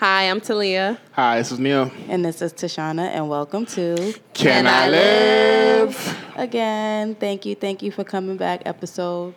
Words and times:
Hi, 0.00 0.30
I'm 0.30 0.40
Talia. 0.40 0.98
Hi, 1.12 1.36
this 1.36 1.52
is 1.52 1.58
Neil. 1.58 1.92
And 2.08 2.24
this 2.24 2.40
is 2.40 2.54
Tashana, 2.54 3.08
and 3.08 3.28
welcome 3.28 3.66
to 3.66 4.14
Can, 4.32 4.66
I, 4.66 4.88
live? 4.88 6.18
Again, 6.36 7.14
thank 7.16 7.44
you, 7.44 7.54
thank 7.54 7.82
you 7.82 7.92
for 7.92 8.02
coming 8.02 8.38
back. 8.38 8.62
Episode 8.64 9.34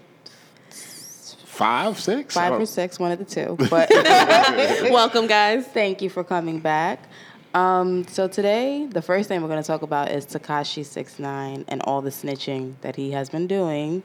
Five, 0.70 2.00
six, 2.00 2.34
five 2.36 2.54
I 2.54 2.56
or 2.56 2.66
six, 2.66 2.98
one 2.98 3.12
of 3.12 3.20
the 3.20 3.26
two. 3.26 3.58
But 3.70 3.90
Welcome, 4.90 5.28
guys. 5.28 5.68
thank 5.68 6.02
you 6.02 6.10
for 6.10 6.24
coming 6.24 6.62
back. 6.62 7.10
Um, 7.54 8.08
so 8.08 8.30
today, 8.30 8.88
the 8.90 9.02
first 9.02 9.28
thing 9.28 9.42
we're 9.42 9.50
going 9.50 9.62
to 9.62 9.68
talk 9.68 9.82
about 9.82 10.12
is 10.12 10.26
Tekashi 10.26 10.86
Six 10.86 11.20
Nine 11.20 11.66
and 11.68 11.82
all 11.82 12.02
the 12.02 12.10
snitching 12.10 12.76
that 12.80 12.96
he 12.96 13.12
has 13.12 13.30
been 13.30 13.48
doing, 13.48 14.02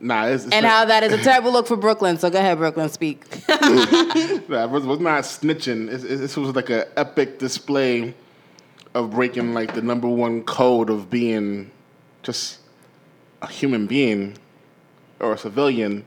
Nah, 0.00 0.26
it's, 0.26 0.44
it's 0.44 0.52
and 0.52 0.64
not, 0.64 0.70
how 0.70 0.84
that 0.86 1.02
is 1.02 1.12
a 1.12 1.18
terrible 1.18 1.52
look 1.52 1.66
for 1.66 1.76
Brooklyn. 1.76 2.18
So 2.18 2.28
go 2.28 2.38
ahead, 2.38 2.58
Brooklyn, 2.58 2.88
speak. 2.88 3.24
nah, 3.48 4.64
it 4.64 4.70
was, 4.70 4.84
was 4.84 5.00
not 5.00 5.22
snitching. 5.24 5.90
It's, 5.90 6.02
this 6.02 6.36
was 6.36 6.54
like 6.54 6.70
an 6.70 6.84
epic 6.96 7.38
display 7.38 8.14
of 8.94 9.10
breaking 9.10 9.54
like 9.54 9.74
the 9.74 9.82
number 9.82 10.08
one 10.08 10.42
code 10.42 10.90
of 10.90 11.10
being 11.10 11.70
just 12.22 12.60
a 13.42 13.46
human 13.46 13.86
being 13.86 14.36
or 15.20 15.32
a 15.32 15.38
civilian 15.38 16.04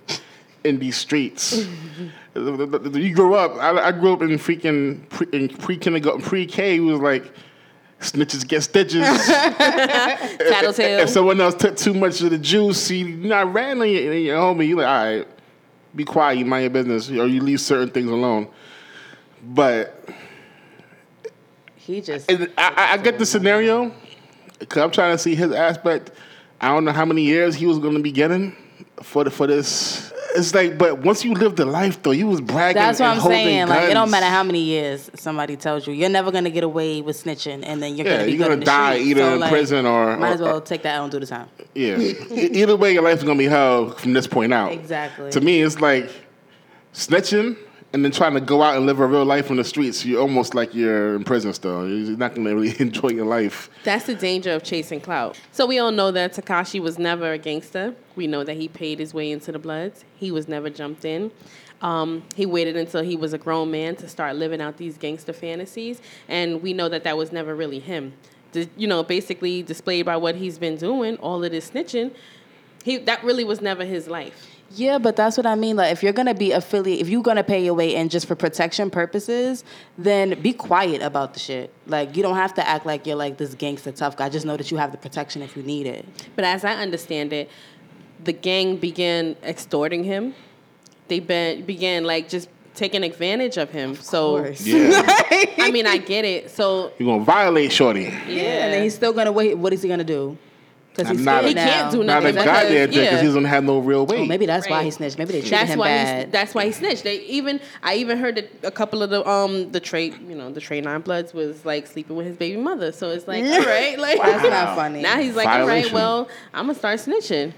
in 0.63 0.79
these 0.79 0.97
streets. 0.97 1.65
you 2.35 3.13
grew 3.13 3.35
up. 3.35 3.55
I, 3.55 3.87
I 3.87 3.91
grew 3.91 4.13
up 4.13 4.21
in 4.21 4.29
freaking 4.31 5.07
pre, 5.09 5.27
in 5.31 5.49
pre 5.49 5.77
kindergarten, 5.77 6.21
pre 6.21 6.45
K. 6.45 6.77
It 6.77 6.79
was 6.79 6.99
like 6.99 7.31
snitches 7.99 8.47
get 8.47 8.61
stitches. 8.63 9.01
Tattletale. 9.27 10.99
if 11.01 11.09
someone 11.09 11.39
else 11.41 11.55
took 11.55 11.75
too 11.77 11.93
much 11.93 12.21
of 12.21 12.29
the 12.31 12.37
juice, 12.37 12.89
you 12.91 13.09
not 13.09 13.51
ran 13.53 13.81
on 13.81 13.89
your, 13.89 14.13
your 14.13 14.37
homie. 14.37 14.67
You 14.67 14.77
like, 14.77 14.87
all 14.87 15.03
right, 15.17 15.27
be 15.95 16.03
quiet, 16.05 16.37
you 16.37 16.45
mind 16.45 16.63
your 16.63 16.69
business, 16.71 17.09
or 17.09 17.27
you 17.27 17.41
leave 17.41 17.59
certain 17.61 17.89
things 17.89 18.09
alone. 18.09 18.47
But 19.43 20.07
He 21.75 22.01
just 22.01 22.31
I, 22.31 22.47
I- 22.57 22.93
I 22.93 22.97
get 22.97 23.17
the 23.19 23.25
scenario 23.25 23.91
because 24.59 24.81
I'm 24.83 24.91
trying 24.91 25.13
to 25.15 25.17
see 25.17 25.35
his 25.35 25.51
aspect. 25.51 26.11
I 26.59 26.69
don't 26.69 26.85
know 26.85 26.91
how 26.91 27.05
many 27.05 27.21
years 27.21 27.55
he 27.55 27.65
was 27.67 27.77
going 27.79 27.93
to 27.93 28.01
be 28.01 28.11
getting 28.11 28.55
for 29.03 29.23
the, 29.23 29.29
for 29.31 29.45
this. 29.47 30.11
It's 30.35 30.53
like, 30.53 30.77
but 30.77 30.99
once 30.99 31.23
you 31.23 31.33
live 31.33 31.55
the 31.55 31.65
life 31.65 32.01
though, 32.03 32.11
you 32.11 32.27
was 32.27 32.41
bragging. 32.41 32.79
That's 32.81 32.99
what 32.99 33.09
I'm 33.09 33.21
saying. 33.21 33.67
Like 33.67 33.89
it 33.89 33.93
don't 33.93 34.11
matter 34.11 34.25
how 34.27 34.43
many 34.43 34.59
years 34.61 35.09
somebody 35.15 35.55
tells 35.55 35.87
you, 35.87 35.93
you're 35.93 36.09
never 36.09 36.31
gonna 36.31 36.49
get 36.49 36.63
away 36.63 37.01
with 37.01 37.21
snitching, 37.23 37.63
and 37.65 37.81
then 37.81 37.95
you're 37.95 38.05
Yeah, 38.05 38.13
gonna 38.17 38.25
be 38.25 38.31
you're 38.33 38.47
gonna 38.49 38.63
die 38.65 38.97
either 38.99 39.21
So, 39.21 39.33
in 39.33 39.39
like, 39.39 39.49
prison 39.51 39.85
or- 39.85 40.17
might 40.17 40.33
as 40.33 40.41
or- 40.41 40.45
well 40.45 40.57
uh, 40.57 40.61
take 40.61 40.83
that 40.83 40.95
out 40.95 41.03
and 41.03 41.11
do 41.11 41.19
the 41.19 41.25
time. 41.25 41.47
Yeah. 41.73 41.97
Either 42.31 42.75
way, 42.75 42.93
your 42.93 43.03
life 43.03 43.19
is 43.19 43.23
gonna 43.23 43.37
be 43.39 43.45
hell 43.45 43.91
from 43.91 44.13
this 44.13 44.27
point 44.27 44.53
out. 44.53 44.71
Exactly. 44.73 45.31
To 45.31 45.41
me, 45.41 45.61
it's 45.61 45.79
like 45.79 46.09
snitching 46.93 47.55
and 47.93 48.03
then 48.03 48.11
trying 48.11 48.33
to 48.33 48.41
go 48.41 48.61
out 48.61 48.75
and 48.75 48.85
live 48.85 48.99
a 48.99 49.07
real 49.07 49.23
life 49.25 49.49
on 49.49 49.57
the 49.57 49.63
streets. 49.63 50.05
You're 50.05 50.21
almost 50.21 50.53
like 50.53 50.73
you're 50.75 51.15
in 51.15 51.23
prison 51.23 51.53
still. 51.53 51.87
You're 51.87 52.17
not 52.17 52.35
gonna 52.35 52.53
really 52.53 52.75
enjoy 52.79 53.09
your 53.09 53.25
life. 53.25 53.69
That's 53.83 54.05
the 54.05 54.15
danger 54.15 54.51
of 54.51 54.63
chasing 54.63 54.99
clout. 54.99 55.39
So 55.51 55.65
we 55.65 55.79
all 55.79 55.91
know 55.91 56.11
that 56.11 56.33
Tekashi 56.33 56.81
was 56.81 56.99
never 56.99 57.31
a 57.33 57.37
gangster. 57.37 57.95
We 58.15 58.27
know 58.27 58.43
that 58.43 58.55
he 58.55 58.67
paid 58.67 58.99
his 58.99 59.13
way 59.13 59.31
into 59.31 59.51
the 59.51 59.59
Bloods. 59.59 60.03
He 60.17 60.31
was 60.31 60.47
never 60.47 60.69
jumped 60.69 61.05
in. 61.05 61.31
Um, 61.81 62.23
he 62.35 62.45
waited 62.45 62.75
until 62.75 63.03
he 63.03 63.15
was 63.15 63.33
a 63.33 63.37
grown 63.37 63.69
man 63.69 63.95
to 63.97 64.09
start 64.09 64.35
living 64.35 64.61
out 64.61 64.77
these 64.77 64.97
gangster 64.97 65.33
fantasies, 65.33 66.01
and 66.27 66.61
we 66.63 66.73
know 66.73 66.89
that 66.89 67.03
that 67.03 67.17
was 67.17 67.31
never 67.31 67.55
really 67.55 67.79
him. 67.79 68.13
The, 68.53 68.67
you 68.75 68.87
know, 68.87 69.03
basically 69.03 69.61
displayed 69.61 70.05
by 70.05 70.17
what 70.17 70.35
he's 70.35 70.57
been 70.57 70.77
doing, 70.77 71.17
all 71.17 71.43
of 71.43 71.51
this 71.51 71.69
snitching. 71.69 72.15
He 72.83 72.97
that 72.97 73.23
really 73.23 73.43
was 73.43 73.61
never 73.61 73.85
his 73.85 74.07
life. 74.07 74.56
Yeah, 74.71 74.97
but 74.97 75.15
that's 75.15 75.37
what 75.37 75.45
I 75.45 75.55
mean. 75.55 75.77
Like, 75.77 75.91
if 75.93 76.03
you're 76.03 76.13
gonna 76.13 76.33
be 76.33 76.51
affiliate, 76.51 76.99
if 76.99 77.07
you're 77.09 77.21
gonna 77.23 77.43
pay 77.43 77.63
your 77.63 77.73
way 77.73 77.95
in 77.95 78.09
just 78.09 78.27
for 78.27 78.35
protection 78.35 78.89
purposes, 78.89 79.63
then 79.97 80.39
be 80.41 80.51
quiet 80.53 81.01
about 81.01 81.33
the 81.33 81.39
shit. 81.39 81.73
Like, 81.87 82.17
you 82.17 82.21
don't 82.23 82.35
have 82.35 82.53
to 82.55 82.67
act 82.67 82.85
like 82.85 83.07
you're 83.07 83.15
like 83.15 83.37
this 83.37 83.53
gangster 83.55 83.91
tough 83.93 84.17
guy. 84.17 84.27
Just 84.29 84.45
know 84.45 84.57
that 84.57 84.69
you 84.69 84.77
have 84.77 84.91
the 84.91 84.97
protection 84.97 85.41
if 85.41 85.55
you 85.55 85.63
need 85.63 85.87
it. 85.87 86.05
But 86.35 86.43
as 86.43 86.65
I 86.65 86.73
understand 86.73 87.31
it, 87.31 87.49
the 88.23 88.33
gang 88.33 88.75
began 88.77 89.35
extorting 89.43 90.03
him. 90.03 90.35
They 91.07 91.19
be- 91.21 91.61
began 91.61 92.03
like 92.03 92.27
just 92.27 92.49
taking 92.75 93.03
advantage 93.03 93.57
of 93.57 93.71
him. 93.71 93.95
so 93.95 94.43
Yeah. 94.59 95.01
I 95.59 95.71
mean, 95.71 95.87
I 95.87 95.97
get 96.13 96.25
it. 96.25 96.51
So 96.51 96.91
You're 96.99 97.07
gonna 97.09 97.23
violate 97.23 97.71
Shorty. 97.71 98.01
yeah, 98.27 98.65
And 98.65 98.73
then 98.73 98.83
he's 98.83 98.95
still 98.95 99.13
gonna 99.13 99.31
wait. 99.31 99.57
What 99.57 99.71
is 99.71 99.81
he 99.81 99.87
gonna 99.87 100.03
do? 100.03 100.37
Because 100.97 101.11
he's 101.15 101.23
Not- 101.25 101.41
scared 101.41 101.49
He 101.49 101.53
now. 101.53 101.65
can't 101.65 101.91
do 101.91 102.03
Not 102.03 102.23
a 102.25 102.31
nothing. 102.31 102.45
guy 102.45 102.63
there 102.65 102.87
because- 102.87 103.01
because 103.03 103.11
yeah. 103.13 103.19
he 103.21 103.25
doesn't 103.27 103.45
have 103.45 103.63
no 103.63 103.77
real 103.79 104.05
weight. 104.07 104.21
Oh, 104.21 104.25
maybe 104.25 104.47
that's 104.47 104.67
why 104.67 104.83
he 104.83 104.89
snitched. 104.89 105.17
Maybe 105.19 105.33
they 105.33 105.41
treated 105.41 105.59
that's 105.59 105.69
him 105.71 105.79
why 105.79 105.87
bad. 105.89 106.23
he's 106.25 106.31
that's 106.31 106.55
why 106.55 106.65
he 106.65 106.71
snitched. 106.71 107.03
They 107.03 107.19
even 107.21 107.59
I 107.83 107.95
even 107.95 108.17
heard 108.17 108.35
that 108.37 108.49
a 108.63 108.71
couple 108.71 109.03
of 109.03 109.11
the 109.11 109.27
um 109.29 109.71
the 109.71 109.79
trade 109.79 110.15
you 110.27 110.33
know 110.35 110.49
the 110.51 110.59
trade 110.59 110.83
nine 110.85 111.01
bloods 111.01 111.33
was 111.35 111.63
like 111.65 111.85
sleeping 111.85 112.15
with 112.15 112.25
his 112.25 112.35
baby 112.35 112.57
mother. 112.59 112.91
So 112.91 113.11
it's 113.11 113.27
like 113.27 113.43
all 113.45 113.59
right, 113.65 113.97
like 113.99 114.19
That's 114.19 114.43
not 114.49 114.75
funny. 114.81 115.01
now 115.03 115.19
he's 115.19 115.35
like 115.35 115.47
all 115.47 115.67
right, 115.67 115.91
well 115.93 116.27
I'm 116.53 116.65
gonna 116.65 116.77
start 116.79 116.99
snitching. 116.99 117.53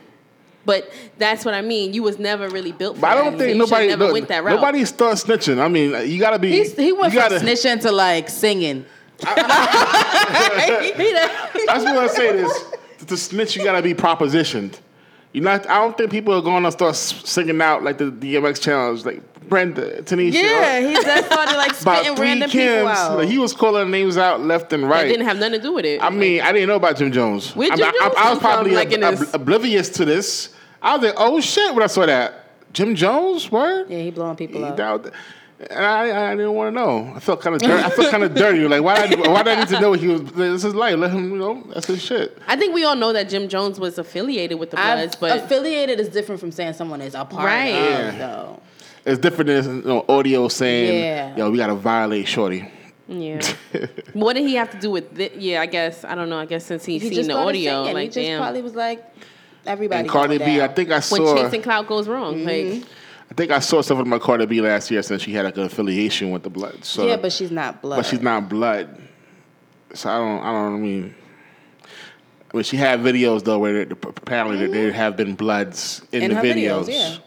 But 0.66 0.92
that's 1.18 1.46
what 1.46 1.54
I 1.54 1.62
mean. 1.62 1.94
You 1.94 2.04
was 2.04 2.20
never 2.20 2.50
really 2.50 2.74
built 2.74 2.96
for 2.98 3.02
But 3.02 3.12
I 3.18 3.24
don't 3.24 3.38
think 3.38 3.54
you 3.54 3.56
nobody 3.58 3.88
never 3.88 4.04
look, 4.04 4.14
went 4.14 4.28
that 4.28 4.44
route. 4.44 4.56
nobody 4.56 4.84
starts 4.86 5.24
snitching. 5.24 5.58
I 5.60 5.70
mean, 5.70 5.96
you 6.12 6.20
gotta 6.20 6.38
be. 6.38 6.52
He's, 6.52 6.76
he 6.76 6.92
went 6.92 7.14
you 7.14 7.22
from 7.22 7.30
gotta, 7.32 7.44
snitching 7.46 7.80
to 7.84 7.92
like 7.94 8.28
singing. 8.30 8.86
That's 9.22 9.36
what 11.86 11.98
I 11.98 12.08
say. 12.12 12.32
This 12.34 12.64
to 13.08 13.18
snitch, 13.18 13.56
you 13.56 13.64
gotta 13.64 13.82
be 13.82 13.94
propositioned. 13.94 14.80
You 15.34 15.42
not. 15.42 15.70
I 15.70 15.78
don't 15.80 15.96
think 15.96 16.10
people 16.10 16.34
are 16.34 16.42
going 16.42 16.64
to 16.64 16.72
start 16.72 16.96
singing 16.96 17.62
out 17.62 17.84
like 17.84 18.00
the 18.00 18.06
DMX 18.06 18.60
challenge, 18.60 19.06
like 19.06 19.22
Brenda, 19.48 20.02
Tanisha. 20.02 20.34
Yeah, 20.34 20.80
he 20.80 20.94
just 20.94 21.26
started 21.32 21.56
like 21.56 21.76
spitting 21.76 22.16
random 22.16 22.50
people 22.50 22.88
out. 22.88 23.18
Like, 23.18 23.30
he 23.30 23.38
was 23.38 23.54
calling 23.54 23.92
names 23.92 24.18
out 24.18 24.42
left 24.42 24.74
and 24.74 24.84
that 24.84 24.88
right. 24.88 25.08
didn't 25.08 25.28
have 25.28 25.38
nothing 25.38 25.60
to 25.60 25.62
do 25.62 25.74
with 25.74 25.86
it. 25.86 26.02
I 26.02 26.10
mean, 26.10 26.42
I 26.42 26.52
didn't 26.52 26.68
know 26.68 26.78
about 26.78 26.98
Jim 26.98 27.12
Jones. 27.12 27.56
Where'd 27.56 27.74
I, 27.74 27.76
Jim 27.76 27.86
I- 27.88 27.92
Jones 27.92 28.02
I, 28.02 28.08
was 28.08 28.16
come 28.18 28.40
from, 28.40 28.40
probably 28.40 28.72
like, 28.72 29.04
ob- 29.04 29.18
his- 29.20 29.34
oblivious 29.36 29.90
to 29.90 30.06
this. 30.06 30.56
I 30.82 30.96
was 30.96 31.06
like, 31.06 31.16
oh 31.18 31.40
shit, 31.42 31.76
when 31.76 31.84
I 31.84 31.88
saw 31.88 32.06
that. 32.08 32.46
Jim 32.74 32.96
Jones, 32.96 33.52
word? 33.52 33.90
yeah, 33.90 34.00
he 34.00 34.12
blowing 34.12 34.36
people 34.36 34.60
He 34.60 34.66
up. 34.66 34.78
And 35.60 35.86
I, 35.86 36.32
I 36.32 36.36
didn't 36.38 36.54
want 36.54 36.74
to 36.74 36.80
know. 36.80 37.12
I 37.16 37.20
felt 37.20 37.42
kind 37.42 37.54
of 37.56 37.62
dirty. 37.62 37.84
I 37.84 37.90
felt 37.90 38.12
kind 38.12 38.24
of 38.24 38.34
dirty. 38.34 38.66
Like, 38.66 38.82
why? 38.82 39.08
Did 39.08 39.26
I, 39.28 39.30
why 39.30 39.44
did 39.44 39.58
I 39.58 39.60
need 39.60 39.68
to 39.70 39.80
know 39.82 39.90
what 39.90 40.00
he 40.00 40.08
was? 40.08 40.22
This 40.32 40.56
is 40.56 40.62
his 40.64 40.74
life. 40.76 40.96
Let 40.98 41.12
him. 41.12 41.32
You 41.32 41.38
know, 41.38 41.64
that's 41.74 41.88
his 41.88 42.02
shit. 42.02 42.38
I 42.48 42.56
think 42.56 42.74
we 42.74 42.86
all 42.86 42.96
know 42.96 43.12
that 43.12 43.28
Jim 43.28 43.50
Jones 43.50 43.78
was 43.78 43.98
affiliated 43.98 44.58
with 44.58 44.72
the 44.72 44.78
Bloods, 44.78 45.16
I've- 45.16 45.18
but 45.20 45.38
affiliated 45.44 46.00
is 46.00 46.08
different 46.08 46.40
from 46.40 46.52
saying 46.54 46.74
someone 46.74 47.02
is 47.02 47.14
a 47.14 47.26
part 47.26 47.46
Right. 47.46 47.68
of. 47.76 47.76
Yeah. 47.76 48.18
Though. 48.18 48.62
It's 49.06 49.20
different 49.20 49.48
than 49.48 49.78
you 49.78 49.84
know, 49.84 50.06
audio 50.08 50.48
saying, 50.48 51.04
Yeah. 51.04 51.36
"Yo, 51.36 51.52
we 51.52 51.58
gotta 51.58 51.76
violate 51.76 52.28
Shorty." 52.28 52.70
yeah. 53.10 53.42
what 54.14 54.34
did 54.38 54.48
he 54.48 54.56
have 54.56 54.70
to 54.72 54.78
do 54.80 54.92
with 54.92 55.20
it? 55.20 55.36
Yeah, 55.36 55.62
I 55.62 55.66
guess 55.66 56.06
I 56.06 56.16
don't 56.16 56.30
know. 56.30 56.38
I 56.40 56.46
guess 56.46 56.66
since 56.66 56.86
he's 56.86 57.02
He 57.02 57.14
seen 57.16 57.28
the 57.28 57.34
audio, 57.36 57.84
singing. 57.84 57.94
like 57.96 58.04
he 58.04 58.08
just 58.08 58.16
damn. 58.18 58.40
probably 58.40 58.62
was 58.62 58.76
like 58.76 59.04
everybody. 59.66 60.02
And 60.02 60.10
Cardi 60.10 60.38
going 60.38 60.50
B, 60.56 60.62
I 60.62 60.68
down. 60.68 60.76
think 60.76 60.92
I 60.92 61.00
saw 61.02 61.18
when 61.18 61.26
saw. 61.38 61.44
chasing 61.44 61.62
clout 61.64 61.86
goes 61.88 62.08
wrong, 62.08 62.36
Mm-hmm. 62.36 62.80
like 62.80 62.84
I 63.30 63.34
think 63.36 63.52
I 63.52 63.60
saw 63.60 63.82
something 63.82 64.08
about 64.08 64.22
Cardi 64.22 64.46
B 64.46 64.60
last 64.62 64.90
year 64.90 65.04
since 65.04 65.22
she 65.22 65.32
had 65.34 65.46
like 65.46 65.58
an 65.58 65.64
affiliation 65.64 66.32
with 66.32 66.44
the 66.44 66.50
Blood. 66.50 66.84
So, 66.84 67.06
yeah, 67.08 67.16
but 67.18 67.32
she's 67.32 67.52
not 67.52 67.82
blood. 67.82 67.98
but 67.98 68.06
she's 68.06 68.22
not 68.22 68.50
blood. 68.50 69.02
So 69.94 70.10
I 70.10 70.18
don't. 70.18 70.40
I 70.44 70.52
don't 70.52 70.76
I 70.76 70.78
mean. 70.78 71.16
I 72.52 72.58
mean, 72.58 72.64
she 72.64 72.78
had 72.78 73.00
videos 73.02 73.44
though 73.44 73.60
where 73.60 73.86
there- 73.86 73.98
apparently 74.04 74.66
there 74.68 74.92
have 74.92 75.16
been 75.16 75.36
bloods 75.36 76.02
in, 76.12 76.24
In 76.24 76.30
the 76.32 76.36
her 76.38 76.42
videos. 76.42 76.86
videos, 76.86 76.90
yeah. 76.90 77.18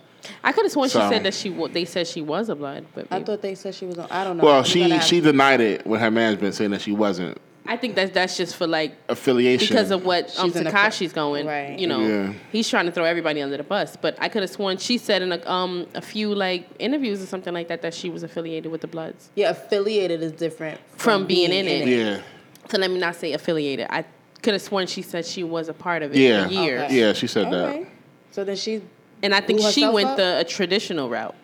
I 0.45 0.53
could 0.53 0.65
have 0.65 0.73
sworn 0.73 0.89
she 0.89 0.99
said 0.99 1.23
that 1.25 1.35
she 1.35 1.49
they 1.69 1.85
said 1.85 2.07
she 2.09 2.21
was 2.21 2.49
a 2.49 2.55
blood, 2.57 2.87
but 2.95 3.07
I 3.11 3.23
thought 3.23 3.43
they 3.43 3.55
said 3.55 3.75
she 3.75 3.87
was 3.87 3.99
on. 3.99 4.09
I 4.11 4.25
don't 4.25 4.37
know. 4.37 4.45
Well, 4.45 4.63
she 4.65 4.99
she 5.01 5.21
denied 5.21 5.61
it 5.61 5.87
with 5.87 6.01
her 6.01 6.11
management 6.11 6.55
saying 6.57 6.73
that 6.73 6.81
she 6.81 6.93
wasn't 6.93 7.39
I 7.67 7.77
think 7.77 7.95
that's 7.95 8.13
that's 8.13 8.37
just 8.37 8.57
for 8.57 8.67
like 8.67 8.97
affiliation 9.09 9.69
because 9.69 9.91
of 9.93 10.05
what 10.05 10.37
um, 10.39 10.49
She's 10.49 10.57
in 10.57 10.67
a- 10.67 10.71
Tekashi's 10.71 11.13
going. 11.13 11.47
Right. 11.47 11.79
You 11.79 11.87
know, 11.87 12.01
Yeah. 12.01 12.33
he's 12.51 12.69
trying 12.69 12.87
to 12.87 12.93
throw 12.93 13.05
everybody 13.05 13.41
under 13.41 13.57
the 13.57 13.63
bus. 13.63 13.97
But 13.97 14.17
I 14.21 14.29
could 14.29 14.43
have 14.43 14.51
sworn 14.51 14.79
she 14.79 14.99
said 14.99 15.23
in 15.23 15.31
a 15.33 15.49
um 15.51 15.87
a 15.95 16.01
few 16.03 16.35
like 16.35 16.69
interviews 16.81 17.23
or 17.23 17.27
something 17.27 17.55
like 17.55 17.69
that 17.69 17.83
that 17.83 17.95
she 17.95 18.11
was 18.11 18.23
affiliated 18.25 18.71
with 18.73 18.81
the 18.81 18.89
Bloods. 18.89 19.31
Yeah, 19.37 19.51
affiliated 19.51 20.23
is 20.23 20.33
different 20.33 20.81
From 20.97 21.27
being 21.27 21.53
in 21.53 21.67
it. 21.69 21.87
Yeah, 21.87 22.21
So 22.69 22.79
let 22.79 22.91
me 22.91 22.99
not 22.99 23.15
say 23.17 23.33
affiliated. 23.33 23.87
I 23.91 24.05
could 24.43 24.55
have 24.55 24.63
sworn 24.63 24.89
she 24.89 25.03
said 25.03 25.25
she 25.25 25.45
was 25.45 25.69
a 25.69 25.75
part 25.75 26.03
of 26.03 26.13
it 26.13 26.19
Yeah. 26.19 26.47
for 26.49 26.53
years. 26.53 26.83
Okay. 26.85 26.99
yeah, 26.99 27.13
she 27.13 27.29
said 27.29 27.53
that. 27.53 27.87
So 28.33 28.43
then 28.45 28.57
she. 28.57 28.83
And 29.23 29.33
I 29.33 29.41
think 29.41 29.61
she 29.61 29.87
went 29.89 30.09
up? 30.09 30.17
the 30.17 30.39
a 30.41 30.45
traditional 30.45 31.09
route. 31.09 31.37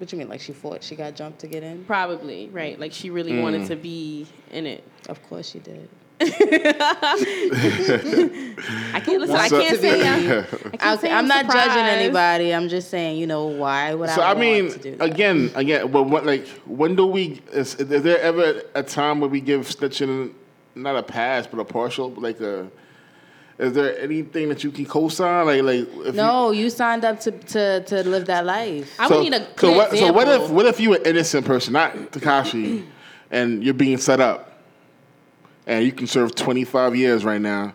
What 0.00 0.10
you 0.12 0.18
mean? 0.18 0.28
Like 0.30 0.40
she 0.40 0.52
fought? 0.54 0.82
She 0.82 0.96
got 0.96 1.14
jumped 1.14 1.40
to 1.40 1.46
get 1.46 1.62
in? 1.62 1.84
Probably, 1.84 2.48
right. 2.48 2.80
Like 2.80 2.90
she 2.92 3.10
really 3.10 3.32
Mm. 3.32 3.42
wanted 3.42 3.66
to 3.68 3.76
be 3.76 4.26
in 4.50 4.64
it. 4.66 4.82
Of 5.10 5.22
course 5.28 5.50
she 5.50 5.58
did. 5.58 5.88
I 6.22 6.26
can't 9.04 9.20
listen. 9.20 9.36
I 9.36 9.48
So- 9.48 9.60
can't 9.60 9.80
say. 9.80 10.06
I'm, 10.06 10.18
I 10.20 10.22
can't 10.22 10.46
I, 10.82 10.96
say 10.96 11.10
I'm 11.12 11.26
not 11.28 11.50
judging 11.50 11.82
anybody. 11.82 12.54
I'm 12.54 12.68
just 12.68 12.90
saying, 12.90 13.18
you 13.18 13.26
know, 13.26 13.46
why 13.46 13.94
would 13.94 14.10
So 14.10 14.20
I, 14.22 14.30
I 14.30 14.34
want 14.34 14.38
mean, 14.40 14.70
to 14.72 14.78
do 14.78 14.96
that? 14.96 15.04
again, 15.04 15.50
again, 15.54 15.90
but 15.90 16.04
what 16.04 16.24
like 16.26 16.46
when 16.66 16.96
do 16.96 17.06
we? 17.06 17.40
Is, 17.52 17.74
is 17.76 18.02
there 18.02 18.20
ever 18.20 18.62
a 18.74 18.82
time 18.82 19.20
where 19.20 19.30
we 19.30 19.40
give 19.40 19.62
snitching 19.66 20.32
not 20.74 20.96
a 20.96 21.02
pass 21.02 21.46
but 21.46 21.58
a 21.60 21.64
partial, 21.64 22.10
like 22.12 22.40
a 22.40 22.68
Is 23.60 23.74
there 23.74 23.98
anything 24.00 24.48
that 24.48 24.64
you 24.64 24.70
can 24.70 24.86
co-sign? 24.86 25.44
Like, 25.44 25.62
like 25.62 26.06
if 26.06 26.14
No, 26.14 26.50
you 26.50 26.70
signed 26.70 27.04
up 27.04 27.20
to, 27.20 27.30
to, 27.30 27.84
to 27.84 28.08
live 28.08 28.24
that 28.26 28.46
life. 28.46 28.90
I 28.98 29.06
so, 29.06 29.16
would 29.18 29.24
need 29.24 29.34
a 29.34 29.40
so 29.40 29.52
clear 29.54 29.76
what, 29.76 29.90
so 29.90 30.12
what 30.12 30.28
if 30.28 30.34
example. 30.34 30.56
what 30.56 30.66
if 30.66 30.80
you 30.80 30.94
an 30.94 31.02
innocent 31.04 31.44
person, 31.44 31.74
not 31.74 31.92
Tekashi, 31.92 32.86
and 33.30 33.62
you're 33.62 33.74
being 33.74 33.98
set 33.98 34.18
up, 34.18 34.62
and 35.66 35.84
you 35.84 35.92
can 35.92 36.06
serve 36.06 36.34
25 36.34 36.96
years 36.96 37.22
right 37.22 37.40
now, 37.40 37.74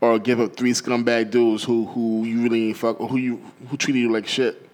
or 0.00 0.18
give 0.18 0.40
up 0.40 0.56
three 0.56 0.72
scumbag 0.72 1.30
dudes 1.30 1.62
who 1.62 1.86
who 1.86 2.24
you 2.24 2.42
really 2.42 2.68
ain't 2.68 2.76
fuck 2.76 3.00
or 3.00 3.06
who 3.06 3.16
you 3.16 3.40
who 3.68 3.76
treated 3.76 4.00
you 4.00 4.10
like 4.10 4.26
shit. 4.26 4.68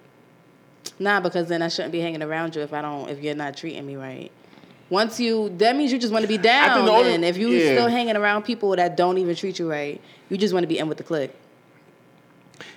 Nah, 0.97 1.19
because 1.19 1.47
then 1.49 1.61
I 1.61 1.67
shouldn't 1.67 1.91
be 1.91 1.99
hanging 1.99 2.23
around 2.23 2.55
you 2.55 2.63
if 2.63 2.73
I 2.73 2.81
don't 2.81 3.07
if 3.09 3.21
you're 3.21 3.35
not 3.35 3.55
treating 3.55 3.85
me 3.85 3.95
right. 3.95 4.31
Once 4.89 5.19
you 5.19 5.53
that 5.57 5.75
means 5.75 5.91
you 5.91 5.99
just 5.99 6.13
want 6.13 6.23
to 6.23 6.27
be 6.29 6.37
down. 6.37 6.85
the 6.85 6.91
only- 6.91 7.13
and 7.13 7.25
if 7.25 7.37
you 7.37 7.49
yeah. 7.49 7.73
still 7.73 7.87
hanging 7.87 8.15
around 8.15 8.43
people 8.43 8.75
that 8.75 8.95
don't 8.95 9.17
even 9.17 9.35
treat 9.35 9.59
you 9.59 9.69
right, 9.69 9.99
you 10.29 10.37
just 10.37 10.53
want 10.53 10.63
to 10.63 10.67
be 10.67 10.77
in 10.79 10.87
with 10.87 10.97
the 10.97 11.03
clique. 11.03 11.31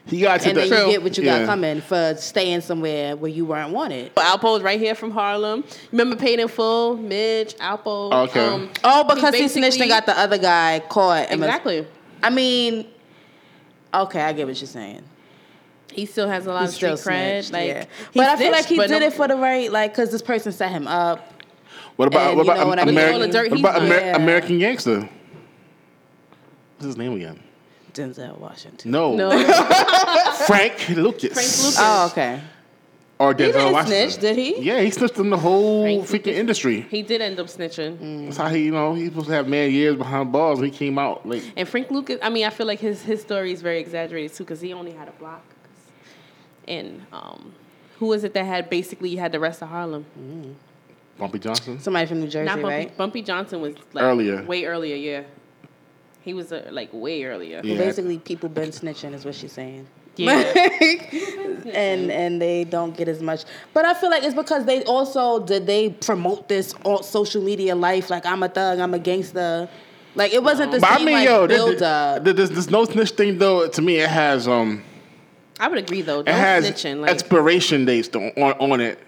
He 0.06 0.20
got 0.20 0.40
to 0.40 0.48
And 0.48 0.58
then 0.58 0.68
the, 0.68 0.76
you 0.76 0.86
get 0.92 1.02
what 1.02 1.16
you 1.16 1.24
Yeah. 1.24 1.40
got 1.40 1.46
coming 1.46 1.80
for 1.80 2.14
staying 2.18 2.62
somewhere 2.62 3.16
where 3.16 3.30
you 3.30 3.44
weren't 3.44 3.70
wanted. 3.72 4.12
Alpo's 4.16 4.62
right 4.62 4.80
here 4.80 4.94
from 4.94 5.10
Harlem. 5.12 5.62
Remember 5.92 6.16
Paid 6.16 6.40
in 6.40 6.48
Full, 6.48 6.96
Mitch, 6.96 7.54
Alpo. 7.58 8.12
Okay. 8.28 8.44
Um, 8.44 8.70
Oh, 8.82 9.04
because 9.04 9.34
he, 9.34 9.42
basically- 9.42 9.70
snitched 9.70 9.80
and 9.80 9.88
got 9.90 10.06
the 10.06 10.18
other 10.18 10.38
guy 10.38 10.82
caught. 10.88 11.30
exactly. 11.30 11.86
I 12.22 12.30
mean, 12.30 12.86
okay, 13.94 14.20
I 14.22 14.32
get 14.32 14.46
what 14.48 14.60
you're 14.60 14.66
saying. 14.68 15.02
He 15.92 16.06
still 16.06 16.28
has 16.28 16.46
a 16.46 16.52
lot 16.52 16.60
He 16.62 16.66
of 16.68 16.74
street 16.74 16.90
cred. 16.92 16.98
snitched, 17.44 17.52
Like, 17.52 17.68
yeah. 17.68 17.84
he 18.12 18.18
But 18.20 18.28
I 18.28 18.36
feel 18.36 18.52
like 18.52 18.66
he 18.66 18.76
did 18.78 18.90
no- 18.90 18.98
it 19.06 19.12
for 19.12 19.28
the 19.28 19.36
right, 19.36 19.70
like, 19.70 19.92
because 19.92 20.10
this 20.10 20.22
person 20.22 20.50
set 20.52 20.70
him 20.70 20.88
up. 20.88 21.34
What 22.00 22.08
about 22.08 22.28
And 22.28 22.36
what 22.38 22.46
you 22.46 22.52
about 22.52 22.60
know 22.62 22.66
what 22.68 22.78
I 22.78 22.84
mean? 22.86 22.94
American, 22.96 23.14
All 23.20 23.26
the 23.26 23.28
dirt 23.32 23.50
what 23.50 23.60
about. 23.60 23.82
Amer- 23.82 23.94
Yeah. 24.00 24.16
American 24.16 24.58
Gangster? 24.58 25.00
What's 26.76 26.86
his 26.86 26.96
name 26.96 27.12
again? 27.14 27.38
Denzel 27.92 28.38
Washington. 28.38 28.90
No, 28.90 29.14
No, 29.14 29.30
Frank 30.46 30.88
Lucas. 30.88 31.34
Frank 31.34 31.48
Lucas. 31.58 31.76
Oh, 31.78 32.06
okay. 32.10 32.40
Or 33.18 33.34
Denzel 33.34 33.36
He 33.36 33.44
Denzel 33.44 33.52
didn't 33.52 33.72
Washington. 33.74 34.10
snitch, 34.12 34.20
did 34.22 34.36
he? 34.38 34.62
Yeah, 34.62 34.80
he 34.80 34.90
snitched 34.90 35.18
in 35.18 35.28
the 35.28 35.36
whole 35.36 35.82
Frank 35.82 36.04
freaking 36.04 36.12
Lucas. 36.26 36.36
industry. 36.38 36.80
he 36.88 37.02
did 37.02 37.20
end 37.20 37.38
up 37.38 37.48
snitching. 37.48 37.98
Mm. 37.98 38.24
That's 38.24 38.38
how 38.38 38.48
he, 38.48 38.64
you 38.64 38.70
know, 38.72 38.94
he's 38.94 39.08
supposed 39.10 39.26
to 39.28 39.34
have 39.34 39.46
man 39.46 39.70
years 39.70 39.96
behind 39.96 40.32
bars, 40.32 40.58
and 40.58 40.66
he 40.68 40.72
came 40.74 40.98
out 40.98 41.28
like 41.28 41.42
And 41.54 41.68
Frank 41.68 41.90
Lucas, 41.90 42.18
I 42.22 42.30
mean, 42.30 42.46
I 42.46 42.50
feel 42.50 42.66
like 42.66 42.80
his 42.80 43.02
his 43.02 43.20
story 43.20 43.52
is 43.52 43.60
very 43.60 43.78
exaggerated 43.78 44.32
too, 44.34 44.44
because 44.44 44.62
he 44.62 44.72
only 44.72 44.92
had 44.92 45.08
a 45.08 45.12
block. 45.12 45.44
And 46.66 47.04
um, 47.12 47.52
who 47.98 48.06
was 48.06 48.24
it 48.24 48.32
that 48.32 48.44
had 48.46 48.70
basically 48.70 49.16
had 49.16 49.32
the 49.32 49.40
rest 49.40 49.60
of 49.60 49.68
Harlem? 49.68 50.06
Bumpy 51.20 51.38
Johnson. 51.38 51.78
Somebody 51.78 52.06
from 52.06 52.20
New 52.20 52.26
Jersey, 52.28 52.46
Not 52.46 52.56
Bumpy. 52.60 52.74
right? 52.76 52.96
Bumpy 52.96 53.22
Johnson 53.22 53.60
was 53.60 53.74
like 53.92 54.02
Earlier. 54.04 54.42
way 54.42 54.64
earlier. 54.64 54.96
Yeah, 54.96 55.22
he 56.22 56.34
was 56.34 56.50
uh, 56.52 56.68
like 56.72 56.88
way 56.92 57.24
earlier. 57.24 57.60
Yeah. 57.62 57.76
Basically, 57.78 58.18
people 58.18 58.48
been 58.48 58.70
snitching, 58.70 59.14
is 59.14 59.24
what 59.24 59.34
she's 59.36 59.52
saying. 59.52 59.86
Yeah. 60.16 60.32
and 61.72 62.10
and 62.10 62.42
they 62.42 62.64
don't 62.64 62.96
get 62.96 63.08
as 63.08 63.22
much. 63.22 63.44
But 63.72 63.84
I 63.84 63.94
feel 63.94 64.10
like 64.10 64.22
it's 64.24 64.34
because 64.34 64.64
they 64.66 64.82
also 64.84 65.44
did 65.44 65.66
they 65.66 65.90
promote 65.90 66.48
this 66.48 66.74
on 66.84 67.02
social 67.04 67.42
media 67.42 67.74
life 67.74 68.10
like 68.10 68.26
I'm 68.26 68.42
a 68.42 68.48
thug, 68.48 68.80
I'm 68.80 68.92
a 68.94 68.98
gangster. 68.98 69.68
Like 70.16 70.32
it 70.32 70.42
wasn't 70.42 70.72
the 70.72 70.80
But 70.80 70.98
same 70.98 71.02
I 71.02 71.04
mean, 71.04 71.14
like 71.14 71.28
yo, 71.28 71.46
build 71.46 71.74
this, 71.74 71.82
up. 71.82 72.24
this, 72.24 72.34
this, 72.34 72.50
this 72.50 72.70
no 72.70 72.84
snitch 72.84 73.10
thing 73.12 73.38
though. 73.38 73.68
To 73.68 73.80
me, 73.82 73.98
it 73.98 74.08
has 74.10 74.48
um, 74.48 74.82
I 75.60 75.68
would 75.68 75.78
agree 75.78 76.02
though. 76.02 76.20
it 76.20 76.28
has 76.28 76.64
snitching. 76.68 77.00
Like, 77.02 77.10
expiration 77.12 77.84
dates 77.84 78.08
on 78.14 78.30
on 78.72 78.80
it. 78.80 78.98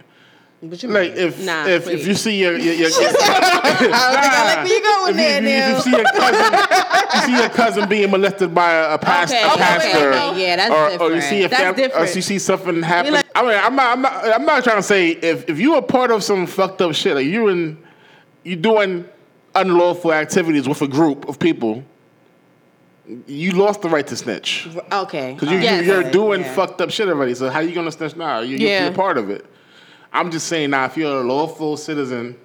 But 0.65 0.81
you 0.83 0.89
Like 0.91 1.13
if 1.17 1.41
Nah, 1.45 1.67
if, 1.67 1.89
if 1.89 2.07
you 2.07 2.15
see 2.15 2.39
your 2.41 2.57
your, 2.57 2.75
your 2.75 2.89
I 2.95 4.13
like 4.15 4.65
where 4.65 4.67
you 4.77 4.83
going 4.83 5.11
if, 5.11 5.17
there, 5.17 5.43
you, 5.43 5.49
if, 5.49 5.77
you, 5.77 5.83
see 5.83 5.91
your 5.91 6.05
cousin, 6.05 6.59
you 7.15 7.21
see 7.27 7.37
your 7.43 7.49
cousin 7.51 7.89
being 7.89 8.11
molested 8.13 8.55
by 8.55 8.73
a, 8.73 8.95
a, 8.95 8.99
past, 8.99 9.33
Okay, 9.33 9.43
a 9.43 9.47
okay, 9.49 9.57
pastor, 9.59 10.13
okay, 10.13 10.41
yeah, 10.41 10.57
that's 10.57 10.73
or, 10.73 10.77
or 11.07 11.09
you 11.11 11.15
different. 11.17 11.23
see 11.25 11.43
a 11.45 11.49
That's 11.49 11.63
fam- 11.63 11.73
or 11.73 11.77
different. 11.77 12.15
you 12.15 12.23
see 12.23 12.39
something 12.39 12.83
happen. 12.83 13.13
like- 13.15 13.27
I 13.35 13.43
mean, 13.43 13.59
I'm 13.61 13.75
not, 13.75 13.87
I'm 13.97 14.03
not, 14.03 14.25
I'm 14.41 14.45
not 14.45 14.63
trying 14.63 14.77
to 14.77 14.83
say 14.85 15.09
if 15.11 15.49
if 15.49 15.59
you 15.59 15.75
are 15.75 15.83
part 15.83 16.11
of 16.13 16.23
some 16.23 16.47
fucked 16.47 16.81
up 16.81 16.95
shit, 16.95 17.17
like 17.17 17.27
you 17.27 17.49
in, 17.49 17.77
you 18.45 18.55
doing 18.55 19.05
unlawful 19.57 20.13
activities 20.13 20.69
with 20.69 20.81
a 20.83 20.87
group 20.89 21.29
of 21.29 21.39
people, 21.41 21.83
you 23.27 23.51
lost 23.53 23.83
the 23.83 23.89
right 23.89 24.07
to 24.07 24.17
snitch. 24.17 24.69
Okay. 24.93 25.33
Because 25.33 25.51
you, 25.51 25.59
Yes. 25.59 25.89
are 25.89 26.09
doing 26.09 26.43
Yeah. 26.43 26.55
fucked 26.55 26.81
up 26.81 26.91
shit 26.91 27.09
already. 27.09 27.35
So 27.35 27.51
how 27.51 27.59
you 27.61 27.75
gonna 27.75 27.91
snitch 27.91 28.15
now? 28.15 28.41
You, 28.41 28.59
Yeah. 28.59 28.85
You're 28.85 28.95
part 28.95 29.19
of 29.19 29.29
it. 29.29 29.45
I'm 30.13 30.31
just 30.31 30.47
saying 30.47 30.71
now, 30.71 30.85
if 30.85 30.97
you're 30.97 31.21
a 31.21 31.25
lawful 31.25 31.77
citizen 31.77 32.37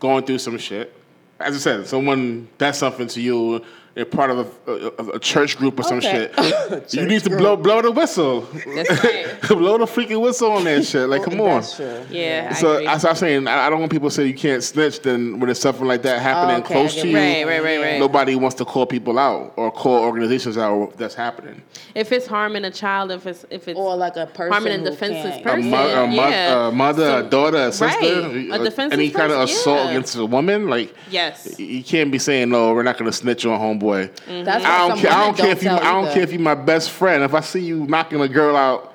going 0.00 0.24
through 0.24 0.38
some 0.38 0.56
shit, 0.58 0.92
as 1.38 1.54
I 1.54 1.58
said, 1.58 1.86
someone 1.86 2.48
does 2.56 2.78
something 2.78 3.06
to 3.08 3.20
you, 3.20 3.64
they're 3.96 4.04
part 4.04 4.30
of 4.30 4.38
a, 4.68 4.70
a, 4.70 5.08
a 5.14 5.18
church 5.18 5.56
group 5.56 5.80
or 5.80 5.82
some 5.82 5.96
Okay. 5.98 6.30
shit. 6.36 6.94
you 6.94 7.06
need 7.06 7.22
to 7.24 7.30
blow 7.30 7.56
blow 7.56 7.80
the 7.80 7.90
whistle, 7.90 8.42
That's 8.74 9.02
right. 9.02 9.40
blow 9.48 9.78
the 9.78 9.86
freaking 9.86 10.20
whistle 10.20 10.52
on 10.52 10.64
that 10.64 10.84
shit. 10.84 11.08
Like, 11.08 11.22
come 11.22 11.40
on. 11.40 11.62
Yeah. 12.10 12.52
So 12.52 12.74
agree. 12.74 12.86
as 12.88 13.06
I'm 13.06 13.14
saying, 13.16 13.48
I 13.48 13.66
I 13.66 13.70
don't 13.70 13.80
want 13.80 13.90
people 13.90 14.10
to 14.10 14.14
say 14.14 14.26
you 14.26 14.34
can't 14.34 14.62
snitch. 14.62 15.00
Then 15.00 15.40
when 15.40 15.46
there's 15.46 15.58
something 15.60 15.86
like 15.86 16.02
that 16.02 16.20
happening 16.20 16.62
Okay, 16.62 16.74
close 16.74 16.92
to 16.96 17.00
what 17.00 17.08
you, 17.08 17.16
Right, 17.16 17.46
right, 17.46 17.62
right, 17.64 17.80
right. 17.80 17.98
nobody 17.98 18.36
wants 18.36 18.56
to 18.56 18.66
call 18.66 18.84
people 18.84 19.18
out 19.18 19.54
or 19.56 19.72
call 19.72 20.04
organizations 20.04 20.58
out 20.58 20.94
that's 20.98 21.14
happening. 21.14 21.62
if 21.94 22.12
it's 22.12 22.26
harming 22.26 22.66
a 22.66 22.70
child, 22.70 23.10
if 23.10 23.26
it's 23.26 23.46
if 23.48 23.66
it's 23.66 23.78
Or 23.80 23.96
like 23.96 24.16
a 24.16 24.26
person 24.26 24.52
harming 24.52 24.72
a 24.86 24.90
defenseless 24.90 25.36
can't- 25.36 25.40
a, 25.46 25.50
person, 25.54 25.70
mo- 25.70 26.04
a, 26.04 26.06
mo- 26.06 26.28
yeah. 26.28 26.68
a 26.68 26.70
mother, 26.70 27.06
So- 27.06 27.26
a 27.26 27.30
daughter, 27.30 27.56
a 27.68 27.72
sister, 27.72 27.86
right. 27.86 28.50
A 28.50 28.52
uh, 28.52 28.58
defenseless 28.58 28.92
any 28.92 29.10
kind 29.10 29.32
of 29.32 29.40
assault 29.40 29.78
yeah. 29.84 29.90
against 29.90 30.16
a 30.16 30.26
woman, 30.26 30.68
like 30.68 30.94
yes, 31.10 31.58
you 31.58 31.82
can't 31.82 32.12
be 32.12 32.18
saying 32.18 32.50
no. 32.50 32.74
We're 32.74 32.82
not 32.82 32.98
going 32.98 33.10
to 33.10 33.16
snitch 33.16 33.46
on 33.46 33.58
homeboy. 33.58 33.85
Mm-hmm. 33.94 34.44
That's 34.44 34.64
I 34.64 34.88
don't 34.88 34.98
care. 34.98 35.10
I 35.10 35.20
women 35.20 35.26
don't 35.26 35.36
care 35.36 35.50
if 35.52 35.62
you. 35.62 35.68
tell 35.68 35.78
I 35.78 35.82
don't 35.92 36.04
either. 36.04 36.14
care 36.14 36.22
if 36.22 36.32
you're 36.32 36.40
my 36.40 36.54
best 36.54 36.90
friend. 36.90 37.22
If 37.22 37.34
I 37.34 37.40
see 37.40 37.60
you 37.60 37.86
knocking 37.86 38.20
a 38.20 38.28
girl 38.28 38.56
out. 38.56 38.92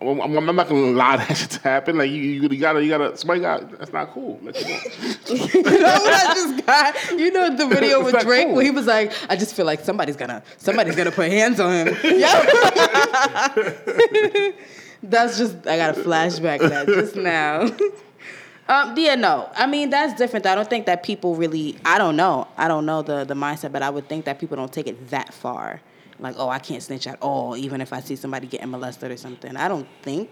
I'm, 0.00 0.20
I'm 0.20 0.48
I'm 0.48 0.54
not 0.54 0.68
gonna 0.68 0.80
allow 0.92 1.16
that 1.18 1.36
shit 1.36 1.50
to 1.50 1.60
happen. 1.60 1.98
Like 1.98 2.10
you, 2.10 2.16
you 2.16 2.56
gotta, 2.58 2.82
you 2.84 2.88
gotta. 2.88 3.16
Somebody 3.16 3.40
got. 3.40 3.78
That's 3.78 3.92
not 3.92 4.12
cool. 4.12 4.38
Like, 4.42 4.54
come 4.54 4.70
you 5.26 5.62
know 5.62 5.98
what 5.98 6.14
I 6.14 6.34
just 6.34 6.66
got? 6.66 7.18
You 7.18 7.32
know 7.32 7.56
the 7.56 7.66
video 7.66 8.04
with 8.04 8.20
Drake 8.20 8.46
cool. 8.46 8.54
where 8.56 8.64
he 8.64 8.70
was 8.70 8.86
like, 8.86 9.12
I 9.28 9.34
just 9.34 9.56
feel 9.56 9.66
like 9.66 9.80
somebody's 9.80 10.16
gonna 10.16 10.42
somebody's 10.58 10.94
gonna 10.94 11.10
put 11.10 11.30
hands 11.30 11.58
on 11.60 11.88
him. 11.88 11.96
Yeah. 12.04 12.44
that's 15.02 15.38
just 15.38 15.66
I 15.66 15.76
got 15.76 15.96
a 15.96 16.00
flashback 16.00 16.60
to 16.60 16.68
that 16.68 16.86
just 16.86 17.16
now. 17.16 17.68
Um, 18.68 18.94
yeah, 18.98 19.14
no. 19.14 19.48
I 19.54 19.66
mean, 19.66 19.88
that's 19.88 20.18
different. 20.18 20.44
I 20.44 20.54
don't 20.54 20.68
think 20.68 20.86
that 20.86 21.02
people 21.02 21.34
really. 21.34 21.76
I 21.84 21.96
don't 21.96 22.16
know. 22.16 22.46
I 22.56 22.68
don't 22.68 22.84
know 22.84 23.02
the 23.02 23.24
the 23.24 23.34
mindset, 23.34 23.72
but 23.72 23.82
I 23.82 23.88
would 23.88 24.08
think 24.08 24.26
that 24.26 24.38
people 24.38 24.56
don't 24.56 24.72
take 24.72 24.86
it 24.86 25.08
that 25.10 25.32
far. 25.32 25.80
Like, 26.20 26.34
oh, 26.38 26.48
I 26.48 26.58
can't 26.58 26.82
snitch 26.82 27.06
at 27.06 27.20
all, 27.22 27.56
even 27.56 27.80
if 27.80 27.92
I 27.92 28.00
see 28.00 28.16
somebody 28.16 28.46
getting 28.46 28.70
molested 28.70 29.10
or 29.10 29.16
something. 29.16 29.56
I 29.56 29.68
don't 29.68 29.86
think. 30.02 30.28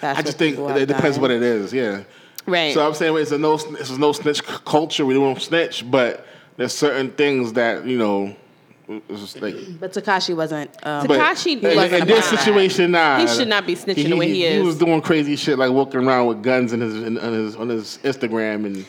That's 0.00 0.18
I 0.18 0.22
just 0.22 0.38
think 0.38 0.58
it 0.58 0.86
depends 0.86 1.16
done. 1.16 1.22
what 1.22 1.30
it 1.30 1.42
is. 1.42 1.72
Yeah. 1.72 2.04
right. 2.46 2.72
So 2.72 2.86
I'm 2.86 2.94
saying 2.94 3.16
it's 3.18 3.30
a 3.30 3.38
no, 3.38 3.54
it's 3.54 3.90
a 3.90 3.98
no 3.98 4.12
snitch 4.12 4.42
culture. 4.42 5.04
We 5.06 5.14
don't 5.14 5.40
snitch, 5.40 5.88
but 5.88 6.26
there's 6.56 6.74
certain 6.74 7.12
things 7.12 7.52
that 7.54 7.86
you 7.86 7.98
know. 7.98 8.34
It's 9.08 9.20
just 9.20 9.40
like, 9.40 9.54
But 9.78 9.92
Tekashi 9.92 10.34
wasn't. 10.34 10.70
Um, 10.84 11.06
Tekashi 11.06 11.62
in, 11.62 11.76
wasn't 11.76 12.02
in 12.02 12.08
this 12.08 12.24
situation, 12.26 12.90
nah, 12.90 13.20
He 13.20 13.28
should 13.28 13.46
not 13.48 13.64
be 13.66 13.76
snitching 13.76 14.08
the 14.08 14.16
way 14.16 14.26
he 14.28 14.34
He 14.34 14.44
is. 14.44 14.54
He 14.56 14.66
was 14.66 14.78
doing 14.78 15.00
crazy 15.00 15.36
shit 15.36 15.58
like 15.58 15.70
walking 15.70 16.04
around 16.06 16.26
with 16.26 16.42
guns 16.42 16.72
in 16.72 16.80
his 16.80 16.94
in, 16.96 17.16
on 17.18 17.32
his 17.32 17.54
on 17.56 17.68
his 17.68 17.98
Instagram, 18.02 18.66
and 18.66 18.84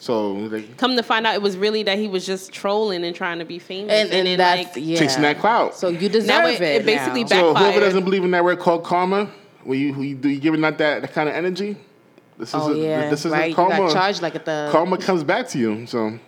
so 0.00 0.32
like, 0.32 0.76
Come 0.76 0.94
to 0.96 1.02
find 1.02 1.26
out, 1.26 1.34
it 1.34 1.42
was 1.42 1.56
really 1.56 1.82
that 1.82 1.98
he 1.98 2.06
was 2.06 2.24
just 2.24 2.52
trolling 2.52 3.04
and 3.04 3.14
trying 3.14 3.40
to 3.40 3.44
be 3.44 3.58
famous, 3.58 3.92
and, 3.92 4.10
and, 4.10 4.26
then 4.26 4.38
that's 4.38 4.76
like 4.76 4.84
yeah. 4.84 4.98
chasing 4.98 5.22
that 5.22 5.38
clout. 5.40 5.74
So 5.74 5.88
you 5.88 6.08
deserve 6.08 6.28
Now 6.28 6.46
it. 6.46 6.60
it- 6.60 6.82
it 6.82 6.86
basically 6.86 7.24
now. 7.24 7.28
back- 7.28 7.40
so 7.40 7.54
whoever 7.54 7.80
doesn't 7.80 8.04
believe 8.04 8.22
in 8.24 8.30
that 8.30 8.44
word 8.44 8.60
called 8.60 8.84
karma, 8.84 9.28
when 9.64 9.78
you 9.80 9.92
when 9.94 10.02
you, 10.08 10.14
do 10.14 10.28
you 10.28 10.38
giving 10.40 10.64
out 10.64 10.78
that, 10.78 11.02
that 11.02 11.12
kind 11.12 11.28
of 11.28 11.34
energy, 11.34 11.76
this 12.38 12.50
is 12.50 12.54
Oh 12.54 12.72
a, 12.72 12.76
yeah, 12.76 13.10
this 13.10 13.24
is 13.26 13.32
right. 13.32 13.46
a 13.46 13.48
You 13.48 13.54
got 13.56 13.92
charged 13.92 14.22
like 14.22 14.34
at 14.36 14.44
the. 14.44 14.68
karma 14.70 14.96
comes 14.96 15.24
back 15.24 15.48
to 15.48 15.58
you. 15.58 15.86
So 15.86 16.18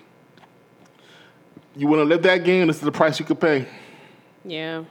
you 1.76 1.86
want 1.88 2.00
to 2.00 2.04
live 2.04 2.22
that 2.22 2.44
game. 2.44 2.66
This 2.66 2.76
is 2.76 2.82
the 2.82 2.92
price 2.92 3.18
you 3.18 3.24
could 3.24 3.40
pay. 3.40 3.66
yeah. 4.44 4.84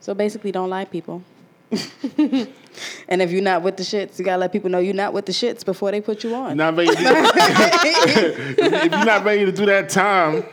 So 0.00 0.14
basically, 0.14 0.52
don't 0.52 0.70
lie, 0.70 0.84
people. 0.84 1.22
and 1.70 3.20
if 3.20 3.30
you're 3.32 3.42
not 3.42 3.62
with 3.62 3.76
the 3.76 3.82
shits, 3.82 4.18
you 4.18 4.24
gotta 4.24 4.38
let 4.38 4.52
people 4.52 4.70
know 4.70 4.78
you're 4.78 4.94
not 4.94 5.12
with 5.12 5.26
the 5.26 5.32
shits 5.32 5.64
before 5.64 5.90
they 5.90 6.00
put 6.00 6.22
you 6.22 6.34
on. 6.34 6.56
Not 6.56 6.76
ready. 6.76 6.94
To, 6.94 7.02
if 8.58 8.92
you're 8.92 9.04
not 9.04 9.24
ready 9.24 9.44
to 9.44 9.52
do 9.52 9.66
that 9.66 9.88
time, 9.88 10.44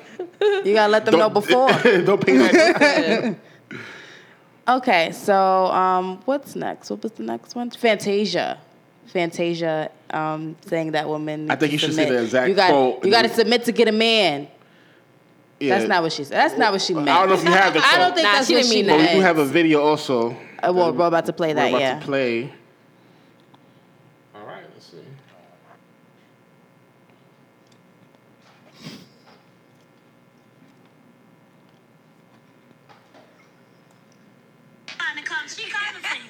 You 0.66 0.74
gotta 0.74 0.92
let 0.92 1.06
them 1.06 1.20
know 1.20 1.30
before. 1.30 1.70
don't 1.84 2.26
pay 2.26 2.38
that. 2.38 3.38
Okay, 4.68 5.12
so 5.12 5.68
um, 5.68 6.22
what's 6.26 6.56
next? 6.56 6.90
What 6.90 7.04
was 7.04 7.12
the 7.14 7.24
next 7.24 7.56
one? 7.56 7.70
Fantasia. 7.70 8.58
Fantasia 9.08 9.92
um, 10.10 10.56
saying 10.66 10.92
that 10.94 11.08
woman. 11.08 11.52
I 11.52 11.56
think 11.56 11.72
you 11.72 11.78
should 11.78 11.94
say 11.94 12.06
submit. 12.06 12.18
the 12.18 12.24
exact 12.24 12.50
you 12.50 12.56
got, 12.56 12.70
quote. 12.70 13.06
You 13.06 13.12
got 13.12 13.22
to 13.22 13.30
submit 13.30 13.66
to 13.66 13.72
get 13.72 13.88
a 13.88 13.92
man. 13.92 14.48
Yeah. 15.60 15.78
That's 15.78 15.88
not 15.88 16.04
what 16.04 16.12
she 16.12 16.24
said. 16.26 16.38
That's 16.38 16.58
not 16.58 16.74
what 16.74 16.82
she 16.82 16.94
meant. 16.94 17.08
I 17.08 17.20
don't 17.20 17.30
know 17.30 17.36
if 17.36 17.44
you 17.44 17.52
have 17.52 17.74
the. 17.74 17.80
I 17.80 17.98
don't 17.98 18.14
think 18.14 18.26
nah, 18.26 18.34
that's 18.34 18.48
she 18.48 18.56
what 18.56 18.66
she 18.66 18.84
meant. 18.84 19.02
But 19.02 19.10
we 19.10 19.16
do 19.16 19.22
have 19.22 19.38
a 19.38 19.46
video 19.46 19.82
also. 19.82 20.32
Uh, 20.32 20.74
well, 20.74 20.92
we're 20.94 21.08
about 21.08 21.26
to 21.28 21.34
play 21.34 21.54
that. 21.54 21.72
We're 21.72 21.78
about 21.78 21.82
yeah. 21.82 22.00
to 22.00 22.06
play. 22.06 22.54
All 24.36 24.46
right. 24.46 24.64
Let's 24.74 24.86
see. 24.88 24.98
Trying 34.88 35.18
to 35.18 35.24
come, 35.24 35.48
she 35.48 35.70
coming 35.70 36.02
for 36.02 36.16
you. 36.16 36.24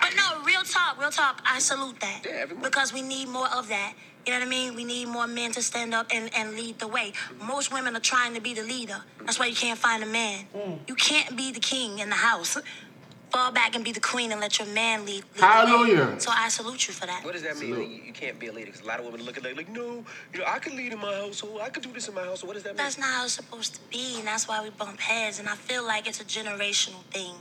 But 0.00 0.14
no, 0.16 0.44
real 0.44 0.62
talk, 0.62 1.00
real 1.00 1.10
talk. 1.10 1.42
I 1.44 1.58
salute 1.58 1.98
that 2.00 2.22
yeah, 2.24 2.46
because 2.62 2.92
we 2.92 3.02
need 3.02 3.28
more 3.28 3.48
of 3.48 3.68
that. 3.68 3.94
You 4.28 4.34
know 4.34 4.40
what 4.40 4.46
I 4.46 4.50
mean? 4.50 4.74
We 4.74 4.84
need 4.84 5.08
more 5.08 5.26
men 5.26 5.52
to 5.52 5.62
stand 5.62 5.94
up 5.94 6.08
and, 6.12 6.28
and 6.36 6.52
lead 6.52 6.78
the 6.78 6.86
way. 6.86 7.14
Most 7.40 7.72
women 7.72 7.96
are 7.96 8.00
trying 8.00 8.34
to 8.34 8.42
be 8.42 8.52
the 8.52 8.62
leader. 8.62 8.98
That's 9.24 9.38
why 9.38 9.46
you 9.46 9.56
can't 9.56 9.78
find 9.78 10.02
a 10.02 10.06
man. 10.06 10.44
Mm. 10.54 10.80
You 10.86 10.94
can't 10.96 11.34
be 11.34 11.50
the 11.50 11.60
king 11.60 12.00
in 12.00 12.10
the 12.10 12.14
house. 12.14 12.58
Fall 13.30 13.52
back 13.52 13.74
and 13.74 13.82
be 13.82 13.90
the 13.90 14.00
queen 14.00 14.30
and 14.30 14.38
let 14.38 14.58
your 14.58 14.68
man 14.68 15.06
lead. 15.06 15.14
lead 15.14 15.24
the 15.34 15.40
way. 15.40 15.48
Hallelujah. 15.48 16.20
So 16.20 16.30
I 16.30 16.50
salute 16.50 16.88
you 16.88 16.92
for 16.92 17.06
that. 17.06 17.24
What 17.24 17.32
does 17.32 17.42
that 17.42 17.56
mean? 17.56 17.70
You, 17.70 18.02
you 18.04 18.12
can't 18.12 18.38
be 18.38 18.48
a 18.48 18.52
leader 18.52 18.66
because 18.66 18.82
a 18.82 18.86
lot 18.86 19.00
of 19.00 19.06
women 19.06 19.22
look 19.24 19.38
at 19.38 19.46
it 19.46 19.56
like, 19.56 19.70
no, 19.70 20.04
you 20.34 20.40
know, 20.40 20.44
I 20.46 20.58
can 20.58 20.76
lead 20.76 20.92
in 20.92 20.98
my 20.98 21.14
household. 21.14 21.62
I 21.62 21.70
can 21.70 21.82
do 21.82 21.90
this 21.94 22.06
in 22.08 22.14
my 22.14 22.24
household. 22.24 22.48
What 22.48 22.54
does 22.54 22.64
that 22.64 22.70
mean? 22.70 22.76
That's 22.76 22.98
not 22.98 23.08
how 23.08 23.24
it's 23.24 23.32
supposed 23.32 23.76
to 23.76 23.80
be, 23.88 24.18
and 24.18 24.26
that's 24.26 24.46
why 24.46 24.62
we 24.62 24.68
bump 24.68 25.00
heads. 25.00 25.38
And 25.38 25.48
I 25.48 25.54
feel 25.54 25.86
like 25.86 26.06
it's 26.06 26.20
a 26.20 26.24
generational 26.24 27.02
thing. 27.12 27.32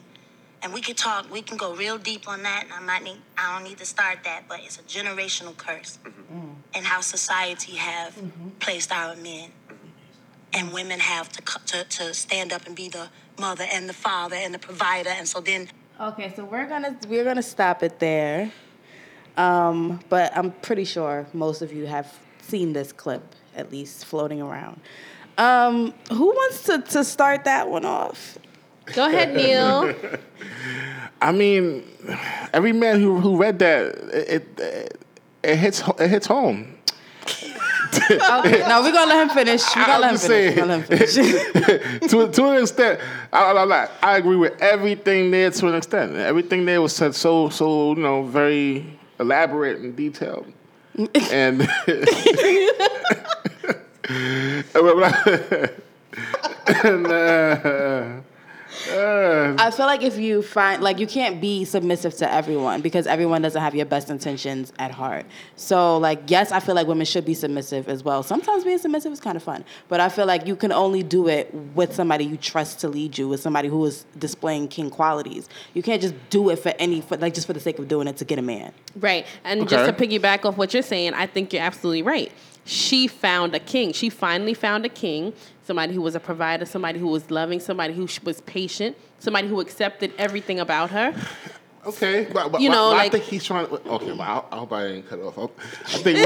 And 0.64 0.74
we 0.74 0.82
could 0.82 0.98
talk, 0.98 1.32
we 1.32 1.42
can 1.42 1.56
go 1.58 1.76
real 1.76 1.98
deep 1.98 2.28
on 2.28 2.44
that, 2.44 2.64
and 2.64 2.74
I 2.74 2.80
might 2.80 3.04
need, 3.04 3.18
I 3.38 3.54
don't 3.56 3.68
need 3.68 3.78
to 3.78 3.86
start 3.86 4.24
that, 4.24 4.46
but 4.50 4.60
it's 4.64 4.80
a 4.80 4.84
generational 4.84 5.56
curse, 5.56 6.00
and 6.74 6.86
how 6.86 7.02
society 7.02 7.74
have 7.74 8.18
placed 8.60 8.92
our 8.92 9.16
men, 9.16 9.52
and 10.54 10.74
women 10.74 11.00
have 11.00 11.30
to, 11.30 11.42
co- 11.44 11.62
to 11.68 11.84
to 11.84 12.14
stand 12.14 12.52
up 12.52 12.66
and 12.66 12.76
be 12.76 12.90
the 12.90 13.10
mother 13.40 13.66
and 13.72 13.88
the 13.88 13.94
father 13.94 14.36
and 14.36 14.54
the 14.54 14.60
provider, 14.60 15.10
and 15.12 15.28
so 15.28 15.40
then 15.40 15.70
Okay, 16.00 16.32
so 16.36 16.46
we're 16.46 16.68
gonna 16.68 16.96
we're 17.08 17.24
gonna 17.24 17.42
stop 17.42 17.82
it 17.82 18.00
there. 18.00 18.52
Um, 19.36 20.00
but 20.10 20.36
I'm 20.36 20.52
pretty 20.52 20.84
sure 20.84 21.28
most 21.34 21.62
of 21.62 21.72
you 21.72 21.86
have 21.86 22.18
seen 22.42 22.74
this 22.74 22.92
clip 22.92 23.24
at 23.56 23.72
least 23.72 24.06
floating 24.06 24.42
around. 24.42 24.80
Um, 25.38 25.94
who 26.12 26.28
wants 26.28 26.64
to, 26.64 26.82
to 26.82 27.04
start 27.04 27.46
that 27.46 27.68
one 27.70 27.86
off? 27.86 28.38
Go 28.94 29.08
ahead, 29.08 29.34
Neil. 29.36 29.94
I 31.22 31.32
mean, 31.32 31.84
every 32.54 32.74
man 32.74 33.00
who 33.00 33.20
who 33.20 33.38
read 33.38 33.60
that, 33.60 33.96
it 34.14 34.60
it, 34.60 34.98
it 35.44 35.56
hits 35.58 35.84
it 36.00 36.10
hits 36.10 36.28
home. 36.28 36.74
Okay, 38.10 38.60
no, 38.68 38.82
we're 38.82 38.92
gonna 38.92 39.10
let 39.10 39.24
him 39.24 39.30
finish. 39.30 39.64
We're 39.76 39.86
gonna 39.86 40.00
let 40.00 40.12
him 40.12 40.18
finish. 40.20 40.56
Gonna 40.56 40.78
let 40.78 40.90
him 40.90 40.98
finish. 40.98 42.12
to 42.12 42.32
to 42.32 42.46
an 42.50 42.62
extent, 42.62 43.00
I, 43.32 43.52
I, 43.52 43.64
I, 43.64 43.90
I 44.04 44.18
agree 44.18 44.36
with 44.36 44.62
everything 44.62 45.32
there 45.32 45.50
to 45.50 45.68
an 45.68 45.76
extent. 45.76 46.16
Everything 46.16 46.66
there 46.66 46.82
was 46.82 46.94
said 46.94 47.16
so 47.16 47.50
so 47.50 47.96
you 47.96 48.02
know 48.04 48.24
very 48.24 48.86
elaborate 49.20 49.80
and 49.80 49.96
detailed, 49.96 50.52
and. 51.32 51.68
and 56.84 57.08
uh, 57.08 58.22
uh, 58.90 59.56
I 59.58 59.72
feel 59.72 59.86
like 59.86 60.04
if 60.04 60.18
you 60.18 60.42
find 60.42 60.82
like 60.82 61.00
you 61.00 61.08
can't 61.08 61.40
be 61.42 61.66
submissive 61.66 62.16
to 62.18 62.32
everyone 62.32 62.82
because 62.82 63.08
everyone 63.08 63.42
doesn't 63.42 63.62
have 63.62 63.76
your 63.76 63.86
best 63.86 64.10
intentions 64.10 64.74
at 64.80 64.92
heart. 64.92 65.26
So 65.56 65.98
like 65.98 66.24
yes, 66.28 66.52
I 66.52 66.60
feel 66.60 66.76
like 66.76 66.88
women 66.88 67.06
should 67.06 67.26
be 67.26 67.34
submissive 67.34 67.88
as 67.90 68.04
well. 68.04 68.24
Sometimes 68.24 68.64
being 68.64 68.78
submissive 68.78 69.12
is 69.12 69.20
kind 69.20 69.36
of 69.36 69.44
fun, 69.44 69.66
but 69.88 70.00
I 70.00 70.10
feel 70.10 70.26
like 70.26 70.48
you 70.48 70.56
can 70.56 70.72
only 70.72 71.04
do 71.04 71.28
it 71.28 71.54
with 71.54 71.94
somebody 71.94 72.26
you 72.26 72.38
trust 72.38 72.80
to 72.80 72.90
lead 72.90 73.18
you, 73.18 73.28
with 73.28 73.40
somebody 73.40 73.68
who 73.68 73.84
is 73.86 74.06
displaying 74.18 74.68
king 74.68 74.90
qualities. 74.90 75.50
You 75.74 75.84
can't 75.84 76.02
just 76.02 76.16
do 76.30 76.50
it 76.50 76.58
for 76.58 76.74
any 76.80 77.02
for 77.02 77.18
like 77.18 77.34
just 77.34 77.48
for 77.48 77.54
the 77.54 77.60
sake 77.60 77.80
of 77.80 77.88
doing 77.88 78.08
it 78.08 78.18
to 78.18 78.26
get 78.26 78.40
a 78.40 78.42
man. 78.42 78.74
Right. 78.96 79.26
And 79.44 79.68
just 79.68 79.86
to 79.86 79.94
piggyback 79.94 80.46
off 80.46 80.58
what 80.58 80.74
you're 80.74 80.84
saying, 80.84 81.14
I 81.14 81.28
think 81.28 81.54
you're 81.54 81.64
absolutely 81.64 82.04
right. 82.04 82.32
She 82.68 83.08
found 83.08 83.56
a 83.56 83.60
king. 83.60 83.94
She 83.94 84.10
finally 84.10 84.54
found 84.54 84.86
a 84.86 84.90
king, 84.90 85.34
somebody 85.64 85.94
who 85.94 86.02
was 86.02 86.16
a 86.16 86.20
provider, 86.20 86.66
somebody 86.66 87.00
who 87.00 87.08
was 87.08 87.32
loving, 87.32 87.60
somebody 87.60 87.94
who 87.94 88.08
was 88.24 88.42
patient, 88.42 88.98
somebody 89.20 89.48
who 89.48 89.60
accepted 89.62 90.12
everything 90.18 90.60
about 90.60 90.92
her. 90.92 91.16
Okay, 91.86 92.28
but, 92.34 92.52
but, 92.52 92.60
You 92.60 92.70
know, 92.70 92.90
but 92.92 92.98
I 92.98 93.04
like- 93.04 93.12
think 93.14 93.24
he's 93.24 93.46
trying. 93.46 93.68
To, 93.68 93.74
okay, 93.76 94.12
well, 94.12 94.46
I, 94.52 94.56
I 94.56 94.60
hope 94.60 94.74
I 94.74 94.88
didn't 94.88 95.08
cut 95.08 95.20
off. 95.22 95.38
I 95.86 95.98
think. 96.00 96.18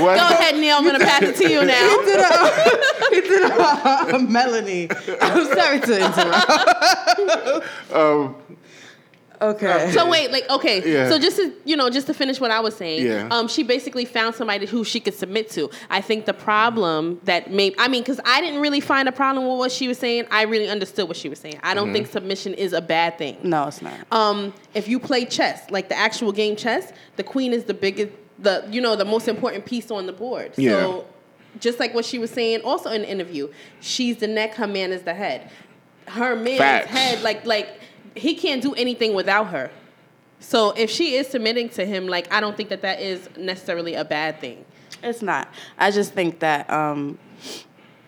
What? 0.00 0.16
Go 0.16 0.28
ahead, 0.34 0.56
Neil. 0.56 0.76
I'm 0.76 0.82
going 0.84 0.98
to 0.98 1.04
pass 1.06 1.22
it 1.22 1.36
to 1.36 1.48
you 1.48 1.64
now. 1.64 1.98
he 3.10 3.20
did 3.20 3.42
a, 3.50 4.18
Melanie. 4.28 4.88
I'm 5.20 5.46
sorry 5.46 5.80
to 5.80 5.96
interrupt. 6.06 7.94
Um, 7.94 8.34
okay. 9.42 9.90
So 9.92 10.08
wait, 10.08 10.30
like 10.30 10.48
okay, 10.50 10.82
Yeah. 10.92 11.08
so 11.08 11.18
just 11.18 11.36
to 11.36 11.52
you 11.64 11.76
know, 11.76 11.90
just 11.90 12.06
to 12.08 12.14
finish 12.14 12.40
what 12.40 12.50
I 12.50 12.60
was 12.60 12.76
saying, 12.76 13.06
Yeah. 13.06 13.28
um, 13.30 13.48
she 13.48 13.62
basically 13.62 14.04
found 14.04 14.34
somebody 14.34 14.66
who 14.66 14.84
she 14.84 15.00
could 15.00 15.14
submit 15.14 15.50
to. 15.50 15.70
I 15.88 16.00
think 16.00 16.26
the 16.26 16.34
problem 16.34 17.20
that 17.24 17.50
may, 17.50 17.74
I 17.78 17.88
mean, 17.88 18.02
because 18.02 18.20
I 18.24 18.40
didn't 18.40 18.60
really 18.60 18.80
find 18.80 19.08
a 19.08 19.12
problem 19.12 19.46
with 19.48 19.58
what 19.58 19.72
she 19.72 19.88
was 19.88 19.98
saying. 19.98 20.26
I 20.30 20.42
really 20.42 20.68
understood 20.68 21.08
what 21.08 21.16
she 21.16 21.28
was 21.28 21.38
saying. 21.38 21.58
I 21.62 21.74
don't 21.74 21.86
Mm-hmm. 21.88 21.94
think 21.94 22.06
submission 22.08 22.54
is 22.54 22.72
a 22.72 22.80
bad 22.82 23.16
thing. 23.18 23.36
No, 23.42 23.66
it's 23.68 23.80
not. 23.82 23.94
um, 24.12 24.52
if 24.74 24.86
you 24.88 24.98
play 25.00 25.24
chess, 25.24 25.68
like 25.70 25.88
the 25.88 25.96
actual 25.98 26.32
game 26.32 26.56
chess, 26.56 26.92
the 27.16 27.22
queen 27.24 27.52
is 27.52 27.64
the 27.64 27.74
biggest, 27.74 28.12
the 28.38 28.66
you 28.70 28.80
know, 28.80 28.96
the 28.96 29.04
most 29.04 29.28
important 29.28 29.64
piece 29.64 29.90
on 29.90 30.06
the 30.06 30.12
board. 30.12 30.52
Yeah. 30.56 30.70
So, 30.72 31.06
just 31.58 31.80
like 31.80 31.94
what 31.94 32.04
she 32.04 32.18
was 32.18 32.30
saying, 32.30 32.60
also 32.62 32.90
in 32.90 33.02
the 33.02 33.10
interview, 33.10 33.48
she's 33.80 34.18
the 34.18 34.26
neck, 34.28 34.54
her 34.54 34.66
man 34.68 34.92
is 34.92 35.02
the 35.02 35.14
head. 35.14 35.50
Her 36.06 36.36
man's 36.36 36.58
Facts. 36.58 36.90
head, 36.90 37.22
like 37.22 37.44
like 37.44 37.68
he 38.14 38.34
can't 38.34 38.62
do 38.62 38.74
anything 38.74 39.14
without 39.14 39.48
her. 39.48 39.70
So 40.40 40.70
if 40.70 40.90
she 40.90 41.14
is 41.14 41.26
submitting 41.28 41.68
to 41.70 41.84
him, 41.84 42.06
like 42.06 42.32
I 42.32 42.40
don't 42.40 42.56
think 42.56 42.70
that 42.70 42.82
that 42.82 43.00
is 43.00 43.28
necessarily 43.36 43.94
a 43.94 44.04
bad 44.04 44.40
thing. 44.40 44.64
It's 45.02 45.22
not. 45.22 45.48
I 45.78 45.90
just 45.90 46.12
think 46.12 46.40
that 46.40 46.68
um, 46.70 47.18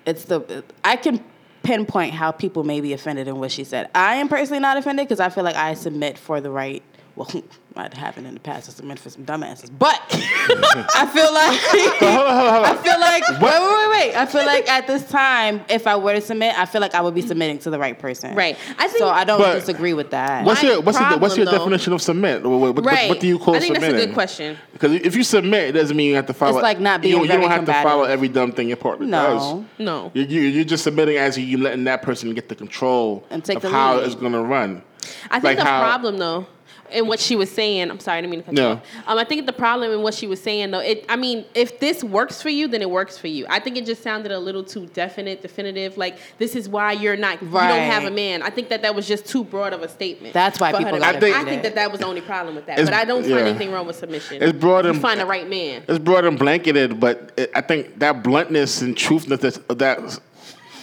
it's 0.06 0.24
the. 0.24 0.64
I 0.84 0.96
can 0.96 1.22
pinpoint 1.62 2.12
how 2.12 2.32
people 2.32 2.64
may 2.64 2.80
be 2.80 2.92
offended 2.92 3.28
in 3.28 3.38
what 3.38 3.52
she 3.52 3.64
said. 3.64 3.88
I 3.94 4.16
am 4.16 4.28
personally 4.28 4.60
not 4.60 4.76
offended 4.76 5.06
because 5.06 5.20
I 5.20 5.28
feel 5.28 5.44
like 5.44 5.56
I 5.56 5.74
submit 5.74 6.18
for 6.18 6.40
the 6.40 6.50
right. 6.50 6.82
Well, 7.16 7.30
might 7.76 7.94
happen 7.94 8.26
in 8.26 8.34
the 8.34 8.40
past. 8.40 8.68
I 8.68 8.72
submit 8.72 8.98
for 8.98 9.08
some 9.10 9.24
dumbasses, 9.24 9.70
but 9.78 9.98
I 10.12 11.06
feel 11.12 11.32
like 11.32 11.58
I 12.02 12.76
feel 12.82 13.00
like 13.00 13.28
wait, 13.28 13.40
wait, 13.40 13.76
wait, 13.78 13.88
wait. 14.08 14.16
I 14.16 14.26
feel 14.26 14.44
like 14.44 14.68
at 14.68 14.86
this 14.86 15.08
time, 15.08 15.62
if 15.70 15.86
I 15.86 15.96
were 15.96 16.14
to 16.14 16.20
submit, 16.20 16.58
I 16.58 16.66
feel 16.66 16.80
like 16.80 16.94
I 16.94 17.00
would 17.00 17.14
be 17.14 17.22
submitting 17.22 17.58
to 17.60 17.70
the 17.70 17.78
right 17.78 17.98
person. 17.98 18.34
Right. 18.34 18.56
I 18.78 18.88
think- 18.88 18.98
so. 18.98 19.08
I 19.08 19.24
don't 19.24 19.38
But- 19.40 19.54
disagree 19.54 19.94
with 19.94 20.10
that. 20.10 20.44
what's 20.44 20.62
your 20.62 20.80
what's, 20.82 20.98
your, 21.00 21.18
what's 21.18 21.36
your 21.36 21.46
though- 21.46 21.52
definition 21.58 21.92
of 21.92 22.02
submit? 22.02 22.42
What, 22.42 22.58
what, 22.60 22.74
what- 22.76 22.84
Right. 22.84 23.08
what 23.08 23.20
do 23.20 23.26
you 23.26 23.38
call 23.38 23.54
submit? 23.54 23.70
I 23.70 23.72
think 23.74 23.80
that's 23.80 24.02
a 24.02 24.06
good 24.06 24.14
question. 24.14 24.58
Because 24.72 24.92
if 24.92 25.16
you 25.16 25.22
submit, 25.24 25.68
it 25.70 25.72
doesn't 25.72 25.96
mean 25.96 26.08
you 26.10 26.16
have 26.16 26.26
to 26.26 26.34
follow. 26.34 26.56
It's 26.58 26.62
like 26.62 26.80
not 26.80 27.00
being 27.02 27.14
you 27.20 27.26
don't 27.26 27.40
very 27.40 27.46
have 27.52 27.64
to 27.64 27.72
follow 27.82 28.04
every 28.04 28.28
dumb 28.28 28.52
thing 28.52 28.68
your 28.68 28.76
partner 28.76 29.06
No. 29.06 29.22
does. 29.22 29.64
No. 29.78 30.10
You, 30.14 30.22
you, 30.24 30.40
you're 30.42 30.64
just 30.64 30.84
submitting 30.84 31.16
as 31.16 31.38
you 31.38 31.58
letting 31.58 31.84
that 31.84 32.02
person 32.02 32.32
get 32.34 32.48
the 32.48 32.54
control 32.54 33.24
And 33.30 33.44
take 33.44 33.56
of 33.56 33.62
the 33.62 33.70
how 33.70 33.96
lead. 33.96 34.04
it's 34.06 34.14
going 34.14 34.32
to 34.32 34.42
run. 34.42 34.82
I 35.30 35.40
think 35.40 35.44
Like 35.44 35.56
the 35.58 35.64
how- 35.64 35.80
problem 35.82 36.18
though, 36.18 36.46
in 36.92 37.06
what 37.06 37.20
she 37.20 37.36
was 37.36 37.50
saying, 37.50 37.90
I'm 37.90 37.98
sorry, 38.00 38.18
I 38.18 38.20
didn't 38.20 38.30
mean 38.30 38.40
to 38.40 38.46
cut 38.46 38.54
No. 38.54 38.68
you 38.70 38.74
off. 38.76 38.82
Um, 39.08 39.18
I 39.18 39.24
think 39.24 39.46
the 39.46 39.52
problem 39.52 39.90
in 39.92 40.02
what 40.02 40.14
she 40.14 40.26
was 40.26 40.42
saying 40.42 40.70
though, 40.70 40.80
it 40.80 41.04
I 41.08 41.16
mean, 41.16 41.44
if 41.54 41.78
this 41.80 42.02
works 42.04 42.40
for 42.42 42.48
you, 42.48 42.68
then 42.68 42.82
it 42.82 42.90
works 42.90 43.18
for 43.18 43.28
you. 43.28 43.46
I 43.48 43.58
think 43.60 43.76
it 43.76 43.86
just 43.86 44.02
sounded 44.02 44.32
a 44.32 44.38
little 44.38 44.62
too 44.64 44.86
definite, 44.86 45.42
definitive. 45.42 45.96
Like 45.96 46.18
this 46.38 46.54
is 46.56 46.68
why 46.68 46.92
you're 46.92 47.16
not, 47.16 47.42
you 47.42 47.48
don't 47.50 47.90
have 47.90 48.04
a 48.04 48.10
man. 48.10 48.42
I 48.42 48.50
think 48.50 48.68
that 48.68 48.82
that 48.82 48.94
was 48.94 49.06
just 49.08 49.26
too 49.26 49.44
broad 49.44 49.72
of 49.72 49.82
a 49.82 49.88
statement. 49.88 50.34
That's 50.34 50.60
why 50.60 50.72
people 50.72 50.98
got 50.98 51.14
make. 51.14 51.22
offended. 51.22 51.34
I 51.34 51.44
think 51.44 51.62
that 51.64 51.74
that 51.76 51.90
was 51.90 52.00
the 52.00 52.06
only 52.06 52.20
problem 52.20 52.54
with 52.54 52.66
that. 52.66 52.78
It's- 52.78 52.88
But 52.88 52.94
I 52.98 53.04
don't 53.04 53.24
yeah. 53.24 53.36
find 53.36 53.48
anything 53.48 53.72
wrong 53.72 53.86
with 53.86 53.96
submission. 53.96 54.42
It's 54.42 54.58
broad 54.58 54.84
You 54.84 54.90
and- 54.92 55.00
find 55.00 55.18
the 55.20 55.26
right 55.26 55.48
man. 55.48 55.82
It's 55.88 55.98
broad 55.98 56.24
and 56.24 56.38
blanketed, 56.38 57.00
but 57.00 57.32
it, 57.36 57.50
I 57.54 57.60
think 57.60 57.98
that 57.98 58.22
bluntness 58.22 58.82
and 58.82 58.96
truthness 58.96 59.40
that, 59.40 59.58
of 59.70 59.78
that 59.78 60.20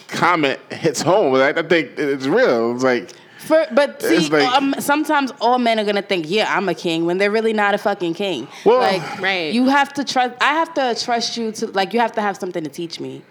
comment 0.07 0.59
hits 0.71 1.01
home. 1.01 1.35
I, 1.35 1.49
I 1.49 1.61
think 1.63 1.91
it's 1.97 2.25
real. 2.25 2.73
It's 2.73 2.83
like 2.83 3.09
For, 3.49 3.65
but 3.73 3.99
see, 4.01 4.29
like- 4.29 4.47
um, 4.53 4.75
sometimes 4.79 5.31
all 5.41 5.57
men 5.57 5.79
are 5.79 5.83
gonna 5.83 6.03
think, 6.03 6.25
"Yeah, 6.29 6.55
I'm 6.55 6.69
a 6.69 6.75
king," 6.75 7.05
when 7.07 7.17
they're 7.17 7.31
really 7.31 7.51
not 7.51 7.73
a 7.73 7.79
fucking 7.79 8.13
king. 8.13 8.47
Well- 8.63 8.77
like, 8.79 9.01
Right. 9.19 9.51
you 9.53 9.65
have 9.69 9.91
to 9.95 10.03
trust. 10.03 10.35
I 10.39 10.53
have 10.53 10.71
to 10.75 10.95
trust 11.03 11.35
you 11.35 11.51
to 11.53 11.67
like. 11.79 11.93
You 11.93 11.99
have 11.99 12.11
to 12.13 12.21
have 12.21 12.37
something 12.37 12.63
to 12.63 12.69
teach 12.69 12.99
me, 12.99 13.23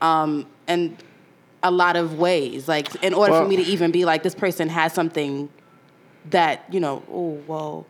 um, 0.00 0.46
and 0.66 0.96
a 1.62 1.70
lot 1.70 1.94
of 1.96 2.18
ways. 2.18 2.68
Like, 2.68 2.86
in 3.04 3.12
order 3.12 3.32
Well- 3.32 3.42
for 3.42 3.48
me 3.48 3.56
to 3.56 3.62
even 3.64 3.90
be 3.90 4.04
like, 4.06 4.22
this 4.22 4.34
person 4.34 4.68
has 4.70 4.94
something 4.94 5.50
that 6.30 6.64
you 6.70 6.80
know. 6.80 7.02
Oh 7.12 7.36
well. 7.46 7.86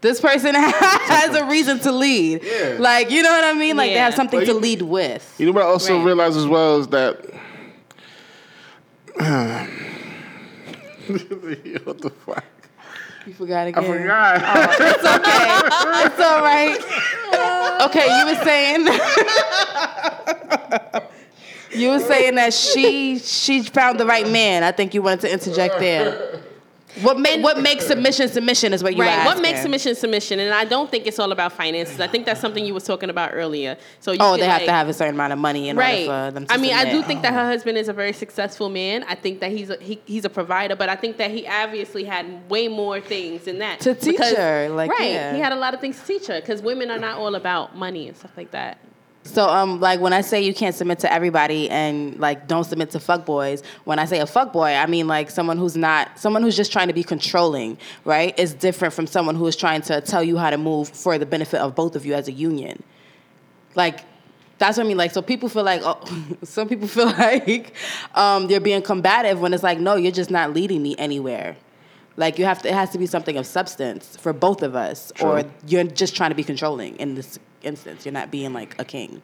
This 0.00 0.20
person 0.20 0.54
has 0.56 1.36
a 1.36 1.44
reason 1.44 1.78
to 1.86 1.92
lead. 1.92 2.42
Yeah. 2.42 2.74
Like, 2.80 3.12
you 3.12 3.22
know 3.22 3.30
what 3.30 3.44
I 3.44 3.52
mean? 3.52 3.76
Like, 3.76 3.92
they 3.92 3.98
have 3.98 4.14
something 4.14 4.40
Well, 4.40 4.46
to 4.48 4.54
lead 4.54 4.82
with. 4.82 5.24
You 5.38 5.46
know 5.46 5.52
what 5.52 5.62
I 5.62 5.66
also 5.66 5.96
Right. 5.98 6.04
realize 6.04 6.36
as 6.36 6.48
well 6.48 6.78
is 6.80 6.88
that 6.88 7.24
what 11.84 11.98
the 11.98 12.10
fuck? 12.10 12.44
You 13.26 13.34
forgot 13.34 13.66
again. 13.68 13.84
I 13.84 13.86
forgot. 13.86 14.42
Oh, 14.44 14.66
it's 14.80 15.04
okay. 15.04 16.06
it's 16.06 16.20
all 16.20 16.42
right. 16.42 16.78
Okay, 17.82 18.06
you 18.18 18.26
were 18.26 18.36
saying 18.44 18.86
you 21.80 21.88
were 21.90 22.00
saying 22.00 22.34
that 22.36 22.52
she 22.52 23.18
she 23.18 23.62
found 23.62 23.98
the 24.00 24.06
right 24.06 24.28
man. 24.28 24.62
I 24.64 24.72
think 24.72 24.94
you 24.94 25.02
wanted 25.02 25.20
to 25.22 25.32
interject 25.32 25.78
there. 25.78 26.40
What 27.00 27.18
ma- 27.18 27.38
what 27.38 27.58
makes 27.60 27.86
submission 27.86 28.28
submission 28.28 28.74
is 28.74 28.82
what 28.82 28.94
you 28.94 29.02
right. 29.02 29.08
asking. 29.10 29.24
What 29.34 29.40
makes 29.42 29.62
submission 29.62 29.94
submission? 29.94 30.38
And 30.40 30.52
I 30.52 30.66
don't 30.66 30.90
think 30.90 31.06
it's 31.06 31.18
all 31.18 31.32
about 31.32 31.52
finances. 31.52 32.00
I 32.00 32.06
think 32.06 32.26
that's 32.26 32.40
something 32.40 32.64
you 32.66 32.74
was 32.74 32.84
talking 32.84 33.08
about 33.08 33.30
earlier. 33.32 33.78
So 34.00 34.12
you 34.12 34.18
Oh, 34.20 34.36
they 34.36 34.44
have 34.44 34.60
like- 34.60 34.66
to 34.66 34.72
have 34.72 34.88
a 34.90 34.92
certain 34.92 35.14
amount 35.14 35.32
of 35.32 35.38
money 35.38 35.70
in 35.70 35.76
right. 35.76 36.06
order 36.06 36.28
for 36.28 36.34
them 36.34 36.46
to 36.46 36.52
I 36.52 36.58
mean, 36.58 36.74
I 36.74 36.90
do 36.90 37.02
think 37.02 37.22
that 37.22 37.32
her 37.32 37.46
husband 37.46 37.78
is 37.78 37.88
a 37.88 37.94
very 37.94 38.12
successful 38.12 38.68
man. 38.68 39.04
I 39.08 39.14
think 39.14 39.40
that 39.40 39.52
he's 39.52 39.70
a, 39.70 39.78
he, 39.80 40.02
he's 40.04 40.26
a 40.26 40.30
provider, 40.30 40.76
but 40.76 40.90
I 40.90 40.96
think 40.96 41.16
that 41.16 41.30
he 41.30 41.46
obviously 41.46 42.04
had 42.04 42.50
way 42.50 42.68
more 42.68 43.00
things 43.00 43.44
than 43.44 43.58
that 43.60 43.80
To 43.80 43.94
teach 43.94 44.16
Because- 44.18 44.34
her, 44.36 44.68
like, 44.68 44.90
right. 44.90 45.10
yeah. 45.12 45.32
He 45.34 45.40
had 45.40 45.52
a 45.52 45.56
lot 45.56 45.72
of 45.72 45.80
things 45.80 45.98
to 45.98 46.06
teach 46.06 46.26
her 46.26 46.40
because 46.40 46.60
women 46.60 46.90
are 46.90 46.98
not 46.98 47.16
all 47.16 47.34
about 47.36 47.74
money 47.76 48.08
and 48.08 48.16
stuff 48.16 48.32
like 48.36 48.50
that. 48.50 48.78
So 49.24 49.48
um 49.48 49.80
like 49.80 50.00
when 50.00 50.12
I 50.12 50.20
say 50.20 50.42
you 50.42 50.52
can't 50.52 50.74
submit 50.74 50.98
to 51.00 51.12
everybody 51.12 51.70
and 51.70 52.18
like 52.18 52.48
don't 52.48 52.64
submit 52.64 52.90
to 52.90 52.98
fuckboys, 52.98 53.62
when 53.84 53.98
I 53.98 54.04
say 54.04 54.20
a 54.20 54.24
fuckboy, 54.24 54.80
I 54.80 54.86
mean 54.86 55.06
like 55.06 55.30
someone 55.30 55.58
who's 55.58 55.76
not 55.76 56.18
someone 56.18 56.42
who's 56.42 56.56
just 56.56 56.72
trying 56.72 56.88
to 56.88 56.94
be 56.94 57.04
controlling, 57.04 57.78
right? 58.04 58.36
Is 58.38 58.54
different 58.54 58.94
from 58.94 59.06
someone 59.06 59.34
who 59.34 59.46
is 59.46 59.56
trying 59.56 59.82
to 59.82 60.00
tell 60.00 60.22
you 60.22 60.36
how 60.38 60.50
to 60.50 60.58
move 60.58 60.88
for 60.88 61.18
the 61.18 61.26
benefit 61.26 61.60
of 61.60 61.74
both 61.74 61.96
of 61.96 62.04
you 62.04 62.14
as 62.14 62.28
a 62.28 62.32
union. 62.32 62.82
Like 63.74 64.00
that's 64.62 64.78
what 64.78 64.84
I 64.84 64.88
mean. 64.88 64.96
Like, 64.96 65.10
so 65.10 65.22
people 65.22 65.48
feel 65.48 65.64
like, 65.64 65.82
oh, 65.84 66.00
some 66.44 66.68
people 66.68 66.86
feel 66.86 67.06
like 67.18 67.74
um, 68.14 68.46
they're 68.46 68.60
being 68.60 68.80
combative 68.80 69.40
when 69.40 69.52
it's 69.52 69.64
like, 69.64 69.80
no, 69.80 69.96
you're 69.96 70.12
just 70.12 70.30
not 70.30 70.54
leading 70.54 70.82
me 70.82 70.94
anywhere. 70.98 71.56
Like, 72.16 72.38
you 72.38 72.44
have 72.44 72.62
to, 72.62 72.68
it 72.68 72.74
has 72.74 72.90
to 72.90 72.98
be 72.98 73.06
something 73.06 73.36
of 73.36 73.44
substance 73.44 74.16
for 74.16 74.32
both 74.32 74.62
of 74.62 74.76
us, 74.76 75.10
or 75.20 75.42
you're 75.66 75.82
just 75.84 76.14
trying 76.14 76.30
to 76.30 76.36
be 76.36 76.44
controlling 76.44 76.94
in 76.96 77.16
this 77.16 77.40
instance. 77.64 78.04
You're 78.04 78.12
not 78.12 78.30
being 78.30 78.52
like 78.52 78.80
a 78.80 78.84
king. 78.84 79.22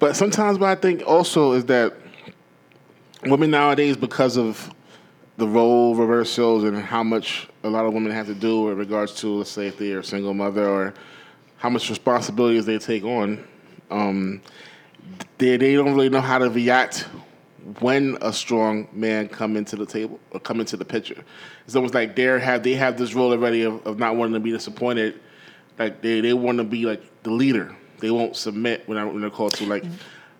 But 0.00 0.16
sometimes 0.16 0.58
what 0.58 0.70
I 0.70 0.74
think 0.74 1.02
also 1.06 1.52
is 1.52 1.64
that 1.66 1.94
women 3.24 3.50
nowadays, 3.50 3.96
because 3.96 4.36
of 4.36 4.72
the 5.36 5.48
role 5.48 5.94
reversals 5.94 6.64
and 6.64 6.78
how 6.78 7.02
much 7.02 7.48
a 7.64 7.68
lot 7.68 7.84
of 7.84 7.92
women 7.92 8.12
have 8.12 8.26
to 8.26 8.34
do 8.34 8.70
in 8.70 8.76
regards 8.76 9.14
to, 9.16 9.28
let's 9.28 9.50
say, 9.50 9.66
if 9.68 9.78
they're 9.78 10.00
a 10.00 10.04
single 10.04 10.34
mother 10.34 10.68
or 10.68 10.94
how 11.56 11.68
much 11.68 11.88
responsibilities 11.88 12.66
they 12.66 12.78
take 12.78 13.04
on, 13.04 13.42
um, 13.90 14.40
they 15.38 15.56
they 15.56 15.74
don't 15.74 15.94
really 15.94 16.08
know 16.08 16.20
how 16.20 16.38
to 16.38 16.50
react 16.50 17.06
when 17.80 18.18
a 18.20 18.32
strong 18.32 18.86
man 18.92 19.28
come 19.28 19.56
into 19.56 19.76
the 19.76 19.86
table 19.86 20.20
or 20.30 20.40
come 20.40 20.60
into 20.60 20.76
the 20.76 20.84
picture. 20.84 21.24
It's 21.64 21.74
almost 21.74 21.94
like 21.94 22.14
they 22.14 22.24
have 22.24 22.62
they 22.62 22.74
have 22.74 22.98
this 22.98 23.14
role 23.14 23.32
already 23.32 23.62
of, 23.62 23.84
of 23.86 23.98
not 23.98 24.16
wanting 24.16 24.34
to 24.34 24.40
be 24.40 24.50
disappointed. 24.50 25.20
Like 25.78 26.02
they, 26.02 26.20
they 26.20 26.32
want 26.32 26.58
to 26.58 26.64
be 26.64 26.86
like 26.86 27.02
the 27.22 27.30
leader. 27.30 27.74
They 27.98 28.10
won't 28.10 28.36
submit 28.36 28.86
when, 28.88 28.98
I, 28.98 29.04
when 29.04 29.20
they're 29.20 29.30
called 29.30 29.54
to. 29.54 29.66
Like 29.66 29.84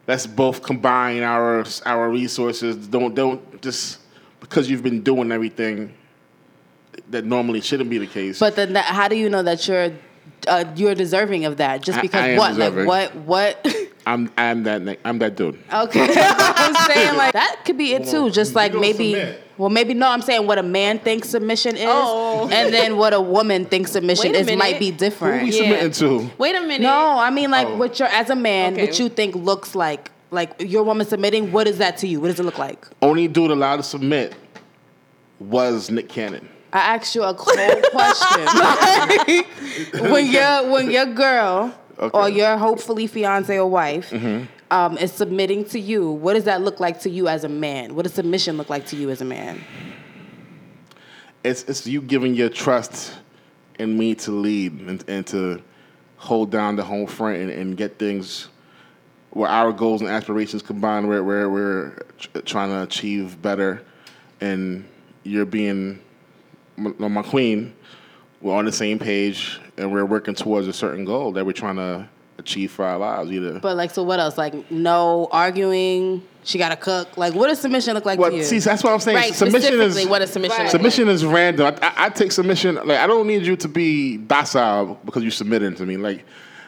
let's 0.07 0.27
both 0.27 0.63
combine 0.63 1.23
our 1.23 1.65
our 1.87 2.11
resources. 2.11 2.87
Don't 2.89 3.15
don't 3.15 3.63
just 3.63 4.01
because 4.41 4.69
you've 4.69 4.83
been 4.83 5.03
doing 5.03 5.33
everything 5.33 5.95
that 7.11 7.25
normally 7.25 7.61
shouldn't 7.61 7.91
be 7.91 7.99
the 7.99 8.07
case. 8.07 8.39
But 8.39 8.57
then, 8.57 8.75
that, 8.75 8.85
how 8.85 9.09
do 9.09 9.17
you 9.17 9.29
know 9.29 9.43
that 9.43 9.67
you're 9.67 9.93
uh, 10.47 10.65
you're 10.77 10.95
deserving 10.95 11.45
of 11.45 11.57
that? 11.57 11.83
Just 11.83 11.99
I- 11.99 12.03
because 12.03 12.23
I 12.23 12.29
am 12.29 12.39
what? 12.39 12.49
deserving. 12.51 12.87
Like 12.87 13.11
what? 13.13 13.65
What? 13.65 13.77
I'm 14.07 14.31
I'm 14.37 14.63
that 14.65 14.83
ne- 14.83 14.99
I'm 15.05 15.19
that 15.21 15.37
dude. 15.37 15.59
Okay, 15.73 16.07
I'm 16.19 16.75
saying 16.91 17.17
like 17.17 17.33
that 17.33 17.63
could 17.65 17.79
be 17.79 17.93
it 17.95 18.07
too. 18.07 18.31
Just 18.31 18.55
like 18.55 18.75
maybe, 18.75 19.15
submit. 19.15 19.41
well, 19.57 19.71
maybe 19.71 19.95
no. 19.95 20.09
I'm 20.09 20.23
saying 20.23 20.47
what 20.47 20.59
a 20.59 20.63
man 20.63 20.99
thinks 20.99 21.29
submission 21.31 21.77
is, 21.77 21.87
Oh. 21.87 22.49
and 22.53 22.73
then 22.73 22.97
what 22.97 23.13
a 23.15 23.21
woman 23.21 23.65
thinks 23.65 23.93
submission 23.93 24.35
is 24.35 24.47
minute. 24.47 24.59
might 24.59 24.79
be 24.79 24.91
different. 24.91 25.41
Who 25.43 25.51
different. 25.51 25.71
we 25.71 25.75
Yeah. 25.77 25.89
submitting 25.91 26.29
to? 26.29 26.31
Wait 26.39 26.55
a 26.55 26.61
minute. 26.61 26.83
No, 26.83 27.19
I 27.19 27.31
mean 27.31 27.51
like 27.51 27.69
Oh. 27.69 27.77
what 27.77 27.99
you're 27.99 28.09
as 28.09 28.31
a 28.31 28.37
man, 28.37 28.75
Okay. 28.75 28.85
what 28.87 28.99
you 28.99 29.09
think 29.09 29.35
looks 29.35 29.75
like 29.75 30.11
like 30.31 30.53
your 30.61 30.83
woman 30.83 31.07
submitting. 31.07 31.53
What 31.53 31.67
is 31.69 31.79
that 31.79 31.97
to 31.99 32.09
you? 32.09 32.21
What 32.21 32.29
does 32.29 32.41
it 32.41 32.45
look 32.45 32.59
like? 32.59 32.87
Only 33.01 33.29
dude 33.29 33.51
allowed 33.53 33.77
to 33.77 33.83
submit 33.83 34.35
was 35.41 35.91
Nick 35.91 36.09
Cannon. 36.09 36.49
I 36.73 36.97
asked 36.97 37.15
you 37.15 37.23
a 37.23 37.33
cold 37.33 37.57
question. 37.93 38.45
when 40.11 40.27
your 40.27 40.71
when 40.71 40.91
your 40.91 41.07
girl 41.07 41.73
Okay. 41.99 42.19
or 42.19 42.29
your 42.29 42.57
hopefully 42.57 43.07
fiance 43.07 43.57
or 43.59 43.69
wife 43.71 44.11
Mm-hmm. 44.11 44.45
um, 44.71 44.99
is 44.99 45.13
submitting 45.13 45.65
to 45.67 45.79
you, 45.79 46.11
what 46.11 46.35
does 46.35 46.45
that 46.45 46.61
look 46.63 46.81
like 46.81 47.01
to 47.01 47.11
you 47.11 47.29
as 47.29 47.45
a 47.45 47.49
man? 47.49 47.95
What 47.95 48.03
does 48.03 48.15
submission 48.15 48.57
look 48.57 48.69
like 48.71 48.87
to 48.87 48.97
you 48.97 49.11
as 49.11 49.21
a 49.21 49.25
man? 49.25 49.61
It's 51.45 51.63
it's 51.65 51.87
you 51.87 52.01
giving 52.01 52.35
your 52.35 52.49
trust 52.49 53.13
in 53.79 53.99
me 53.99 54.15
to 54.15 54.31
lead 54.31 54.73
and, 54.81 55.05
and 55.09 55.27
to 55.29 55.61
hold 56.17 56.51
down 56.51 56.77
the 56.77 56.83
home 56.83 57.07
front 57.07 57.37
and, 57.39 57.51
and 57.51 57.77
get 57.77 57.99
things 57.99 58.49
where 59.31 59.49
our 59.51 59.73
goals 59.73 60.01
and 60.01 60.09
aspirations 60.09 60.63
combine 60.63 61.07
where, 61.09 61.23
where 61.25 61.51
we're 61.51 61.91
tr- 62.19 62.39
trying 62.41 62.71
to 62.71 62.83
achieve 62.83 63.41
better 63.43 63.83
and 64.41 64.85
you're 65.25 65.45
being 65.45 66.01
my, 66.77 67.09
my 67.09 67.23
queen 67.23 67.75
we're 68.41 68.55
on 68.55 68.65
the 68.65 68.73
same 68.73 68.99
page 68.99 69.61
and 69.77 69.93
we're 69.93 70.05
working 70.05 70.35
towards 70.35 70.69
a 70.69 70.73
certain 70.73 71.05
goal 71.05 71.33
that 71.33 71.45
we're 71.45 71.53
trying 71.53 71.77
to 71.77 72.09
achieve 72.39 72.71
for 72.73 72.85
our 72.85 72.99
lives 72.99 73.31
either 73.31 73.61
But 73.61 73.77
like, 73.77 73.91
so 73.91 74.03
what 74.03 74.19
else? 74.19 74.37
Like, 74.37 74.71
no 74.71 75.29
arguing. 75.31 76.23
She 76.43 76.59
got 76.59 76.71
to 76.71 76.77
cook. 76.77 77.17
Like, 77.17 77.33
what 77.33 77.47
does 77.49 77.61
submission 77.61 77.95
look 77.95 78.05
like 78.05 78.19
Well, 78.19 78.31
to 78.31 78.37
you? 78.37 78.43
see, 78.45 78.59
that's 78.59 78.83
what 78.85 78.93
I'm 78.93 79.01
saying. 79.01 79.17
Right, 79.17 79.35
submission 79.35 79.81
is 79.81 80.07
what 80.07 80.21
a 80.21 80.27
submission 80.27 80.57
Right. 80.59 80.67
is. 80.67 80.73
submission 80.73 81.09
is 81.09 81.25
random. 81.25 81.75
I, 81.81 81.87
I, 81.87 82.07
I 82.07 82.09
take 82.11 82.33
submission 82.33 82.75
like 82.75 82.99
I 82.99 83.07
don't 83.07 83.27
need 83.27 83.47
you 83.47 83.57
to 83.57 83.69
be 83.69 84.19
docile 84.19 84.99
because 85.05 85.23
you 85.23 85.31
submitted 85.31 85.77
to 85.79 85.87
me. 85.87 85.97
Like, 85.97 86.25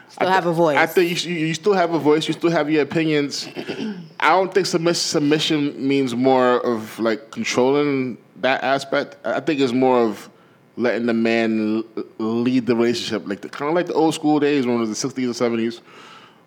Still 0.09 0.29
I 0.29 0.33
have 0.33 0.47
a 0.47 0.53
voice. 0.53 0.77
I 0.79 0.87
think 0.87 1.25
you, 1.27 1.35
you, 1.35 1.47
you 1.49 1.55
still 1.55 1.75
have 1.75 1.93
a 1.93 1.99
voice. 1.99 2.27
You 2.29 2.33
still 2.33 2.51
have 2.51 2.71
your 2.71 2.83
opinions. 2.83 3.47
I 4.21 4.31
don't 4.31 4.55
think 4.55 4.67
submiss- 4.67 4.97
submission 5.03 5.87
means 5.87 6.15
more 6.15 6.61
of 6.65 6.99
like 7.01 7.33
controlling 7.33 8.17
that 8.37 8.63
aspect. 8.63 9.17
I 9.25 9.41
think 9.41 9.61
it's 9.61 9.73
more 9.73 9.99
of 9.99 10.31
letting 10.77 11.07
the 11.07 11.15
man 11.15 11.83
lead 12.19 12.67
the 12.67 12.77
relationship, 12.77 13.27
like 13.27 13.41
the, 13.41 13.49
kind 13.49 13.69
of 13.71 13.75
like 13.75 13.87
the 13.87 13.95
old 13.95 14.15
school 14.15 14.39
days 14.39 14.67
when 14.67 14.77
it 14.77 14.81
was 14.81 15.01
the 15.01 15.09
60s 15.09 15.25
and 15.25 15.59
70s. 15.59 15.81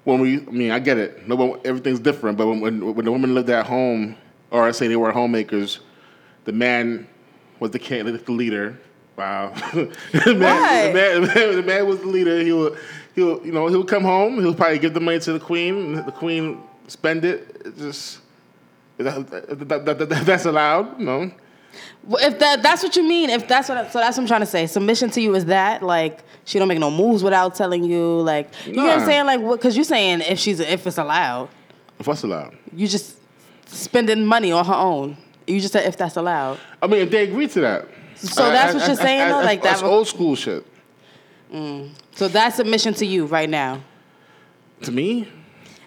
When 0.04 0.22
we, 0.22 0.38
I 0.38 0.52
mean, 0.52 0.72
I 0.72 0.80
get 0.80 0.98
it. 0.98 1.28
No, 1.28 1.36
one- 1.36 1.60
everything's 1.66 2.00
different. 2.00 2.38
But 2.38 2.48
when, 2.48 2.62
when 2.62 2.96
when 2.96 3.06
the 3.06 3.12
women 3.12 3.34
lived 3.34 3.50
at 3.50 3.66
home, 3.66 4.16
or 4.52 4.64
I 4.64 4.72
say 4.72 4.88
they 4.88 4.96
were 4.96 5.12
homemakers, 5.12 5.80
the 6.46 6.52
man 6.52 7.08
was 7.60 7.72
the 7.72 7.80
king, 7.80 8.06
the 8.06 8.32
leader. 8.32 8.80
Wow. 9.18 9.54
the, 9.74 10.36
man, 10.38 10.94
the, 10.94 11.28
man, 11.28 11.56
the, 11.58 11.64
man, 11.66 11.88
was 11.88 12.00
the 12.00 12.08
leader. 12.08 12.40
He 12.42 12.54
would, 12.54 12.78
he'll, 13.16 13.46
you 13.46 13.52
know, 13.52 13.68
he'll 13.68 13.84
come 13.84 14.04
home. 14.04 14.40
He 14.40 14.46
would 14.46 14.56
probably 14.56 14.80
give 14.80 14.94
the 14.94 15.02
money 15.02 15.20
to 15.20 15.34
the 15.34 15.40
queen. 15.40 15.98
and 15.98 16.08
The 16.08 16.12
queen 16.14 16.62
spend 16.88 17.26
it. 17.26 17.62
It 17.66 17.78
just 17.78 18.20
that, 18.98 19.28
that, 19.30 19.86
that, 19.86 19.98
that- 20.10 20.10
that's 20.26 20.46
allowed. 20.46 21.00
No. 21.00 21.20
Well, 21.20 21.32
if 22.12 22.40
that 22.40 22.64
that's 22.64 22.84
what 22.84 22.96
you 22.96 23.04
mean, 23.08 23.30
if 23.30 23.48
that's 23.48 23.70
what 23.70 23.78
I, 23.78 23.90
so 23.90 24.00
that's 24.00 24.18
what 24.18 24.24
I'm 24.24 24.28
trying 24.28 24.42
to 24.42 24.46
say. 24.46 24.68
Submission 24.68 25.10
to 25.12 25.22
you 25.22 25.36
is 25.36 25.46
that 25.46 25.84
like 25.84 26.24
she 26.46 26.60
don't 26.60 26.68
make 26.68 26.80
no 26.80 26.92
moves 26.92 27.24
without 27.24 27.56
telling 27.56 27.84
you, 27.84 28.22
like 28.22 28.50
you 28.66 28.74
know 28.74 28.86
what 28.86 29.00
I'm 29.00 29.06
saying, 29.06 29.26
like 29.26 29.42
what? 29.42 29.60
Because 29.60 29.76
you're 29.76 29.84
saying 29.86 30.22
if 30.22 30.40
she's 30.40 30.60
if 30.60 30.86
it's 30.88 30.98
allowed, 30.98 31.50
If 32.00 32.06
that's 32.06 32.24
allowed. 32.24 32.58
you 32.74 32.88
just 32.88 33.18
spending 33.68 34.26
money 34.26 34.52
on 34.52 34.66
her 34.66 34.74
own. 34.74 35.18
You 35.48 35.60
just 35.60 35.74
said 35.74 35.86
if 35.86 35.98
that's 35.98 36.16
allowed. 36.16 36.60
I 36.82 36.88
mean, 36.88 37.02
if 37.02 37.10
they 37.10 37.24
agree 37.24 37.48
to 37.48 37.62
that. 37.62 37.88
So 38.16 38.52
that's 38.52 38.74
what 38.74 38.86
you're 38.86 38.96
saying, 38.96 39.30
though? 39.30 39.40
Like 39.42 39.64
That's 39.64 39.82
old 39.82 40.08
school 40.08 40.36
shit. 40.36 40.66
Mm. 41.52 41.92
So 42.16 42.28
that's 42.28 42.58
submission 42.58 42.94
to 42.96 43.06
you 43.06 43.26
right 43.26 43.50
now. 43.50 43.82
To 44.84 44.92
me, 44.92 45.28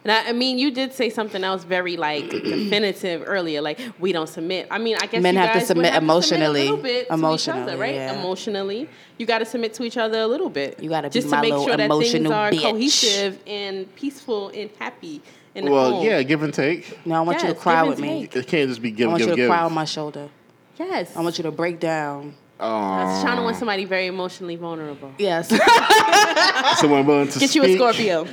And 0.04 0.10
I, 0.10 0.30
I 0.30 0.32
mean, 0.32 0.58
you 0.58 0.72
did 0.72 0.92
say 0.92 1.10
something 1.10 1.44
else 1.44 1.62
very 1.64 1.96
like 1.96 2.28
definitive 2.30 3.22
earlier, 3.26 3.60
like 3.62 3.78
we 4.00 4.12
don't 4.12 4.28
submit. 4.28 4.66
I 4.70 4.78
mean, 4.78 4.96
I 5.00 5.06
guess 5.06 5.22
Men 5.22 5.34
you 5.34 5.40
have 5.40 5.50
to 5.50 5.58
guys 5.60 5.62
would 5.62 5.66
submit 5.68 5.92
have 5.92 6.02
emotionally. 6.02 6.62
to 6.62 6.66
submit 6.68 6.70
a 6.70 6.72
little 6.72 6.82
bit 6.82 7.06
to 7.08 7.12
each 7.12 7.18
Emotionally, 7.18 7.62
other, 7.62 7.76
right? 7.76 7.94
yeah. 7.94 8.18
Emotionally, 8.18 8.88
you 9.18 9.26
got 9.26 9.38
to 9.38 9.44
submit 9.44 9.74
to 9.74 9.84
each 9.84 9.96
other 9.96 10.20
a 10.20 10.26
little 10.26 10.50
bit. 10.50 10.82
You 10.82 10.88
gotta 10.88 11.08
be 11.08 11.12
just 11.12 11.28
my 11.28 11.36
to 11.36 11.42
make 11.42 11.50
little 11.52 11.66
sure 11.66 11.76
that 11.76 11.88
things 11.90 12.14
emotional 12.14 12.32
are 12.32 12.50
bitch. 12.50 12.62
cohesive 12.62 13.38
and 13.46 13.94
peaceful 13.94 14.48
and 14.48 14.70
happy. 14.78 15.22
In 15.54 15.66
the 15.66 15.70
well, 15.70 15.92
home. 15.96 16.06
yeah, 16.06 16.22
give 16.22 16.42
and 16.42 16.52
take. 16.54 17.04
No, 17.06 17.14
I 17.14 17.20
want 17.20 17.42
you 17.42 17.48
to 17.48 17.54
cry 17.54 17.82
with 17.82 17.98
and 17.98 18.06
me. 18.06 18.24
It 18.24 18.46
can't 18.46 18.70
just 18.70 18.80
be 18.80 18.90
give. 18.90 19.08
I 19.08 19.08
give, 19.08 19.08
I 19.08 19.10
want 19.10 19.18
give, 19.18 19.28
you 19.28 19.34
to 19.34 19.36
give. 19.42 19.50
cry 19.50 19.62
on 19.62 19.72
my 19.74 19.84
shoulder. 19.84 20.30
Yes. 20.78 21.14
I 21.14 21.20
want 21.20 21.36
you 21.38 21.42
to 21.44 21.50
break 21.50 21.78
down. 21.78 22.34
I 22.66 23.04
was 23.14 23.22
trying 23.22 23.36
to 23.38 23.42
want 23.42 23.56
somebody 23.56 23.84
very 23.84 24.06
emotionally 24.06 24.56
vulnerable. 24.56 25.12
Yes. 25.18 25.48
Someone 26.80 27.04
willing 27.06 27.28
to 27.28 27.38
Get 27.38 27.54
you 27.54 27.62
a 27.62 27.64
speak. 27.64 27.78
Scorpio. 27.78 28.24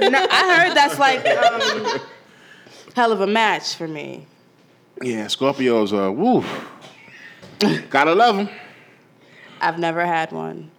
No, 0.00 0.26
I 0.30 0.66
heard 0.66 0.76
that's 0.76 0.98
like 0.98 1.26
um, 1.26 2.00
hell 2.94 3.12
of 3.12 3.20
a 3.20 3.26
match 3.26 3.74
for 3.74 3.88
me. 3.88 4.26
Yeah, 5.02 5.26
Scorpios 5.26 5.92
are 5.92 6.12
woo. 6.12 6.44
Gotta 7.90 8.14
love 8.14 8.36
them. 8.36 8.48
I've 9.60 9.78
never 9.78 10.06
had 10.06 10.30
one. 10.32 10.70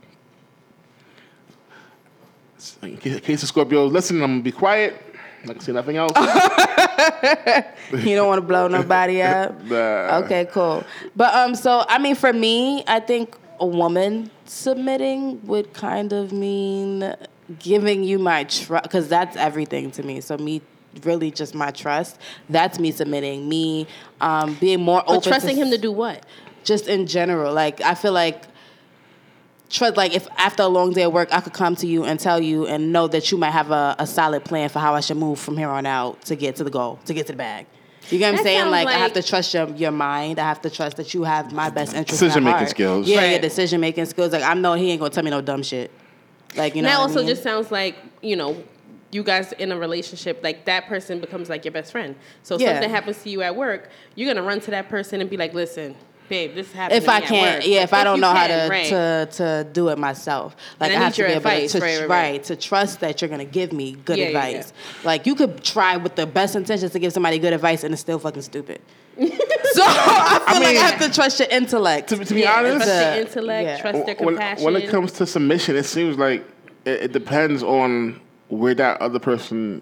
In 2.82 2.98
ca- 2.98 3.20
case 3.20 3.44
of 3.44 3.52
Scorpios 3.52 3.92
listening, 3.92 4.24
I'm 4.24 4.32
gonna 4.32 4.44
be 4.44 4.52
quiet. 4.54 5.02
Not 5.46 5.56
gonna 5.56 5.62
say 5.62 5.72
nothing 5.72 5.98
else. 5.98 6.14
You 7.92 8.16
don't 8.16 8.28
want 8.28 8.40
to 8.40 8.48
blow 8.48 8.68
nobody 8.68 9.22
up. 9.22 9.62
Nah. 9.66 10.22
Okay, 10.24 10.46
cool. 10.52 10.84
But 11.16 11.34
um, 11.36 11.54
so 11.54 11.86
I 11.88 12.00
mean, 12.00 12.16
for 12.16 12.34
me, 12.34 12.84
I 12.88 13.00
think 13.00 13.38
a 13.60 13.68
woman 13.68 14.32
submitting 14.46 15.46
would 15.46 15.74
kind 15.74 16.12
of 16.12 16.32
mean 16.32 17.16
giving 17.60 18.04
you 18.04 18.18
my 18.18 18.46
trust, 18.46 18.84
because 18.84 19.08
that's 19.08 19.36
everything 19.36 19.92
to 19.92 20.04
me. 20.04 20.22
So 20.22 20.38
me, 20.38 20.62
really, 21.04 21.30
just 21.30 21.54
my 21.54 21.72
trust. 21.72 22.18
That's 22.50 22.80
me 22.80 22.92
submitting. 22.92 23.48
Me, 23.48 23.86
um, 24.22 24.56
being 24.56 24.82
more 24.82 25.02
open. 25.02 25.16
But 25.16 25.24
trusting 25.24 25.56
to, 25.56 25.62
him 25.62 25.72
to 25.72 25.78
do 25.78 25.92
what? 25.92 26.26
just 26.64 26.88
in 26.88 27.08
general. 27.08 27.54
Like 27.54 27.82
I 27.82 27.94
feel 27.96 28.14
like 28.14 28.44
trust 29.74 29.98
like 29.98 30.14
if 30.14 30.28
after 30.38 30.64
a 30.64 30.68
long 30.68 30.92
day 30.92 31.04
of 31.04 31.12
work 31.12 31.30
I 31.34 31.42
could 31.42 31.54
come 31.54 31.76
to 31.78 31.88
you 31.88 32.06
and 32.06 32.20
tell 32.20 32.40
you 32.40 32.68
and 32.68 32.94
know 32.94 33.08
that 33.08 33.32
you 33.32 33.38
might 33.38 33.52
have 33.52 33.72
a, 33.72 33.96
a 34.00 34.06
solid 34.08 34.46
plan 34.46 34.70
for 34.70 34.80
how 34.80 34.94
I 34.94 35.00
should 35.02 35.18
move 35.18 35.40
from 35.40 35.58
here 35.58 35.70
on 35.70 35.86
out 35.86 36.22
to 36.26 36.36
get 36.36 36.56
to 36.58 36.64
the 36.64 36.70
goal, 36.70 37.00
to 37.06 37.14
get 37.14 37.26
to 37.28 37.34
the 37.34 37.38
bag. 37.38 37.66
You 38.10 38.20
get 38.20 38.26
what 38.26 38.30
I'm 38.30 38.36
That 38.36 38.44
saying? 38.44 38.60
sounds 38.60 38.72
Like, 38.72 38.88
I 38.88 38.92
have 38.94 39.14
to 39.14 39.24
trust 39.24 39.54
your 39.54 39.68
your 39.70 39.92
mind. 39.92 40.38
I 40.38 40.44
have 40.44 40.62
to 40.62 40.70
trust 40.70 40.98
that 40.98 41.14
you 41.14 41.24
have 41.24 41.52
my 41.52 41.70
best 41.70 41.94
interest. 41.96 42.20
Decision-making 42.22 42.68
skills. 42.68 43.08
Yeah, 43.08 43.22
your 43.22 43.32
Right. 43.32 43.42
decision 43.42 43.82
making 43.82 44.06
skills. 44.06 44.32
Like 44.34 44.44
I 44.44 44.54
know 44.54 44.74
he 44.74 44.92
ain't 44.92 45.00
gonna 45.00 45.10
tell 45.10 45.24
me 45.24 45.32
no 45.32 45.42
dumb 45.42 45.64
shit. 45.64 45.90
Like 46.56 46.76
you 46.76 46.82
know. 46.84 46.90
that 46.90 46.96
what 46.98 47.00
I 47.00 47.08
also 47.08 47.20
mean? 47.20 47.28
just 47.30 47.42
sounds 47.44 47.72
like 47.72 47.96
you 48.22 48.36
know 48.36 48.62
you 49.12 49.24
guys 49.24 49.54
in 49.54 49.72
a 49.72 49.78
relationship 49.78 50.40
like 50.44 50.66
that 50.66 50.86
person 50.88 51.20
becomes 51.20 51.48
like 51.50 51.64
your 51.66 51.72
best 51.72 51.92
friend 51.92 52.16
so 52.42 52.56
if 52.56 52.62
Yeah. 52.62 52.74
something 52.74 52.90
happens 52.90 53.22
to 53.24 53.30
you 53.30 53.44
at 53.44 53.56
work 53.56 53.90
you're 54.16 54.28
gonna 54.32 54.46
run 54.46 54.60
to 54.62 54.72
that 54.72 54.90
person 54.90 55.22
and 55.22 55.30
be 55.30 55.38
like 55.38 55.54
listen 55.54 55.96
babe 56.36 56.56
this 56.56 56.72
happened 56.72 56.98
if 56.98 57.06
to 57.06 57.12
I 57.12 57.20
me 57.20 57.24
at 57.26 57.30
can't, 57.30 57.56
work." 57.60 57.68
yeah, 57.74 57.84
if, 57.84 57.94
I 57.94 58.04
don't 58.04 58.16
you 58.18 58.22
know 58.22 58.34
how 58.34 58.48
to, 58.48 58.68
right. 58.70 58.88
to 58.88 59.02
to 59.40 59.68
do 59.72 59.84
it 59.90 59.98
myself, 59.98 60.56
like 60.80 60.92
I 60.92 60.96
I 60.96 60.98
have 61.04 61.14
to 61.16 61.22
your 61.22 61.28
be 61.30 61.34
able 61.34 61.48
advice, 61.48 61.72
to, 61.74 61.80
right, 61.80 62.00
right, 62.00 62.10
right, 62.10 62.32
right. 62.32 62.44
to 62.50 62.56
trust 62.56 63.00
that 63.02 63.22
you're 63.22 63.30
gonna 63.34 63.46
give 63.60 63.72
me 63.82 63.88
good 64.08 64.18
Yeah, 64.18 64.30
yeah, 64.30 64.30
advice. 64.46 64.74
Like 65.04 65.22
you 65.28 65.36
could 65.36 65.64
try 65.64 65.98
with 65.98 66.16
the 66.16 66.26
best 66.26 66.56
intentions 66.56 66.92
to 66.94 67.00
give 67.00 67.12
somebody 67.14 67.38
good 67.40 67.54
advice, 67.54 67.84
and 67.84 67.94
it's 67.94 68.02
still 68.02 68.20
fucking 68.20 68.42
stupid. 68.42 68.80
so 69.18 69.84
I 69.86 70.42
feel 70.48 70.62
like 70.62 70.68
mean- 70.74 70.78
I 70.78 70.90
have 70.90 71.00
to 71.06 71.10
trust 71.14 71.40
your 71.40 71.50
intellect. 71.50 72.10
To, 72.10 72.18
to 72.18 72.34
be 72.34 72.42
yeah, 72.42 72.58
honest, 72.58 72.76
trust 72.78 72.88
their 72.88 73.14
Uh, 73.14 73.26
intellect 73.26 73.66
yeah. 73.68 73.78
trust 73.84 74.06
their 74.08 74.16
when, 74.16 74.28
compassion 74.36 74.64
when 74.66 74.76
it 74.76 74.90
comes 74.90 75.12
to 75.20 75.26
submission, 75.28 75.76
it 75.76 75.84
seems 75.86 76.18
like 76.18 76.42
it, 76.86 76.98
it 77.06 77.12
depends 77.14 77.62
on 77.64 78.20
where 78.50 78.76
that 78.76 79.00
other 79.02 79.20
person 79.20 79.82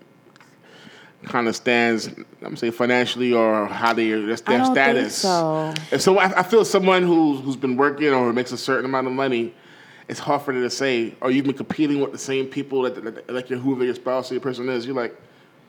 kind 1.23 1.47
of 1.47 1.55
stands. 1.55 2.09
I'm 2.41 2.55
saying 2.55 2.73
financially 2.73 3.33
or 3.33 3.67
how 3.67 3.93
they 3.93 4.09
their, 4.09 4.33
I 4.47 4.57
their 4.57 4.65
status. 4.65 5.15
so. 5.15 5.73
And 5.91 6.01
so 6.01 6.17
I, 6.17 6.39
I 6.39 6.43
feel 6.43 6.65
someone 6.65 7.03
who's 7.03 7.41
who's 7.41 7.55
been 7.55 7.77
working 7.77 8.09
or 8.09 8.31
makes 8.33 8.51
a 8.51 8.57
certain 8.57 8.85
amount 8.85 9.07
of 9.07 9.13
money. 9.13 9.53
It's 10.07 10.19
hard 10.19 10.41
for 10.41 10.53
them 10.53 10.63
to 10.63 10.69
say, 10.69 11.15
or 11.21 11.31
you've 11.31 11.45
been 11.45 11.53
competing 11.55 12.01
with 12.01 12.11
the 12.11 12.17
same 12.17 12.47
people 12.47 12.81
that, 12.81 12.95
that, 12.95 13.15
that 13.15 13.29
like 13.29 13.49
your 13.49 13.59
whoever 13.59 13.85
your 13.85 13.95
spouse 13.95 14.29
or 14.31 14.33
your 14.33 14.41
person 14.41 14.67
is. 14.67 14.85
You're 14.85 14.95
like, 14.95 15.15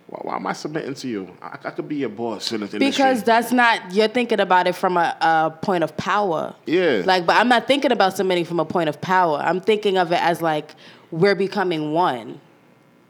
why, 0.07 0.21
why 0.23 0.37
am 0.37 0.47
I 0.47 0.53
submitting 0.53 0.95
to 0.95 1.09
you? 1.09 1.37
I, 1.41 1.59
I 1.65 1.71
could 1.71 1.89
be 1.89 1.97
your 1.97 2.09
boss 2.09 2.51
in 2.53 2.61
this 2.61 2.75
industry. 2.75 2.91
Because 2.91 3.23
that's 3.23 3.53
not 3.53 3.95
you're 3.95 4.09
thinking 4.09 4.41
about 4.41 4.67
it 4.67 4.75
from 4.75 4.97
a, 4.97 5.17
a 5.21 5.59
point 5.63 5.85
of 5.85 5.97
power. 5.97 6.55
Yeah. 6.67 7.03
Like, 7.05 7.27
but 7.27 7.37
I'm 7.37 7.49
not 7.49 7.67
thinking 7.67 7.93
about 7.93 8.17
submitting 8.17 8.45
from 8.45 8.59
a 8.59 8.65
point 8.65 8.89
of 8.89 9.01
power. 9.01 9.39
I'm 9.39 9.61
thinking 9.61 9.97
of 9.97 10.13
it 10.13 10.21
as 10.21 10.43
like 10.43 10.75
we're 11.11 11.35
becoming 11.35 11.93
one. 11.93 12.41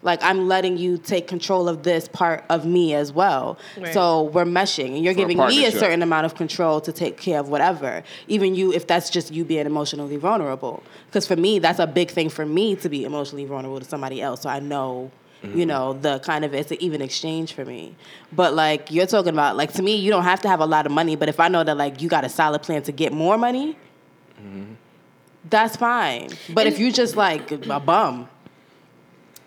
Like 0.02 0.22
I'm 0.22 0.48
letting 0.48 0.76
you 0.76 0.98
take 0.98 1.28
control 1.28 1.68
of 1.68 1.84
this 1.84 2.08
part 2.08 2.44
of 2.50 2.66
me 2.66 2.94
as 2.94 3.12
well. 3.12 3.58
Right. 3.78 3.94
So 3.94 4.24
we're 4.24 4.44
meshing, 4.44 4.94
and 4.96 5.04
you're 5.04 5.14
For 5.14 5.20
a 5.20 5.22
giving 5.22 5.38
me 5.38 5.64
a 5.64 5.70
certain 5.70 6.02
amount 6.02 6.26
of 6.26 6.34
control 6.34 6.80
to 6.80 6.92
take 6.92 7.16
care 7.16 7.38
of 7.38 7.48
whatever. 7.48 8.02
Even 8.26 8.54
you, 8.54 8.72
if 8.72 8.86
that's 8.86 9.10
just 9.10 9.32
you 9.32 9.44
being 9.44 9.66
emotionally 9.66 10.16
vulnerable. 10.16 10.82
Because 11.06 11.26
for 11.26 11.36
me, 11.36 11.58
that's 11.60 11.78
a 11.78 11.86
big 11.86 12.10
thing 12.10 12.28
for 12.28 12.44
me 12.44 12.74
to 12.76 12.88
be 12.88 13.04
emotionally 13.04 13.44
vulnerable 13.44 13.78
to 13.78 13.86
somebody 13.86 14.20
else. 14.20 14.42
So 14.42 14.48
I 14.48 14.58
know 14.60 15.10
Mm-hmm. 15.42 15.58
you 15.58 15.66
know 15.66 15.94
the 15.94 16.20
kind 16.20 16.44
of 16.44 16.54
it's 16.54 16.70
an 16.70 16.76
even 16.80 17.02
exchange 17.02 17.52
for 17.52 17.64
me 17.64 17.96
but 18.30 18.54
like 18.54 18.92
you're 18.92 19.06
talking 19.06 19.32
about 19.32 19.56
like 19.56 19.72
to 19.72 19.82
me 19.82 19.96
you 19.96 20.08
don't 20.08 20.22
have 20.22 20.40
to 20.42 20.48
have 20.48 20.60
a 20.60 20.66
lot 20.66 20.86
of 20.86 20.92
money 20.92 21.16
but 21.16 21.28
if 21.28 21.40
i 21.40 21.48
know 21.48 21.64
that 21.64 21.76
like 21.76 22.00
you 22.00 22.08
got 22.08 22.24
a 22.24 22.28
solid 22.28 22.62
plan 22.62 22.80
to 22.80 22.92
get 22.92 23.12
more 23.12 23.36
money 23.36 23.76
that's 25.50 25.74
fine 25.74 26.28
but 26.54 26.68
if 26.68 26.78
you 26.78 26.92
just 26.92 27.16
like 27.16 27.50
a 27.50 27.80
bum 27.80 28.28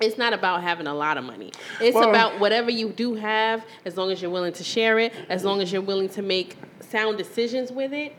it's 0.01 0.17
not 0.17 0.33
about 0.33 0.61
having 0.61 0.87
a 0.87 0.93
lot 0.93 1.17
of 1.17 1.23
money. 1.23 1.51
It's 1.81 1.95
Well- 1.95 2.09
about 2.09 2.39
whatever 2.39 2.69
you 2.71 2.89
do 2.89 3.15
have, 3.15 3.63
as 3.85 3.97
long 3.97 4.11
as 4.11 4.21
you're 4.21 4.31
willing 4.31 4.53
to 4.53 4.63
share 4.63 4.99
it, 4.99 5.13
as 5.29 5.43
long 5.45 5.61
as 5.61 5.71
you're 5.71 5.81
willing 5.81 6.09
to 6.09 6.21
make 6.21 6.55
sound 6.81 7.17
decisions 7.17 7.71
with 7.71 7.93
it. 7.93 8.13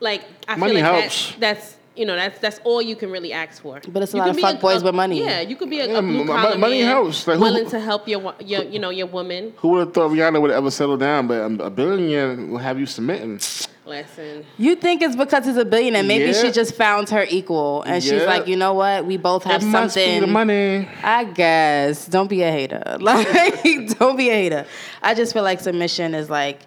Like 0.00 0.22
I 0.48 0.56
Money 0.56 0.74
feel 0.76 0.82
like 0.84 0.92
helps. 1.02 1.26
That's, 1.38 1.38
that's 1.40 1.76
you 1.94 2.06
know 2.06 2.16
that's 2.16 2.38
that's 2.40 2.58
all 2.64 2.80
you 2.82 2.96
can 2.96 3.10
really 3.10 3.32
ask 3.32 3.62
for. 3.62 3.80
But 3.86 4.02
it's 4.02 4.14
a 4.14 4.16
You 4.16 4.20
lot 4.22 4.24
can 4.24 4.30
of 4.30 4.36
be 4.36 4.42
fuckboys 4.42 4.82
with 4.82 4.94
money. 4.94 5.20
Yeah, 5.20 5.40
you 5.42 5.54
could 5.56 5.70
be 5.70 5.78
a, 5.80 5.86
Yeah, 5.86 5.98
a 5.98 6.02
blue 6.02 6.14
m- 6.14 6.20
m- 6.22 6.26
collar 6.26 6.58
money 6.58 6.78
man, 6.80 6.86
helps. 6.88 7.26
Like, 7.26 7.36
who- 7.36 7.42
willing 7.44 7.68
to 7.70 7.78
help 7.78 8.08
your 8.08 8.34
your 8.40 8.62
you 8.64 8.78
know 8.80 8.90
your 8.90 9.06
woman. 9.06 9.52
Who 9.58 9.68
would 9.68 9.78
have 9.80 9.94
thought 9.94 10.10
Rihanna 10.10 10.40
would 10.42 10.50
ever 10.50 10.70
settle 10.70 10.96
down? 10.96 11.28
But 11.28 11.40
um, 11.42 11.60
a 11.60 11.70
billionaire 11.70 12.34
will 12.34 12.58
have 12.58 12.80
you 12.80 12.86
submitting. 12.86 13.38
Listen, 13.84 14.46
you 14.58 14.76
think 14.76 15.02
it's 15.02 15.16
because 15.16 15.44
he's 15.44 15.56
a 15.56 15.64
billionaire 15.64 16.04
maybe 16.04 16.26
Yeah. 16.26 16.40
she 16.40 16.52
just 16.52 16.74
found 16.76 17.08
her 17.10 17.26
equal 17.28 17.82
and 17.82 18.00
she's 18.02 18.22
like 18.24 18.46
you 18.46 18.54
know 18.56 18.74
what 18.74 19.04
we 19.06 19.16
both 19.16 19.42
have 19.42 19.60
it 19.60 19.66
must 19.66 19.96
be 19.96 20.02
something 20.02 20.20
the 20.20 20.26
money. 20.28 20.88
I 21.02 21.24
guess. 21.24 22.06
Don't 22.06 22.28
be 22.28 22.42
a 22.42 22.50
hater. 22.52 22.82
Like, 23.00 23.98
don't 23.98 24.16
be 24.16 24.30
a 24.30 24.34
hater. 24.34 24.66
I 25.02 25.14
just 25.14 25.32
feel 25.32 25.42
like 25.42 25.58
submission 25.60 26.14
is 26.14 26.30
like. 26.30 26.60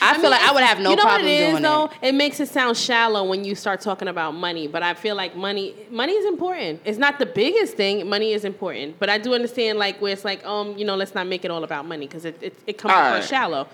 I, 0.00 0.14
feel 0.14 0.22
mean, 0.22 0.30
like 0.30 0.40
I 0.40 0.52
would 0.54 0.62
have 0.62 0.80
no 0.80 0.90
you 0.90 0.96
know 0.96 1.02
problem 1.02 1.22
what 1.26 1.30
it 1.30 1.40
is, 1.40 1.50
doing 1.50 1.62
though? 1.62 1.84
it. 2.00 2.08
It 2.08 2.14
makes 2.14 2.40
it 2.40 2.48
sound 2.48 2.78
shallow 2.78 3.28
when 3.28 3.44
you 3.44 3.54
start 3.54 3.82
talking 3.82 4.08
about 4.08 4.34
money, 4.34 4.66
but 4.66 4.82
I 4.82 4.94
feel 4.94 5.14
like 5.14 5.36
money 5.36 5.74
money 5.90 6.14
is 6.14 6.24
important. 6.24 6.80
It's 6.86 6.96
not 6.96 7.18
the 7.18 7.26
biggest 7.26 7.76
thing. 7.76 8.08
Money 8.08 8.32
is 8.32 8.46
important, 8.46 8.98
but 8.98 9.10
I 9.10 9.18
do 9.18 9.34
understand 9.34 9.78
like 9.78 10.00
where 10.00 10.14
it's 10.14 10.24
like 10.24 10.42
um 10.46 10.78
you 10.78 10.86
know 10.86 10.96
let's 10.96 11.14
not 11.14 11.26
make 11.26 11.44
it 11.44 11.50
all 11.50 11.62
about 11.64 11.86
money 11.86 12.06
because 12.06 12.24
it, 12.24 12.38
it 12.40 12.54
it 12.66 12.78
comes 12.78 12.94
All 12.94 13.00
across 13.00 13.20
right. 13.20 13.28
shallow. 13.28 13.68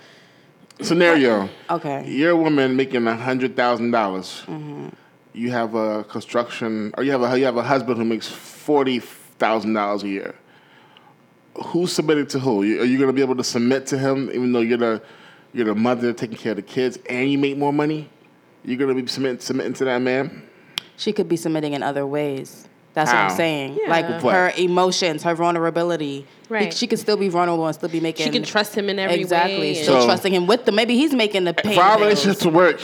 Scenario. 0.81 1.49
Okay. 1.69 2.09
You're 2.09 2.31
a 2.31 2.35
woman 2.35 2.75
making 2.75 3.05
a 3.05 3.15
hundred 3.15 3.55
thousand 3.55 3.91
dollars. 3.91 4.43
Mm-hmm. 4.47 4.87
You 5.33 5.51
have 5.51 5.75
a 5.75 6.03
construction, 6.05 6.91
or 6.97 7.03
you 7.03 7.11
have 7.11 7.21
a 7.21 7.37
you 7.37 7.45
have 7.45 7.57
a 7.57 7.63
husband 7.63 7.97
who 7.97 8.05
makes 8.05 8.27
forty 8.27 8.99
thousand 8.99 9.73
dollars 9.73 10.03
a 10.03 10.07
year. 10.07 10.35
Who's 11.65 11.93
submitting 11.93 12.27
to 12.27 12.39
who? 12.39 12.61
Are 12.61 12.85
you 12.85 12.97
going 12.97 13.09
to 13.09 13.13
be 13.13 13.21
able 13.21 13.35
to 13.35 13.43
submit 13.43 13.85
to 13.87 13.97
him, 13.97 14.29
even 14.29 14.51
though 14.51 14.61
you're 14.61 14.77
the 14.77 15.01
you're 15.53 15.65
the 15.65 15.75
mother 15.75 16.13
taking 16.13 16.37
care 16.37 16.53
of 16.53 16.55
the 16.55 16.61
kids, 16.63 16.97
and 17.09 17.31
you 17.31 17.37
make 17.37 17.57
more 17.57 17.73
money? 17.73 18.09
You're 18.63 18.77
going 18.77 18.95
to 18.95 19.01
be 19.01 19.07
submitting 19.07 19.39
submitting 19.39 19.73
to 19.73 19.85
that 19.85 20.01
man. 20.01 20.43
She 20.97 21.13
could 21.13 21.29
be 21.29 21.37
submitting 21.37 21.73
in 21.73 21.83
other 21.83 22.05
ways. 22.05 22.68
That's 23.05 23.11
what 23.13 23.17
I'm 23.31 23.37
saying. 23.37 23.77
Yeah. 23.81 23.89
Like 23.89 24.23
What? 24.23 24.33
her 24.33 24.53
emotions, 24.57 25.23
her 25.23 25.35
vulnerability. 25.35 26.25
Right. 26.49 26.73
She 26.73 26.87
could 26.87 26.99
still 26.99 27.17
be 27.17 27.29
vulnerable 27.29 27.65
and 27.65 27.75
still 27.75 27.89
be 27.89 27.99
making. 27.99 28.25
She 28.25 28.31
can 28.31 28.43
trust 28.43 28.75
him 28.75 28.89
in 28.89 28.99
every 28.99 29.19
exactly. 29.21 29.59
way. 29.59 29.67
and- 29.69 29.77
Still 29.77 30.01
So- 30.01 30.07
trusting 30.07 30.33
him 30.33 30.47
with 30.47 30.65
the. 30.65 30.71
Maybe 30.71 30.95
he's 30.95 31.13
making 31.13 31.43
the 31.45 31.53
pain. 31.53 31.75
For 31.75 31.81
our 31.83 31.99
relationship 31.99 32.39
to 32.41 32.49
work, 32.49 32.81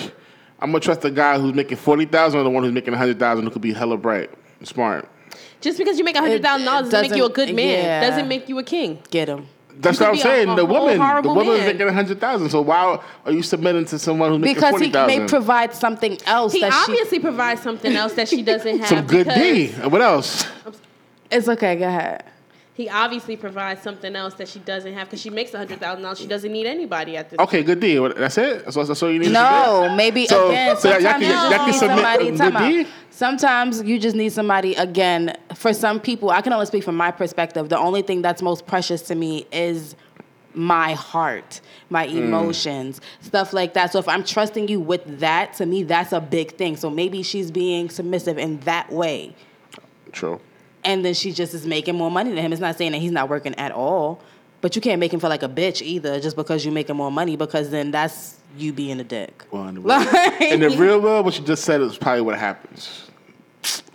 I'm 0.59 0.71
gonna 0.71 0.79
trust 0.79 1.01
the 1.01 1.11
guy 1.11 1.37
who's 1.39 1.53
making 1.53 1.77
forty 1.77 2.05
thousand 2.05 2.39
or 2.39 2.43
the 2.43 2.49
one 2.49 2.63
who's 2.63 2.71
making 2.73 2.93
a 2.93 2.97
hundred 2.97 3.19
thousand 3.19 3.45
who 3.45 3.51
could 3.51 3.61
be 3.61 3.73
hella 3.73 3.97
bright, 3.97 4.29
and 4.59 4.67
smart. 4.67 5.09
Just 5.61 5.77
because 5.77 5.97
you 5.97 6.03
make 6.05 6.15
hundred 6.15 6.41
thousand 6.41 6.65
dollars 6.65 6.89
doesn't 6.89 7.09
make 7.11 7.17
you 7.17 7.25
a 7.25 7.29
good 7.29 7.53
man. 7.55 7.83
yeah. 7.83 8.09
Doesn't 8.09 8.27
make 8.27 8.47
you 8.47 8.57
a 8.59 8.63
king. 8.63 8.99
Get 9.09 9.27
him. 9.27 9.47
That's 9.79 9.99
what 9.99 10.09
I'm 10.09 10.15
could 10.15 10.23
be 10.23 10.29
a- 10.29 10.31
saying. 10.33 10.49
a 10.49 10.55
the 10.55 10.65
woman, 10.65 10.97
the 10.97 11.03
woman 11.03 11.23
woman's 11.47 11.59
man. 11.59 11.65
making 11.67 11.87
a 11.87 11.93
hundred 11.93 12.19
thousand. 12.21 12.49
So 12.49 12.61
why 12.61 12.99
are 13.25 13.31
you 13.31 13.43
submitting 13.43 13.85
to 13.85 13.99
someone 13.99 14.31
who's 14.31 14.39
making 14.39 14.55
Because 14.55 14.71
forty 14.71 14.85
he 14.89 14.91
may 15.05 15.27
provide 15.27 15.73
something 15.73 16.17
else 16.25 16.53
He 16.53 16.61
that 16.61 16.71
she. 16.73 16.91
obviously 16.91 17.19
provides 17.19 17.61
something 17.61 17.95
else 17.95 18.13
that 18.13 18.27
she 18.27 18.41
doesn't 18.41 18.79
have. 18.79 18.87
Some 18.89 19.05
good 19.07 19.27
because 19.27 19.41
D. 19.41 19.67
What 19.89 20.01
else? 20.01 20.45
It's 21.31 21.47
okay. 21.49 21.75
Go 21.75 21.87
ahead. 21.87 22.23
He 22.75 22.89
obviously 22.89 23.37
provides 23.37 23.81
something 23.81 24.15
else 24.17 24.33
that 24.33 24.49
she 24.49 24.59
doesn't 24.59 24.93
have 24.93 25.07
because 25.07 25.21
she 25.21 25.29
makes 25.29 25.53
a 25.53 25.57
hundred 25.57 25.79
thousand 25.79 26.03
dollars. 26.03 26.19
She 26.19 26.27
doesn't 26.27 26.51
need 26.51 26.65
anybody 26.67 27.15
at 27.15 27.29
this. 27.29 27.39
Okay, 27.39 27.63
good 27.63 27.79
deal. 27.79 28.13
That's 28.13 28.37
it. 28.37 28.65
That's, 28.65 28.75
all- 28.75 28.83
that's 28.85 29.01
all 29.01 29.09
you 29.09 29.19
need. 29.19 29.31
No, 29.31 29.83
submit? 29.83 29.95
maybe 29.97 30.27
So- 30.27 30.49
again. 30.49 30.75
so 30.77 30.89
y'all 30.89 30.99
Sometimes 30.99 31.13
can- 31.13 31.21
you 31.21 31.27
y'all 31.37 31.49
just 31.49 31.55
can 31.57 31.65
need 31.67 31.79
submit 31.79 31.95
somebody. 31.97 32.27
a 32.27 32.37
time 32.37 32.71
good 32.73 32.85
out. 32.85 32.91
Sometimes 33.11 33.81
you 33.83 33.97
just 33.97 34.15
need 34.15 34.33
somebody. 34.33 34.75
Again, 34.75 35.37
for 35.55 35.73
some 35.73 36.01
people, 36.01 36.29
I 36.31 36.41
can 36.41 36.51
only 36.51 36.65
speak 36.65 36.83
from 36.83 36.97
my 36.97 37.11
perspective. 37.11 37.69
The 37.69 37.77
only 37.79 38.01
thing 38.01 38.21
that's 38.21 38.41
most 38.41 38.67
precious 38.67 39.01
to 39.03 39.15
me 39.15 39.47
is 39.53 39.95
my 40.53 40.93
heart, 40.93 41.61
my 41.89 42.07
Mm. 42.07 42.15
emotions, 42.25 42.99
stuff 43.21 43.53
like 43.53 43.73
that. 43.75 43.93
So 43.93 43.99
if 43.99 44.07
I'm 44.09 44.23
trusting 44.25 44.67
you 44.67 44.81
with 44.81 45.19
that, 45.21 45.53
to 45.55 45.65
me, 45.65 45.83
that's 45.83 46.11
a 46.11 46.19
big 46.19 46.57
thing. 46.57 46.75
So 46.75 46.89
maybe 46.89 47.23
she's 47.23 47.51
being 47.51 47.89
submissive 47.89 48.37
in 48.37 48.59
that 48.61 48.91
way. 48.91 49.33
True. 50.11 50.41
And 50.85 51.03
then 51.03 51.13
she 51.13 51.31
just 51.31 51.53
is 51.53 51.65
making 51.65 51.95
more 51.95 52.11
money 52.11 52.29
than 52.31 52.39
him. 52.43 52.51
It's 52.53 52.61
not 52.61 52.77
saying 52.77 52.91
that 52.93 52.99
he's 52.99 53.11
not 53.11 53.27
working 53.29 53.55
at 53.55 53.71
all, 53.71 54.21
but 54.61 54.75
you 54.75 54.81
can't 54.81 54.99
make 54.99 55.13
him 55.13 55.19
feel 55.19 55.29
like 55.29 55.43
a 55.43 55.49
bitch 55.49 55.81
either 55.81 56.19
just 56.19 56.35
because 56.35 56.63
you're 56.63 56.73
making 56.73 56.95
more 56.95 57.11
money 57.11 57.35
because 57.35 57.69
then 57.69 57.91
that's 57.91 58.37
you 58.57 58.71
being 58.71 58.99
a 58.99 59.03
dick. 59.03 59.43
Well, 59.51 59.67
in 59.67 59.75
the, 59.75 59.81
Like- 59.87 60.41
in 60.41 60.59
the 60.61 60.69
real 60.71 61.01
world, 61.01 61.25
what 61.25 61.37
you 61.39 61.45
just 61.45 61.63
said 61.65 61.81
is 61.81 61.97
probably 61.97 62.21
what 62.21 62.37
happens. 62.37 63.09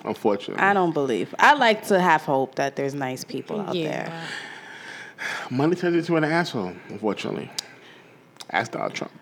Unfortunately, 0.04 0.62
I 0.62 0.72
don't 0.72 0.92
believe. 0.92 1.34
I 1.38 1.54
like 1.54 1.86
to 1.88 2.00
have 2.00 2.22
hope 2.22 2.54
that 2.56 2.74
there's 2.76 2.94
nice 2.94 3.22
people 3.24 3.60
out 3.60 3.74
Yeah. 3.74 4.08
there. 4.08 4.22
money 5.50 5.76
turns 5.76 5.94
you 5.94 5.98
into 6.00 6.16
an 6.16 6.24
asshole. 6.24 6.72
Unfortunately, 6.88 7.50
ask 8.50 8.72
Donald 8.72 8.94
Trump. 8.94 9.12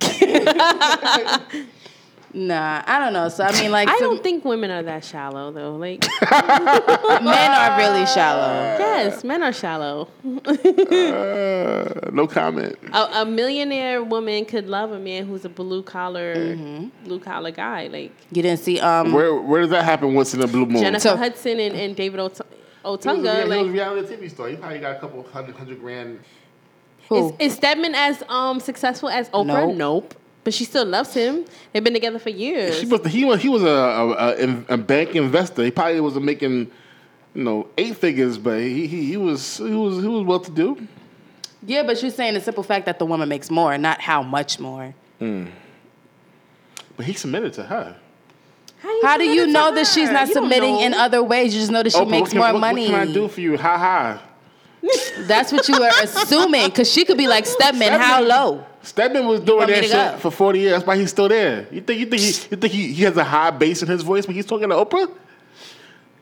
Nah, 2.38 2.82
I 2.86 2.98
don't 2.98 3.14
know. 3.14 3.30
So 3.30 3.44
I 3.44 3.52
mean, 3.62 3.70
like, 3.70 3.88
I 3.88 3.92
some 3.98 4.10
don't 4.16 4.22
think 4.22 4.44
women 4.44 4.70
are 4.70 4.82
that 4.82 5.02
shallow 5.04 5.50
though. 5.52 5.74
Like 5.76 6.04
men 6.30 7.50
are 7.50 7.78
really 7.78 8.04
shallow. 8.04 8.76
yes, 8.78 9.24
men 9.24 9.42
are 9.42 9.54
shallow. 9.54 10.08
Uh, 10.26 12.10
no 12.12 12.26
comment. 12.26 12.76
A, 12.92 13.22
a 13.22 13.24
millionaire 13.24 14.02
woman 14.04 14.44
could 14.44 14.68
love 14.68 14.92
a 14.92 14.98
man 14.98 15.26
who's 15.26 15.44
a 15.44 15.48
blue 15.48 15.82
collar 15.82 16.34
Mm-hmm. 16.36 17.04
blue 17.06 17.18
collar 17.20 17.50
guy. 17.52 17.86
Like 17.86 18.12
You 18.32 18.42
didn't 18.42 18.60
see 18.60 18.80
um 18.80 19.12
Where 19.12 19.34
where 19.34 19.62
does 19.62 19.70
that 19.70 19.84
happen? 19.84 20.14
What's 20.14 20.34
in 20.34 20.40
the 20.40 20.46
blue 20.46 20.66
moon? 20.66 20.82
Jennifer 20.82 21.00
So- 21.00 21.16
Hudson 21.16 21.58
and, 21.58 21.74
and 21.74 21.96
David 21.96 22.20
Ot- 22.20 22.40
He 22.84 22.88
was, 22.90 23.06
a, 23.06 23.12
rea- 23.14 23.16
he 23.16 23.22
was 23.22 23.28
a 23.28 23.46
Like 23.62 23.72
reality 23.72 24.16
TV 24.16 24.30
star. 24.30 24.48
He 24.48 24.56
probably 24.56 24.78
got 24.78 24.96
a 24.96 24.98
couple 25.00 25.22
hundred 25.22 25.56
hundred 25.56 25.80
grand. 25.80 26.20
who? 27.08 27.28
is, 27.30 27.32
is 27.52 27.54
Stedman 27.56 27.94
as 27.94 28.22
um 28.28 28.60
successful 28.60 29.08
as 29.08 29.28
Oprah? 29.30 29.46
No. 29.46 29.72
Nope. 29.72 30.14
But 30.46 30.54
she 30.54 30.64
still 30.64 30.86
loves 30.86 31.12
him. 31.12 31.44
They've 31.72 31.82
been 31.82 31.92
together 31.92 32.20
for 32.20 32.30
years. 32.30 32.78
She 32.78 32.86
was 32.86 33.04
he 33.04 33.24
was 33.24 33.42
he 33.42 33.48
was 33.48 33.64
a, 33.64 33.66
a, 33.66 34.44
a, 34.44 34.64
a 34.74 34.76
bank 34.76 35.16
investor. 35.16 35.64
He 35.64 35.72
probably 35.72 36.00
wasn't 36.00 36.24
making 36.24 36.70
you 37.34 37.42
know 37.42 37.68
eight 37.76 37.96
figures, 37.96 38.38
but 38.38 38.60
he 38.60 38.86
he, 38.86 39.06
he 39.06 39.16
was 39.16 39.56
he 39.56 39.74
was 39.74 40.00
he 40.00 40.06
was 40.06 40.22
well 40.22 40.38
to 40.38 40.50
do. 40.52 40.86
Yeah, 41.64 41.82
but 41.82 42.00
you're 42.00 42.12
saying 42.12 42.34
the 42.34 42.40
simple 42.40 42.62
fact 42.62 42.86
that 42.86 43.00
the 43.00 43.06
woman 43.06 43.28
makes 43.28 43.50
more, 43.50 43.76
not 43.76 44.00
how 44.00 44.22
much 44.22 44.60
more. 44.60 44.94
Hmm. 45.18 45.46
But 46.96 47.06
he 47.06 47.14
submitted 47.14 47.52
to 47.54 47.64
her. 47.64 47.96
How 49.02 49.18
do 49.18 49.24
you 49.24 49.48
know 49.48 49.74
that 49.74 49.88
she's 49.88 50.12
not 50.12 50.28
You 50.28 50.34
submitting 50.34 50.78
in 50.78 50.94
other 50.94 51.24
ways? 51.24 51.54
You 51.54 51.60
just 51.60 51.72
know 51.72 51.82
that 51.82 51.90
she 51.90 51.98
Oprah, 51.98 52.08
makes 52.08 52.30
can, 52.30 52.38
more 52.38 52.52
what, 52.52 52.60
money. 52.60 52.82
What 52.92 53.00
can 53.00 53.08
I 53.08 53.12
do 53.12 53.26
for 53.26 53.40
you? 53.40 53.58
Ha 53.58 53.78
ha. 53.78 54.22
That's 55.26 55.50
what 55.50 55.68
you 55.68 55.80
were 55.80 55.90
assuming, 56.00 56.66
because 56.66 56.88
she 56.88 57.04
could 57.04 57.18
be 57.18 57.26
like 57.26 57.46
Stedman, 57.46 57.98
how 58.00 58.22
low? 58.22 58.64
Stedman 58.86 59.26
was 59.26 59.40
doing 59.40 59.66
that 59.66 59.84
shit 59.84 60.20
for 60.20 60.30
forty 60.30 60.60
years. 60.60 60.74
That's 60.74 60.86
why 60.86 60.96
he's 60.96 61.10
still 61.10 61.28
there. 61.28 61.66
You 61.72 61.80
think 61.80 61.98
you 62.00 62.06
think 62.06 62.22
he 62.22 62.28
you 62.28 62.56
think 62.56 62.72
he, 62.72 62.92
he 62.92 63.02
has 63.02 63.16
a 63.16 63.24
high 63.24 63.50
bass 63.50 63.82
in 63.82 63.88
his 63.88 64.02
voice 64.02 64.26
when 64.26 64.36
he's 64.36 64.46
talking 64.46 64.68
to 64.68 64.76
Oprah? 64.76 65.10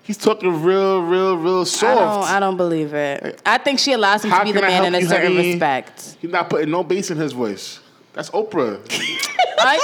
He's 0.03 0.17
talking 0.19 0.63
real, 0.63 1.03
real, 1.03 1.37
real 1.37 1.61
I 1.61 1.65
soft. 1.65 1.99
don't, 1.99 2.35
I 2.37 2.41
don't 2.41 2.57
believe 2.59 2.93
it. 2.93 3.41
I 3.47 3.57
think 3.59 3.79
she 3.79 3.93
allows 3.93 4.23
him 4.25 4.31
How 4.31 4.41
to 4.41 4.45
be 4.45 4.53
the 4.53 4.63
I 4.63 4.69
man 4.69 4.85
in 4.87 4.95
a 4.95 5.07
certain 5.07 5.35
respect. 5.37 6.17
He's 6.21 6.31
not 6.31 6.51
putting 6.51 6.71
no 6.71 6.85
bass 6.85 7.11
in 7.11 7.17
his 7.17 7.33
voice. 7.33 7.81
That's 8.13 8.31
Oprah. 8.31 8.81
I, 9.59 9.79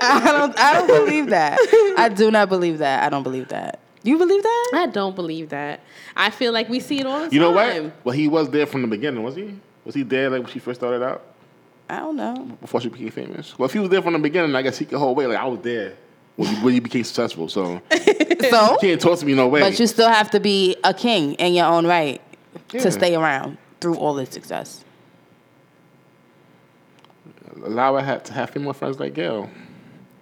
I 0.00 0.20
don't. 0.24 0.58
I 0.58 0.72
don't 0.74 0.86
believe 0.86 1.28
that. 1.28 1.58
I 1.98 2.08
do 2.08 2.30
not 2.30 2.48
believe 2.48 2.78
that. 2.78 3.02
I 3.02 3.08
don't 3.08 3.22
believe 3.22 3.48
that. 3.48 3.80
You 4.06 4.18
believe 4.18 4.42
that? 4.42 4.70
I 4.74 4.86
don't 4.86 5.14
believe 5.16 5.48
that. 5.50 5.80
I 6.16 6.30
feel 6.30 6.52
like 6.52 6.68
we 6.68 6.80
see 6.80 7.00
it 7.00 7.06
all 7.06 7.28
the 7.28 7.34
You 7.34 7.40
know 7.40 7.52
time. 7.52 7.84
what? 7.84 7.92
Well, 8.04 8.14
he 8.14 8.28
was 8.28 8.48
there 8.50 8.66
from 8.66 8.82
the 8.82 8.88
beginning, 8.88 9.22
was 9.22 9.34
he? 9.36 9.58
Was 9.84 9.94
he 9.94 10.02
there 10.02 10.30
like 10.30 10.42
when 10.42 10.50
she 10.52 10.58
first 10.58 10.80
started 10.80 11.02
out 11.04 11.22
I 11.88 11.98
don't 11.98 12.16
know. 12.16 12.56
before 12.60 12.80
she 12.80 12.88
became 12.88 13.10
famous? 13.10 13.58
Well, 13.58 13.66
if 13.66 13.72
he 13.72 13.78
was 13.78 13.88
there 13.90 14.02
from 14.02 14.12
the 14.14 14.18
beginning, 14.18 14.54
I 14.56 14.62
guess 14.62 14.78
he 14.78 14.84
could 14.84 14.98
hold 14.98 15.16
weight. 15.16 15.28
Like 15.28 15.38
I 15.38 15.44
was 15.46 15.60
there 15.60 15.94
when 16.36 16.50
you, 16.54 16.56
when 16.64 16.74
you 16.74 16.80
became 16.80 17.04
successful. 17.04 17.48
So 17.48 17.80
you 17.92 18.48
So, 18.50 18.76
can't 18.80 19.00
talk 19.00 19.18
to 19.20 19.26
me 19.26 19.34
no 19.34 19.48
way. 19.48 19.60
but 19.60 19.78
you 19.80 19.86
still 19.86 20.08
have 20.08 20.30
to 20.30 20.40
be 20.40 20.76
a 20.84 20.92
king 20.94 21.34
in 21.34 21.54
your 21.54 21.66
own 21.66 21.86
right 21.86 22.20
Yeah. 22.72 22.80
to 22.82 22.90
stay 22.92 23.14
around 23.14 23.58
through 23.80 23.96
all 23.96 24.14
this 24.14 24.30
success. 24.30 24.84
allow 27.64 27.96
her 27.98 28.18
to 28.18 28.32
have 28.32 28.50
female 28.50 28.72
friends 28.72 29.00
like 29.00 29.14
Gayle. 29.14 29.48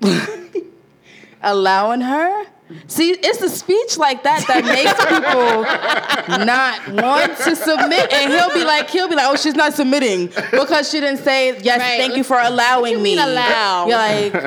allowing 1.43 2.01
her. 2.01 2.45
See, 2.87 3.11
it's 3.11 3.43
a 3.43 3.51
speech 3.51 3.99
like 3.99 4.23
that 4.23 4.45
that 4.49 4.65
makes 4.65 4.93
people 5.05 6.45
not 6.47 7.03
want 7.05 7.37
to 7.45 7.55
submit, 7.55 8.11
and 8.13 8.33
he'll 8.33 8.55
be 8.55 8.65
like, 8.65 8.89
he'll 8.89 9.09
be 9.09 9.15
like, 9.15 9.27
oh, 9.29 9.37
she's 9.37 9.55
not 9.55 9.75
submitting 9.75 10.29
because 10.51 10.91
she 10.91 11.01
didn't 11.01 11.19
say 11.23 11.59
yes. 11.61 11.79
Right. 11.81 11.99
Thank 11.99 12.17
you 12.17 12.25
for 12.25 12.39
allowing 12.39 12.93
you 12.93 12.99
me. 12.99 13.17
mean 13.17 13.19
allow? 13.19 13.87
You're 13.87 13.99
like, 13.99 14.35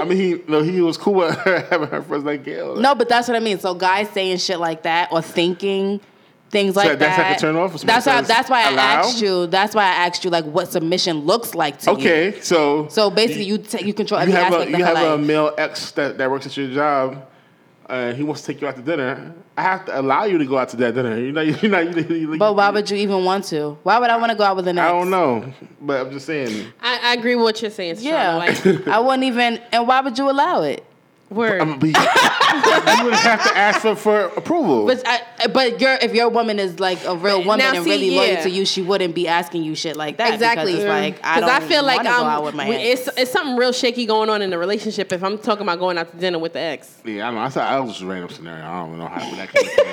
I 0.00 0.04
mean, 0.06 0.16
he 0.16 0.42
no, 0.46 0.62
he 0.62 0.80
was 0.80 0.96
cool 0.96 1.14
with 1.14 1.36
her 1.38 1.60
having 1.70 1.88
her 1.88 2.02
friends 2.02 2.24
like 2.24 2.44
Gayle. 2.44 2.76
no, 2.76 2.94
but 2.94 3.08
that's 3.08 3.26
what 3.26 3.36
I 3.36 3.40
mean. 3.40 3.58
So 3.58 3.74
guys 3.74 4.08
saying 4.10 4.38
shit 4.38 4.60
like 4.60 4.84
that 4.84 5.10
or 5.10 5.20
thinking 5.20 6.00
things 6.54 6.76
like 6.76 6.88
So 6.88 6.96
that's 6.96 7.16
that. 7.16 7.28
like 7.30 7.36
a 7.36 7.40
turn 7.40 7.56
off? 7.56 7.74
If 7.74 7.80
somebody 7.80 7.94
That's 8.00 8.06
why. 8.06 8.20
That's 8.22 8.48
why 8.48 8.62
I 8.62 8.70
allow? 8.70 8.82
asked 9.00 9.20
you. 9.20 9.46
That's 9.48 9.74
why 9.74 9.82
I 9.82 9.94
asked 10.06 10.24
you 10.24 10.30
like 10.30 10.44
what 10.46 10.70
submission 10.70 11.18
looks 11.26 11.54
like 11.54 11.78
to 11.80 11.90
you. 11.90 11.96
Okay, 11.98 12.40
so 12.40 12.86
So 12.88 13.10
basically, 13.10 13.44
you 13.44 13.58
ta 13.58 13.78
you 13.78 13.92
control 13.92 14.20
you 14.20 14.28
every 14.28 14.34
have 14.34 14.52
aspect 14.52 14.68
a 14.68 14.78
you 14.78 14.84
of 14.84 14.88
her 14.88 14.96
have 14.96 15.20
a 15.20 15.22
male 15.22 15.52
ex 15.58 15.90
that, 15.92 16.16
that 16.18 16.30
works 16.30 16.46
at 16.46 16.56
your 16.56 16.68
job, 16.68 17.26
and 17.90 18.16
he 18.16 18.22
wants 18.22 18.42
to 18.42 18.46
take 18.52 18.62
you 18.62 18.68
out 18.68 18.76
to 18.76 18.82
dinner. 18.82 19.34
I 19.56 19.62
have 19.62 19.84
to 19.86 20.00
allow 20.00 20.24
you 20.24 20.38
to 20.38 20.46
go 20.46 20.56
out 20.58 20.68
to 20.70 20.76
that 20.78 20.94
dinner. 20.94 21.18
You're 21.18 21.32
not. 21.32 21.46
You're 21.62 21.70
not. 21.70 21.84
You're, 21.96 22.16
you're, 22.16 22.38
But 22.38 22.54
why 22.56 22.70
would 22.70 22.88
you 22.90 22.96
even 22.96 23.24
want 23.24 23.44
to? 23.52 23.76
Why 23.82 23.98
would 23.98 24.10
I 24.10 24.16
want 24.16 24.30
to 24.30 24.38
go 24.38 24.44
out 24.44 24.56
with 24.56 24.66
an 24.68 24.78
ex? 24.78 24.86
I 24.88 24.92
don't 24.92 25.10
know, 25.10 25.52
but 25.80 25.96
I'm 26.06 26.10
just 26.12 26.26
saying. 26.26 26.72
I, 26.80 27.10
I 27.10 27.12
agree 27.14 27.34
with 27.36 27.44
what 27.44 27.62
you're 27.62 27.70
saying. 27.70 27.96
Shauna. 27.96 28.02
Yeah, 28.02 28.34
Like, 28.36 28.88
I 28.96 28.98
wouldn't 29.00 29.24
even. 29.24 29.60
And 29.72 29.86
why 29.88 30.00
would 30.00 30.16
you 30.18 30.30
allow 30.30 30.62
it? 30.62 30.84
word. 31.30 31.60
I'm, 31.60 31.72
um, 31.72 31.78
but 31.78 31.86
you, 31.88 31.94
you 32.98 33.04
would 33.06 33.14
have 33.14 33.42
to 33.42 33.56
ask 33.56 33.80
for, 33.80 33.94
for 33.96 34.20
approval. 34.36 34.86
But 34.86 35.02
I, 35.06 35.20
but 35.52 35.80
your 35.80 35.94
if 35.94 36.14
your 36.14 36.28
woman 36.28 36.58
is 36.58 36.80
like 36.80 37.04
a 37.04 37.16
real 37.16 37.38
woman 37.38 37.58
Now, 37.58 37.74
and 37.74 37.84
see, 37.84 37.90
really 37.90 38.10
loyal 38.10 38.32
yeah. 38.32 38.42
to 38.42 38.50
you, 38.50 38.64
she 38.64 38.82
wouldn't 38.82 39.14
be 39.14 39.28
asking 39.28 39.64
you 39.64 39.74
shit 39.74 39.96
like 39.96 40.16
that. 40.18 40.34
Exactly. 40.34 40.72
Because 40.72 40.84
it's 40.84 40.88
like 40.88 41.24
I 41.24 41.40
don't 41.40 41.50
I 41.50 41.60
feel 41.60 41.84
like 41.84 41.98
wanna 41.98 42.08
go 42.10 42.24
out 42.24 42.38
um, 42.38 42.44
with 42.44 42.54
my 42.54 42.68
ex. 42.68 43.06
it's 43.06 43.18
it's 43.18 43.30
something 43.30 43.56
real 43.56 43.72
shaky 43.72 44.06
going 44.06 44.30
on 44.30 44.42
in 44.42 44.50
the 44.50 44.58
relationship. 44.58 45.12
If 45.12 45.22
I'm 45.22 45.38
talking 45.38 45.62
about 45.62 45.78
going 45.78 45.98
out 45.98 46.10
to 46.10 46.16
dinner 46.16 46.38
with 46.38 46.52
the 46.52 46.60
ex, 46.60 47.00
yeah, 47.04 47.28
I 47.28 47.30
don't 47.30 47.34
know. 47.36 47.40
I, 47.42 47.48
said, 47.48 47.64
I 47.64 47.80
was 47.80 47.90
just 47.90 48.02
a 48.02 48.06
random 48.06 48.30
scenario. 48.30 48.64
I 48.64 48.80
don't 48.80 48.98
know 48.98 49.06
how 49.06 49.20
where 49.20 49.36
that 49.36 49.52
came 49.52 49.64
from. 49.64 49.86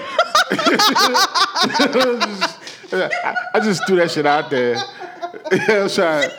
I, 2.94 3.40
I 3.54 3.60
just 3.60 3.88
threw 3.88 3.98
that 3.98 4.12
shit 4.12 4.26
out 4.26 4.50
there. 4.50 4.76
I 5.52 5.84
was 5.84 5.96
trying. 5.96 6.30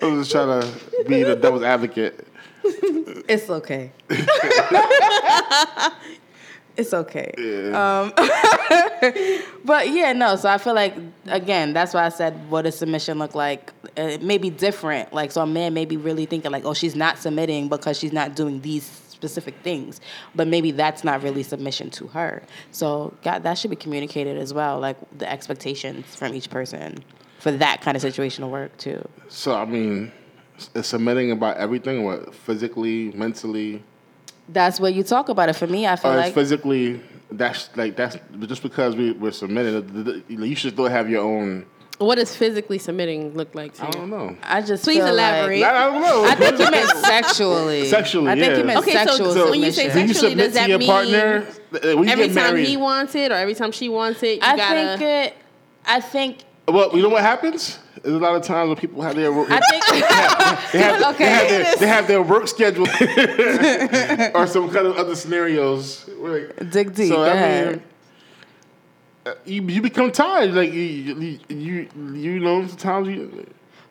I 0.00 0.04
was 0.06 0.28
just 0.28 0.32
trying 0.32 0.62
to 0.62 1.04
be 1.08 1.22
the 1.22 1.36
devil's 1.36 1.62
advocate. 1.62 2.26
It's 2.64 3.48
okay. 3.50 3.92
it's 6.78 6.94
okay. 6.94 7.34
Yeah. 7.36 8.00
Um, 8.00 8.12
but 9.64 9.90
yeah, 9.90 10.12
no. 10.12 10.36
So 10.36 10.48
I 10.48 10.58
feel 10.58 10.74
like 10.74 10.94
again, 11.26 11.72
that's 11.72 11.92
why 11.92 12.06
I 12.06 12.08
said, 12.08 12.48
what 12.48 12.62
does 12.62 12.78
submission 12.78 13.18
look 13.18 13.34
like? 13.34 13.72
Uh, 13.98 14.02
It 14.02 14.22
may 14.22 14.38
be 14.38 14.48
different. 14.48 15.12
Like, 15.12 15.32
so 15.32 15.42
a 15.42 15.46
man 15.46 15.74
may 15.74 15.84
be 15.84 15.96
really 15.96 16.24
thinking 16.24 16.50
like, 16.52 16.64
oh, 16.64 16.74
she's 16.74 16.94
not 16.94 17.18
submitting 17.18 17.68
because 17.68 17.98
she's 17.98 18.12
not 18.12 18.36
doing 18.36 18.60
these 18.60 18.84
specific 18.84 19.56
things. 19.62 20.00
But 20.36 20.46
maybe 20.46 20.70
that's 20.70 21.02
not 21.02 21.22
really 21.22 21.42
submission 21.42 21.90
to 21.90 22.06
her. 22.08 22.42
So 22.70 23.12
God, 23.24 23.42
that 23.42 23.58
should 23.58 23.70
be 23.70 23.76
communicated 23.76 24.38
as 24.38 24.54
well, 24.54 24.78
like 24.78 24.96
the 25.18 25.30
expectations 25.30 26.14
from 26.14 26.32
each 26.32 26.48
person 26.48 27.02
for 27.40 27.50
that 27.52 27.80
kind 27.82 27.96
of 27.96 28.02
situation 28.02 28.42
to 28.42 28.48
work 28.48 28.76
too. 28.78 29.06
So 29.28 29.54
I 29.54 29.64
mean, 29.64 30.12
is 30.74 30.86
submitting 30.86 31.32
about 31.32 31.56
everything? 31.56 32.04
What 32.04 32.32
physically, 32.34 33.10
mentally, 33.12 33.82
That's 34.48 34.80
where 34.80 34.90
you 34.90 35.02
talk 35.02 35.28
about 35.28 35.48
it. 35.48 35.54
For 35.56 35.66
me, 35.66 35.86
I 35.86 35.96
feel 35.96 36.12
or 36.12 36.16
like 36.16 36.34
physically? 36.34 37.00
That's 37.30 37.68
like 37.76 37.96
that's 37.96 38.16
just 38.46 38.62
because 38.62 38.96
we 38.96 39.12
we're 39.12 39.30
submitting. 39.32 40.24
You 40.28 40.56
should 40.56 40.72
still 40.72 40.88
have 40.88 41.10
your 41.10 41.22
own. 41.22 41.66
what 41.98 42.14
does 42.14 42.34
physically 42.34 42.78
submitting 42.78 43.34
look 43.34 43.54
like 43.54 43.74
to 43.74 43.82
I 43.82 43.86
you? 43.86 43.92
don't 43.92 44.08
know. 44.10 44.36
I 44.42 44.62
just 44.62 44.84
Please 44.84 44.96
feel 44.96 45.04
like- 45.06 45.12
elaborate. 45.12 45.62
I 45.64 45.84
don't 45.84 46.00
know. 46.00 46.24
I 46.24 46.34
think 46.36 46.58
you 46.58 46.70
meant 46.70 46.90
sexually. 47.14 47.86
Sexually, 47.86 48.28
I 48.30 48.34
think 48.36 48.52
yeah. 48.52 48.58
you 48.58 48.64
meant 48.64 48.78
Okay, 48.80 48.92
sexual 48.92 49.32
so 49.34 49.50
when 49.50 49.60
you 49.60 49.70
say 49.72 49.88
submission. 49.90 50.06
Do 50.06 50.08
you 50.08 50.14
Sexually, 50.14 50.30
submit 50.30 50.44
does 50.46 50.52
to 50.54 50.58
that 50.60 50.68
your 50.70 50.78
mean 50.78 50.88
partner 50.88 51.46
uh, 51.74 51.96
when 51.98 52.04
you 52.06 52.12
Every 52.12 52.28
get 52.28 52.34
time 52.34 52.54
married? 52.54 52.68
he 52.68 52.76
wants 52.78 53.14
it, 53.14 53.30
or 53.30 53.34
every 53.34 53.54
time 53.54 53.72
she 53.72 53.88
wants 53.90 54.22
it, 54.22 54.36
you 54.36 54.40
I 54.42 54.56
gotta. 54.56 54.98
think 54.98 55.02
it. 55.02 55.36
I 55.84 56.00
think. 56.00 56.44
Well, 56.72 56.96
you 56.96 57.02
know 57.02 57.08
what 57.08 57.22
happens? 57.22 57.78
There's 58.02 58.14
a 58.14 58.18
lot 58.18 58.34
of 58.36 58.42
times 58.42 58.68
when 58.68 58.76
people 58.76 59.02
have 59.02 59.16
their 59.16 59.32
I 59.32 59.60
think. 59.60 59.84
they 59.90 60.00
have, 60.00 60.72
they 60.72 60.78
have, 60.78 61.14
Okay. 61.14 61.48
their, 61.48 61.76
they 61.76 61.86
have 61.86 62.06
their 62.06 62.22
work 62.22 62.46
schedule 62.48 62.86
or 64.34 64.46
some 64.46 64.70
kind 64.70 64.86
of 64.86 64.96
other 64.96 65.14
scenarios. 65.16 66.08
Like, 66.18 66.70
Dig 66.70 66.94
deep. 66.94 67.08
So 67.08 67.24
I 67.24 67.70
mean, 67.72 67.82
uh, 69.26 69.34
you, 69.44 69.62
you 69.62 69.82
become 69.82 70.12
tired. 70.12 70.52
Like 70.54 70.72
you, 70.72 70.80
you, 70.80 71.38
you, 71.48 71.88
you 72.14 72.38
know, 72.40 72.66
sometimes 72.66 73.08
you 73.08 73.46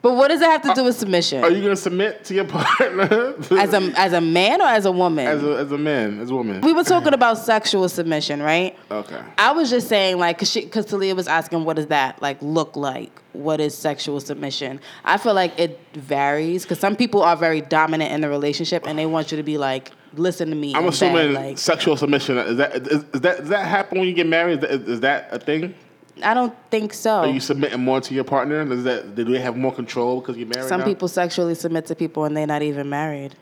But 0.07 0.13
what 0.13 0.29
does 0.29 0.39
it 0.39 0.45
have 0.45 0.61
to 0.61 0.73
do 0.73 0.81
uh, 0.83 0.85
with 0.85 0.95
submission? 0.95 1.43
are 1.43 1.51
you 1.51 1.61
gonna 1.61 1.75
submit 1.75 2.23
to 2.23 2.33
your 2.33 2.45
partner 2.45 3.35
as 3.51 3.73
a 3.73 3.91
as 3.99 4.13
a 4.13 4.21
man 4.21 4.61
or 4.61 4.67
as 4.67 4.85
a 4.85 4.91
woman? 4.91 5.27
as 5.27 5.43
a 5.43 5.57
as 5.57 5.69
a 5.69 5.77
man 5.77 6.21
as 6.21 6.29
a 6.29 6.33
woman? 6.33 6.61
we 6.61 6.71
were 6.71 6.85
talking 6.85 7.13
about 7.13 7.37
sexual 7.37 7.89
submission, 7.89 8.41
right? 8.41 8.77
Okay. 8.89 9.21
I 9.37 9.51
was 9.51 9.69
just 9.69 9.89
saying, 9.89 10.17
like, 10.17 10.39
cause, 10.39 10.49
she, 10.49 10.65
cause 10.65 10.85
Talia 10.85 11.13
was 11.13 11.27
asking, 11.27 11.65
what 11.65 11.75
does 11.75 11.87
that 11.87 12.21
like 12.21 12.37
look 12.41 12.77
like? 12.77 13.11
What 13.33 13.59
is 13.59 13.77
sexual 13.77 14.21
submission? 14.21 14.79
I 15.03 15.17
feel 15.17 15.33
like 15.33 15.59
it 15.59 15.77
varies, 15.93 16.63
cause 16.63 16.79
some 16.79 16.95
people 16.95 17.21
are 17.21 17.35
very 17.35 17.59
dominant 17.59 18.13
in 18.13 18.21
the 18.21 18.29
relationship 18.29 18.87
and 18.87 18.97
they 18.97 19.05
want 19.05 19.31
you 19.31 19.35
to 19.35 19.43
be 19.43 19.57
like, 19.57 19.91
listen 20.13 20.47
to 20.51 20.55
me. 20.55 20.73
I'm 20.73 20.87
assuming 20.87 21.33
beg, 21.33 21.35
like, 21.35 21.57
sexual 21.57 21.97
submission 21.97 22.37
is 22.37 22.55
that 22.55 22.77
is, 22.77 23.03
is 23.13 23.19
that 23.19 23.39
does 23.39 23.49
that 23.49 23.67
happen 23.67 23.99
when 23.99 24.07
you 24.07 24.13
get 24.13 24.27
married? 24.27 24.63
Is 24.63 24.69
that, 24.69 24.89
is 24.89 24.99
that 25.01 25.27
a 25.33 25.39
thing? 25.39 25.75
I 26.23 26.33
don't 26.33 26.55
think 26.69 26.93
so. 26.93 27.17
Are 27.19 27.27
you 27.27 27.39
submitting 27.39 27.81
more 27.83 28.01
to 28.01 28.13
your 28.13 28.23
partner? 28.23 28.63
Does 28.65 28.83
that 28.83 29.15
do 29.15 29.23
they 29.23 29.39
have 29.39 29.57
more 29.57 29.73
control 29.73 30.19
because 30.21 30.37
you're 30.37 30.47
married? 30.47 30.69
Some 30.69 30.81
now? 30.81 30.85
people 30.85 31.07
sexually 31.07 31.55
submit 31.55 31.85
to 31.87 31.95
people 31.95 32.25
and 32.25 32.35
they're 32.35 32.47
not 32.47 32.61
even 32.61 32.89
married. 32.89 33.35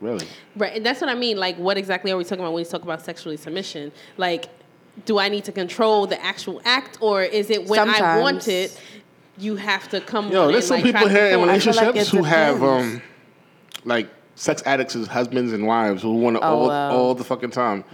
really. 0.00 0.26
Right, 0.56 0.76
and 0.76 0.84
that's 0.84 1.00
what 1.00 1.10
I 1.10 1.14
mean. 1.14 1.36
Like, 1.38 1.56
what 1.56 1.76
exactly 1.78 2.10
are 2.12 2.16
we 2.16 2.24
talking 2.24 2.40
about 2.40 2.52
when 2.52 2.62
we 2.62 2.68
talk 2.68 2.82
about 2.82 3.02
sexually 3.02 3.36
submission? 3.36 3.92
Like, 4.16 4.46
do 5.04 5.18
I 5.18 5.28
need 5.28 5.44
to 5.44 5.52
control 5.52 6.06
the 6.06 6.22
actual 6.24 6.60
act, 6.64 6.98
or 7.00 7.22
is 7.22 7.50
it 7.50 7.66
when 7.66 7.88
I 7.88 8.18
want 8.18 8.48
it, 8.48 8.78
you 9.38 9.56
have 9.56 9.88
to 9.90 10.00
come? 10.00 10.30
Yo, 10.30 10.50
there's 10.50 10.56
and, 10.56 10.64
some 10.64 10.76
like, 10.76 10.84
people 10.84 11.08
to 11.08 11.12
here 11.12 11.26
in 11.26 11.40
perform? 11.40 11.48
I 11.50 11.58
feel 11.58 11.72
like 11.74 11.86
relationships 11.94 12.10
who 12.10 12.22
have 12.24 12.62
um 12.62 13.02
like 13.84 14.08
sex 14.34 14.62
addicts 14.66 14.96
as 14.96 15.06
husbands 15.06 15.52
and 15.52 15.66
wives 15.66 16.02
who 16.02 16.12
want 16.14 16.36
it 16.36 16.42
Oh, 16.42 16.46
all 16.46 16.68
wow. 16.68 16.90
all 16.92 17.14
the 17.14 17.24
fucking 17.24 17.50
time. 17.50 17.84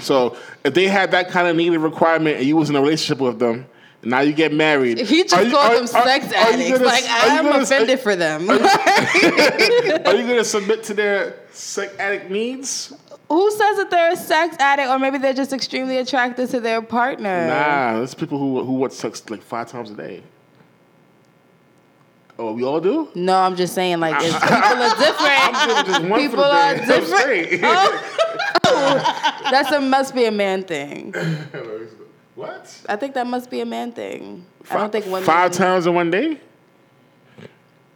So 0.00 0.36
if 0.64 0.74
they 0.74 0.88
had 0.88 1.10
that 1.12 1.30
kind 1.30 1.48
of 1.48 1.56
needed 1.56 1.78
requirement 1.78 2.36
and 2.38 2.46
you 2.46 2.56
was 2.56 2.70
in 2.70 2.76
a 2.76 2.80
relationship 2.80 3.18
with 3.22 3.38
them, 3.38 3.66
and 4.02 4.10
now 4.10 4.20
you 4.20 4.32
get 4.32 4.52
married. 4.52 4.98
He 4.98 5.22
just 5.22 5.34
are 5.34 5.42
you- 5.42 5.50
called 5.50 5.72
are- 5.72 5.76
them 5.78 5.86
sex 5.86 6.26
are 6.26 6.34
addicts. 6.34 6.70
gonna- 6.72 6.84
like 6.84 7.04
I'm 7.08 7.44
gonna- 7.44 7.62
offended 7.62 8.00
for 8.00 8.14
them. 8.16 8.48
Are 8.50 10.14
you 10.14 10.26
gonna 10.28 10.44
submit 10.44 10.82
to 10.84 10.94
their 10.94 11.34
sex 11.50 11.94
addict 11.98 12.30
needs? 12.30 12.92
Who 13.28 13.50
says 13.50 13.76
that 13.78 13.90
they're 13.90 14.12
a 14.12 14.16
sex 14.16 14.56
addict 14.60 14.88
or 14.88 14.98
maybe 15.00 15.18
they're 15.18 15.32
just 15.34 15.52
extremely 15.52 15.96
attracted 15.98 16.48
to 16.50 16.60
their 16.60 16.80
partner? 16.82 17.48
Nah, 17.48 17.94
there's 17.98 18.14
people 18.14 18.38
who 18.38 18.62
who 18.62 18.74
want 18.74 18.92
sex 18.92 19.28
like 19.30 19.42
five 19.42 19.68
times 19.70 19.90
a 19.90 19.94
day. 19.94 20.22
Oh, 22.38 22.52
we 22.52 22.62
all 22.64 22.80
do. 22.80 23.08
No, 23.14 23.34
I'm 23.38 23.56
just 23.56 23.74
saying 23.74 23.98
like 23.98 24.14
it's, 24.18 24.34
people 24.38 24.62
are 24.82 24.96
different. 25.96 26.16
People 26.20 26.44
are 26.44 26.74
different. 26.76 27.60
Oh. 27.64 28.12
Straight. 28.86 29.02
That's 29.50 29.70
a 29.72 29.80
must 29.80 30.14
be 30.14 30.24
a 30.26 30.30
man 30.30 30.62
thing. 30.64 31.12
what? 32.34 32.82
I 32.88 32.96
think 32.96 33.14
that 33.14 33.26
must 33.26 33.50
be 33.50 33.60
a 33.60 33.66
man 33.66 33.92
thing. 33.92 34.44
I 34.70 34.74
don't 34.78 34.90
think 34.92 35.06
women. 35.06 35.22
Five 35.24 35.52
times 35.52 35.86
in 35.86 35.94
one 35.94 36.10
day. 36.10 36.40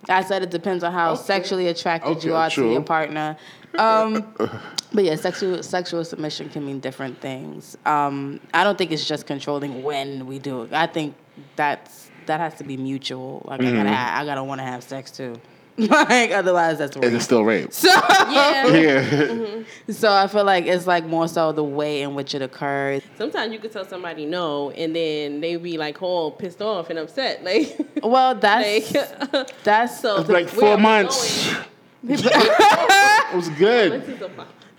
I 0.09 0.23
said 0.25 0.43
it 0.43 0.51
depends 0.51 0.83
on 0.83 0.93
how 0.93 1.13
Okay. 1.13 1.23
sexually 1.23 1.69
attracted 1.69 2.17
Okay, 2.19 2.29
you 2.29 2.35
are 2.35 2.49
true. 2.51 2.65
to 2.65 2.73
your 2.73 2.83
partner. 2.83 3.37
Um, 3.79 4.35
but 4.93 5.05
yeah, 5.05 5.15
sexual 5.17 5.63
sexual 5.63 6.05
submission 6.05 6.49
can 6.49 6.65
mean 6.67 6.81
different 6.81 7.21
things. 7.21 7.77
Um, 7.87 8.41
I 8.55 8.65
don't 8.65 8.77
think 8.79 8.91
it's 8.93 9.07
just 9.07 9.27
controlling 9.27 9.83
when 9.83 10.27
we 10.27 10.39
do 10.39 10.63
it. 10.63 10.73
I 10.73 10.87
think 10.87 11.15
that's 11.55 12.11
that 12.27 12.41
has 12.41 12.55
to 12.57 12.65
be 12.65 12.77
mutual. 12.77 13.43
Like 13.45 13.61
Mm-hmm. 13.61 13.79
I 13.81 13.83
gotta 13.85 14.13
I 14.21 14.25
gotta 14.25 14.45
want 14.45 14.61
to 14.61 14.65
have 14.65 14.83
sex 14.83 15.11
too. 15.11 15.39
like 15.91 16.31
otherwise 16.31 16.79
that's 16.79 16.97
Is 16.97 17.03
it 17.03 17.13
rape. 17.13 17.23
still 17.23 17.45
rape? 17.45 17.73
So 17.73 17.89
Yeah. 18.31 18.67
Yeah. 18.69 19.03
Mm-hmm. 19.03 19.93
so 19.93 20.13
I 20.13 20.27
feel 20.27 20.45
like 20.45 20.67
it's 20.67 20.87
like 20.87 21.05
more 21.05 21.29
so 21.29 21.53
the 21.53 21.65
way 21.65 22.03
in 22.03 22.15
which 22.15 22.35
it 22.35 22.43
occurs. 22.43 23.03
Sometimes 23.17 23.53
you 23.53 23.59
could 23.59 23.73
tell 23.73 23.85
somebody 23.85 24.27
no, 24.27 24.71
and 24.71 24.95
then 24.95 25.41
they 25.41 25.57
be 25.57 25.79
like 25.79 26.03
all 26.03 26.31
pissed 26.33 26.61
off 26.63 26.91
and 26.91 26.99
upset. 26.99 27.43
Like, 27.45 27.77
Well, 28.03 28.35
that's 28.35 28.95
like 28.95 29.63
that's 29.65 30.01
so. 30.01 30.23
like 30.23 30.49
four 30.49 30.77
months. 30.79 31.53
going? 31.53 31.67
It 32.09 33.37
was 33.37 33.49
good. 33.51 34.05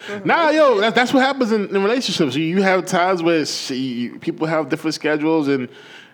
This 0.08 0.26
Nah, 0.26 0.50
yo, 0.50 0.80
that, 0.82 0.96
that's 0.96 1.14
what 1.14 1.22
happens 1.24 1.52
in, 1.52 1.74
in 1.76 1.84
relationships. 1.84 2.36
You, 2.36 2.44
you 2.44 2.62
have 2.64 2.88
times 2.88 3.22
where 3.22 3.46
sh- 3.46 3.70
you, 3.72 4.18
people 4.20 4.48
have 4.48 4.68
different 4.68 4.96
schedules 4.96 5.48
and 5.48 5.70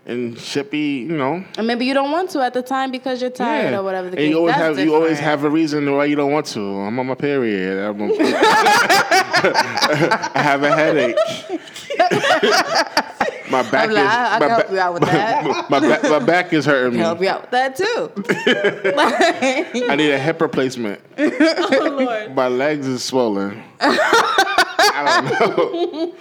and 0.08 0.40
shit 0.40 0.72
be, 0.72 1.00
you 1.02 1.18
know. 1.18 1.44
and 1.58 1.68
maybe 1.68 1.86
you 1.86 1.94
don't 1.94 2.12
want 2.12 2.30
to 2.30 2.40
at 2.42 2.54
the 2.54 2.62
time 2.62 2.92
because 2.92 3.22
you're 3.22 3.30
tired 3.30 3.74
or 3.74 3.84
whatever 3.84 4.10
the 4.10 4.18
and 4.18 4.30
you 4.30 4.38
always 4.38 4.56
That's 4.56 4.78
have 4.78 4.86
you 4.86 4.96
always 4.96 5.20
have 5.20 5.44
a 5.44 5.50
reason 5.50 5.94
why 5.94 6.06
you 6.06 6.16
don't 6.16 6.32
want 6.32 6.46
to. 6.48 6.62
I'm 6.62 6.98
on 6.98 7.08
my 7.08 7.16
period. 7.16 7.78
I'm 7.78 8.00
a- 8.02 8.14
I 10.34 10.42
have 10.42 10.64
a 10.64 10.74
headache. 10.74 11.18
my 13.52 13.70
back 13.70 13.90
like, 13.90 13.98
is 13.98 13.98
I- 13.98 14.36
I 14.36 14.40
my, 14.40 14.48
can 14.48 14.50
help 14.50 14.72
you 14.72 14.80
out 14.80 14.94
with 14.94 15.04
that. 15.04 15.44
my, 15.70 15.80
back, 15.82 16.04
my 16.04 16.20
back 16.20 16.54
is 16.54 16.66
hurting 16.66 16.94
me. 16.94 17.00
help 17.00 17.22
you 17.22 17.28
out 17.28 17.42
with 17.42 17.52
that 17.52 17.76
too. 17.76 18.10
I 19.90 19.96
need 19.98 20.12
a 20.12 20.20
hip 20.20 20.40
replacement. 20.40 21.02
oh 21.18 21.98
Lord. 22.00 22.34
My 22.34 22.48
legs 22.48 22.88
is 22.88 23.04
swollen. 23.04 23.62
I 23.82 25.36
don't 25.40 25.58
know. 25.58 26.16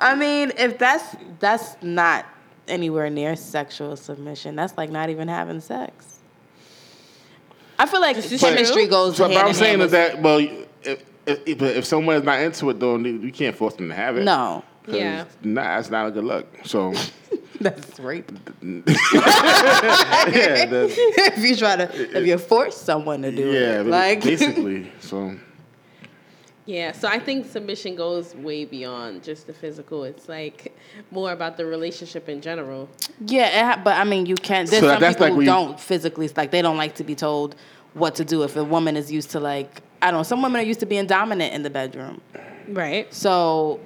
I 0.00 0.14
mean, 0.14 0.52
if 0.56 0.78
that's 0.78 1.14
that's 1.40 1.76
not 1.82 2.24
anywhere 2.68 3.10
near 3.10 3.36
sexual 3.36 3.96
submission, 3.96 4.56
that's 4.56 4.76
like 4.76 4.90
not 4.90 5.10
even 5.10 5.28
having 5.28 5.60
sex. 5.60 6.18
I 7.78 7.86
feel 7.86 8.00
like 8.00 8.16
is 8.16 8.40
chemistry 8.40 8.82
true. 8.82 8.90
goes. 8.90 9.16
So, 9.16 9.24
hand 9.24 9.34
but 9.34 9.44
I'm 9.46 9.54
saying 9.54 9.80
is 9.80 9.90
that 9.90 10.22
well, 10.22 10.38
if, 10.38 11.04
if, 11.26 11.62
if 11.62 11.84
someone 11.84 12.16
is 12.16 12.22
not 12.22 12.40
into 12.40 12.70
it 12.70 12.80
though, 12.80 12.96
you 12.96 13.32
can't 13.32 13.56
force 13.56 13.74
them 13.74 13.88
to 13.88 13.94
have 13.94 14.16
it. 14.16 14.24
No. 14.24 14.64
Yeah. 14.88 15.24
Nah, 15.42 15.76
that's 15.76 15.90
not 15.90 16.06
a 16.06 16.10
good 16.10 16.24
look. 16.24 16.46
So 16.64 16.94
that's 17.60 17.98
rape. 17.98 18.30
yeah, 18.62 18.82
that, 20.66 20.88
if 21.36 21.44
you 21.44 21.56
try 21.56 21.76
to, 21.76 22.18
if 22.18 22.26
you 22.26 22.38
force 22.38 22.76
someone 22.76 23.22
to 23.22 23.32
do 23.32 23.52
yeah, 23.52 23.80
it, 23.80 23.86
like 23.86 24.22
basically. 24.22 24.90
So 25.00 25.36
Yeah, 26.66 26.90
so 26.92 27.06
I 27.06 27.20
think 27.20 27.46
submission 27.46 27.94
goes 27.94 28.34
way 28.34 28.64
beyond 28.64 29.22
just 29.22 29.46
the 29.46 29.52
physical. 29.52 30.02
It's 30.02 30.28
like 30.28 30.76
more 31.12 31.30
about 31.30 31.56
the 31.56 31.64
relationship 31.64 32.28
in 32.28 32.40
general. 32.40 32.88
Yeah, 33.24 33.80
but 33.82 33.96
I 33.96 34.02
mean, 34.04 34.26
you 34.26 34.34
can't. 34.34 34.68
There's 34.68 34.82
So 34.82 34.88
some 34.90 35.00
that's 35.00 35.14
people 35.14 35.28
like 35.28 35.34
who 35.36 35.44
don't 35.44 35.78
physically 35.78 36.28
like 36.36 36.50
they 36.50 36.62
don't 36.62 36.76
like 36.76 36.96
to 36.96 37.04
be 37.04 37.14
told 37.14 37.54
what 37.94 38.16
to 38.16 38.24
do. 38.24 38.42
If 38.42 38.56
a 38.56 38.64
woman 38.64 38.96
is 38.96 39.12
used 39.12 39.30
to 39.30 39.40
like, 39.40 39.80
I 40.02 40.10
don't 40.10 40.18
know, 40.18 40.22
some 40.24 40.42
women 40.42 40.60
are 40.60 40.64
used 40.64 40.80
to 40.80 40.86
being 40.86 41.06
dominant 41.06 41.54
in 41.54 41.62
the 41.62 41.70
bedroom. 41.70 42.20
Right. 42.68 43.14
So 43.14 43.78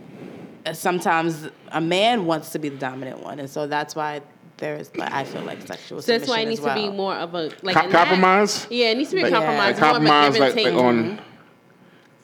uh, 0.65 0.73
sometimes 0.73 1.49
a 1.73 1.83
man 1.83 2.25
wants 2.25 2.51
to 2.53 2.59
be 2.59 2.71
the 2.71 2.79
dominant 2.79 3.23
one, 3.23 3.41
and 3.41 3.51
so 3.51 3.67
that's 3.67 3.95
why 3.95 4.23
there's 4.57 4.95
like 4.97 5.13
I 5.13 5.25
feel 5.25 5.43
like 5.43 5.61
sexual. 5.67 6.01
So 6.01 6.17
that's 6.17 6.31
why 6.31 6.41
it 6.41 6.49
needs 6.49 6.63
well. 6.63 6.75
to 6.75 6.81
be 6.91 6.97
more 6.97 7.15
of 7.15 7.35
a 7.35 7.51
like 7.63 7.77
Co- 7.77 7.85
in 7.85 7.91
that- 7.91 8.07
compromise? 8.09 8.67
yeah, 8.71 8.87
it 8.91 8.97
needs 8.97 9.11
to 9.11 9.17
be 9.17 9.23
a 9.23 9.25
Like, 9.25 9.35
compromise. 9.35 9.79
like 9.79 9.81
more 9.81 9.91
of 9.91 10.03
a 10.03 10.07
compromise, 10.09 10.33
give 10.33 10.43
and 10.43 10.45
like, 10.45 10.55
take. 10.55 10.75
like 10.75 10.85
on. 10.85 11.21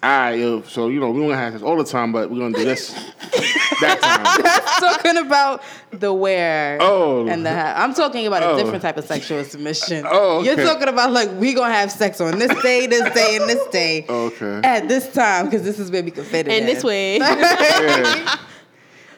All 0.02 0.10
right, 0.10 0.38
yo. 0.38 0.62
So 0.62 0.88
you 0.88 1.00
know 1.00 1.10
we 1.10 1.20
don't 1.20 1.32
have 1.34 1.54
this 1.54 1.62
all 1.62 1.76
the 1.76 1.84
time, 1.84 2.12
but 2.12 2.30
we're 2.30 2.38
gonna 2.38 2.56
do 2.56 2.64
this 2.64 2.90
that 3.80 3.98
time. 4.00 5.02
talking 5.02 5.16
about 5.26 5.62
the 5.90 6.12
where 6.12 6.78
Oh. 6.80 7.26
and 7.26 7.44
the 7.44 7.50
how. 7.50 7.72
I'm 7.82 7.94
talking 7.94 8.26
about 8.26 8.42
Oh. 8.42 8.54
a 8.54 8.62
different 8.62 8.82
type 8.82 8.98
of 8.98 9.04
sexual 9.06 9.42
submission. 9.44 10.04
Oh, 10.10 10.42
You're 10.42 10.56
talking 10.56 10.88
about 10.88 11.12
like 11.12 11.30
we 11.40 11.54
gonna 11.54 11.72
have 11.72 11.90
sex 11.90 12.20
on 12.20 12.38
this 12.38 12.52
day, 12.62 12.86
this 12.86 13.12
day, 13.14 13.36
and 13.36 13.48
this 13.48 13.66
day. 13.68 14.04
Okay. 14.08 14.60
At 14.62 14.86
this 14.86 15.12
time, 15.12 15.46
because 15.46 15.62
this 15.62 15.78
is 15.78 15.90
where 15.90 16.02
we 16.02 16.10
can 16.10 16.24
fit 16.24 16.46
it 16.46 16.52
and 16.52 16.68
in. 16.68 16.74
this 16.74 16.84
way, 16.84 17.16
Yeah. 17.18 18.38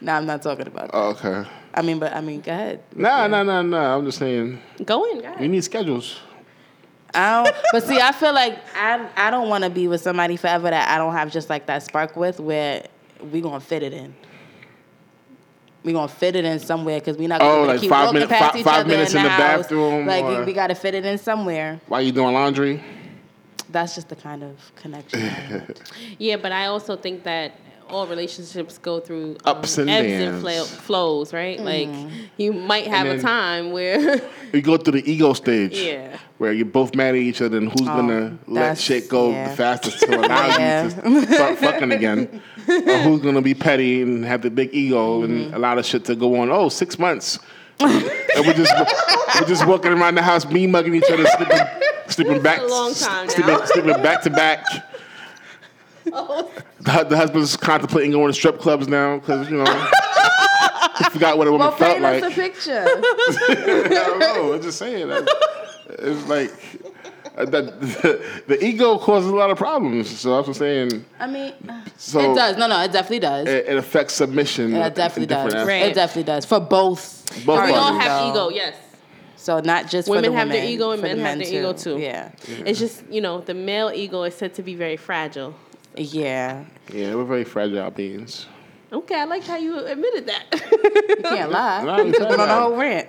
No, 0.00 0.12
I'm 0.14 0.26
not 0.26 0.42
talking 0.42 0.68
about 0.68 0.92
that. 0.92 0.96
Okay. 0.96 1.44
I 1.74 1.82
mean, 1.82 1.98
but 1.98 2.14
I 2.14 2.20
mean, 2.20 2.40
go 2.40 2.52
ahead. 2.52 2.82
Nah, 2.94 3.26
nah, 3.26 3.42
nah, 3.42 3.62
nah. 3.62 3.96
I'm 3.96 4.04
just 4.04 4.18
saying 4.18 4.60
go 4.84 5.04
in, 5.10 5.20
guys. 5.22 5.38
we 5.40 5.48
need 5.48 5.64
schedules. 5.64 6.20
I 7.14 7.42
don't. 7.44 7.56
But 7.72 7.84
see, 7.84 8.00
I 8.00 8.12
feel 8.12 8.34
like 8.34 8.58
I 8.76 9.08
I 9.16 9.30
don't 9.30 9.48
want 9.48 9.64
to 9.64 9.70
be 9.70 9.88
with 9.88 10.00
somebody 10.00 10.36
forever 10.36 10.70
that 10.70 10.88
I 10.88 10.98
don't 10.98 11.12
have 11.12 11.30
just 11.32 11.48
like 11.50 11.66
that 11.66 11.82
spark 11.82 12.16
with, 12.16 12.38
where 12.40 12.86
we 13.32 13.40
gonna 13.40 13.60
fit 13.60 13.82
it 13.82 13.92
in. 13.92 14.14
We 15.84 15.92
gonna 15.92 16.08
fit 16.08 16.36
it 16.36 16.44
in 16.44 16.58
somewhere 16.58 16.98
because 16.98 17.16
we're 17.16 17.28
not 17.28 17.40
gonna 17.40 17.50
Oh, 17.52 17.54
be 17.54 17.58
able 17.62 17.66
to 17.66 17.72
like 17.72 17.80
keep 17.80 17.90
five 17.90 18.04
walking 18.06 18.14
minute- 18.20 18.28
past 18.28 18.52
fi- 18.52 18.58
each 18.58 18.64
five 18.64 18.80
other 18.80 18.88
minutes 18.88 19.14
in 19.14 19.22
the 19.22 19.28
house. 19.30 19.62
bathroom 19.62 20.06
Like 20.06 20.24
or- 20.24 20.44
we 20.44 20.52
gotta 20.52 20.74
fit 20.74 20.94
it 20.94 21.04
in 21.06 21.18
somewhere. 21.18 21.80
Why 21.86 22.00
you 22.00 22.12
doing 22.12 22.34
laundry? 22.34 22.82
That's 23.70 23.94
just 23.94 24.08
the 24.08 24.16
kind 24.16 24.42
of 24.42 24.72
connection. 24.76 25.74
Yeah, 26.18 26.36
but 26.36 26.52
I 26.52 26.66
also 26.66 26.96
think 26.96 27.22
that 27.24 27.52
all 27.90 28.06
relationships 28.06 28.78
go 28.78 29.00
through 29.00 29.36
um, 29.44 29.56
Ups 29.56 29.78
and 29.78 29.88
ebbs 29.90 30.08
downs. 30.08 30.24
and 30.34 30.40
flo- 30.42 30.64
flows, 30.64 31.32
right? 31.32 31.58
Like 31.60 31.88
Mm. 31.88 32.10
you 32.36 32.52
might 32.52 32.86
have 32.86 33.06
a 33.06 33.18
time 33.20 33.72
where, 33.72 34.20
you 34.52 34.60
go 34.62 34.76
through 34.76 35.00
the 35.00 35.10
ego 35.10 35.32
stage. 35.32 35.78
yeah, 35.78 36.16
Where 36.38 36.52
you're 36.52 36.66
both 36.66 36.94
mad 36.94 37.14
at 37.14 37.20
each 37.20 37.40
other 37.42 37.56
and 37.58 37.68
who's 37.70 37.86
gonna 37.88 38.36
let 38.46 38.72
Oh, 38.72 38.74
shit 38.74 39.08
go 39.08 39.30
yeah. 39.30 39.48
the 39.50 39.56
fastest 39.56 40.00
to 40.00 40.18
allow 40.18 40.46
Yeah. 40.46 40.84
you 41.08 41.24
to 41.26 41.32
start 41.34 41.58
fucking 41.58 41.92
again. 41.92 42.40
or 42.68 42.98
who's 43.04 43.20
gonna 43.22 43.42
be 43.42 43.54
petty 43.54 44.02
and 44.02 44.24
have 44.24 44.42
the 44.42 44.50
big 44.50 44.70
ego 44.74 45.22
Mm-hmm. 45.22 45.32
and 45.46 45.54
allow 45.54 45.74
the 45.74 45.82
shit 45.82 46.04
to 46.06 46.14
go 46.14 46.36
on. 46.40 46.50
Oh, 46.50 46.68
six 46.68 46.98
months. 46.98 47.38
and 47.80 47.92
we're 48.44 48.54
just 48.54 48.72
we're 49.40 49.46
just 49.46 49.64
walking 49.66 49.92
around 49.92 50.16
the 50.16 50.22
house, 50.22 50.44
me 50.50 50.66
mugging 50.66 50.96
each 50.96 51.08
other, 51.12 51.24
sleeping, 51.26 51.58
sleeping 52.08 52.42
back, 52.42 52.60
long 52.68 52.92
time 52.92 53.28
sleeping, 53.28 53.56
sleeping 53.66 54.02
back 54.02 54.20
to 54.22 54.30
back. 54.30 54.64
Oh. 56.12 56.50
The, 56.80 57.04
the 57.04 57.16
husband's 57.16 57.56
contemplating 57.56 58.12
going 58.12 58.28
to 58.28 58.32
strip 58.32 58.60
clubs 58.60 58.86
now 58.86 59.18
because 59.18 59.50
you 59.50 59.56
know 59.56 59.64
he 60.96 61.04
forgot 61.10 61.36
what 61.36 61.48
a 61.48 61.52
woman 61.52 61.66
well, 61.66 61.76
felt 61.76 62.00
paint 62.00 62.02
like. 62.02 62.22
us 62.22 62.32
a 62.32 62.34
picture. 62.34 62.84
I 62.88 63.88
don't 63.90 64.18
know. 64.20 64.52
I'm 64.54 64.62
just 64.62 64.78
saying. 64.78 65.08
that 65.08 65.28
It's 65.98 66.26
like 66.28 66.52
uh, 67.36 67.44
that 67.46 67.80
the, 67.80 68.42
the 68.46 68.64
ego 68.64 68.98
causes 68.98 69.30
a 69.30 69.34
lot 69.34 69.50
of 69.50 69.58
problems. 69.58 70.18
So 70.18 70.34
I'm 70.38 70.44
just 70.44 70.58
saying 70.58 71.04
I 71.20 71.26
mean, 71.26 71.52
So- 71.96 72.32
it 72.32 72.34
does. 72.34 72.56
No, 72.56 72.66
no, 72.66 72.80
it 72.82 72.92
definitely 72.92 73.20
does. 73.20 73.46
it, 73.48 73.66
it 73.66 73.76
affects 73.76 74.14
submission. 74.14 74.72
Yeah, 74.72 74.86
it 74.86 74.94
definitely 74.94 75.26
different 75.26 75.52
does. 75.52 75.66
Right. 75.66 75.82
It 75.82 75.94
definitely 75.94 76.24
does 76.24 76.44
for 76.44 76.60
both. 76.60 77.44
Both 77.44 77.66
we 77.66 77.72
all 77.72 77.92
have 77.92 78.30
ego. 78.30 78.48
Yes, 78.48 78.76
So 79.36 79.60
not 79.60 79.88
just 79.88 80.08
Women 80.08 80.24
for 80.24 80.30
the 80.30 80.36
have 80.36 80.48
their 80.48 80.64
ego 80.64 80.90
and 80.92 81.00
for 81.00 81.08
the 81.08 81.16
men 81.16 81.38
have 81.40 81.48
their 81.48 81.60
ego 81.60 81.72
too. 81.72 81.98
Yeah, 81.98 82.32
it's 82.46 82.78
just 82.78 83.04
you 83.10 83.20
know 83.20 83.40
the 83.40 83.54
male 83.54 83.90
ego 83.94 84.22
is 84.24 84.34
said 84.34 84.54
to 84.54 84.62
be 84.62 84.74
very 84.74 84.96
fragile. 84.96 85.54
Yeah. 85.98 86.64
Yeah, 86.92 87.14
we're 87.14 87.24
very 87.24 87.44
fragile 87.44 87.90
beings. 87.90 88.46
Okay, 88.92 89.20
I 89.20 89.24
like 89.24 89.44
how 89.44 89.56
you 89.56 89.78
admitted 89.84 90.26
that. 90.26 90.44
You 91.08 91.16
can't 91.22 91.50
lie. 91.50 91.84
No, 91.84 92.04
You 92.04 92.12
took 92.12 92.22
it 92.22 92.26
on 92.26 92.32
a 92.32 92.36
fragile. 92.36 92.60
whole 92.60 92.76
rant. 92.76 93.08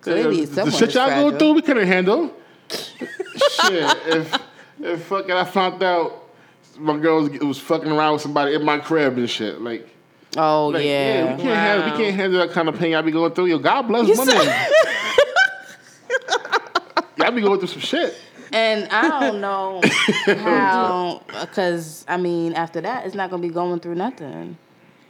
Clearly, 0.00 0.44
the 0.46 0.54
someone 0.54 0.72
shit 0.72 0.88
is 0.88 0.94
y'all 0.94 1.30
go 1.30 1.38
through, 1.38 1.52
we 1.52 1.62
couldn't 1.62 1.86
handle. 1.86 2.34
Shit, 2.70 3.96
if 4.06 4.38
if 4.80 5.02
fucking 5.04 5.30
I 5.32 5.44
found 5.44 5.82
out 5.82 6.30
my 6.78 6.96
girl 6.96 7.22
was, 7.22 7.38
was 7.40 7.58
fucking 7.58 7.92
around 7.92 8.14
with 8.14 8.22
somebody 8.22 8.54
in 8.54 8.64
my 8.64 8.78
crib 8.78 9.18
and 9.18 9.28
shit, 9.28 9.60
like. 9.60 9.88
Oh 10.34 10.68
Like, 10.68 10.86
yeah. 10.86 11.36
we 11.36 11.42
can't 11.42 11.56
handle 11.56 11.90
we 11.90 11.96
can't 12.04 12.16
handle 12.16 12.38
that 12.40 12.52
kind 12.52 12.68
of 12.70 12.78
pain 12.78 12.92
y'all 12.92 13.02
be 13.02 13.10
going 13.12 13.32
through. 13.34 13.46
Yo, 13.46 13.58
God 13.58 13.82
bless 13.82 14.08
You 14.08 14.18
women. 14.18 14.34
said- 14.34 14.70
y'all 17.18 17.30
be 17.32 17.42
going 17.42 17.58
through 17.58 17.68
some 17.68 17.80
shit. 17.80 18.16
And 18.52 18.88
I 18.90 19.08
don't 19.20 19.40
know 19.40 19.80
how, 20.26 21.22
because 21.40 22.04
I 22.08 22.16
mean, 22.16 22.52
after 22.54 22.80
that, 22.82 23.06
it's 23.06 23.14
not 23.14 23.30
gonna 23.30 23.42
be 23.42 23.48
going 23.48 23.80
through 23.80 23.94
nothing. 23.94 24.56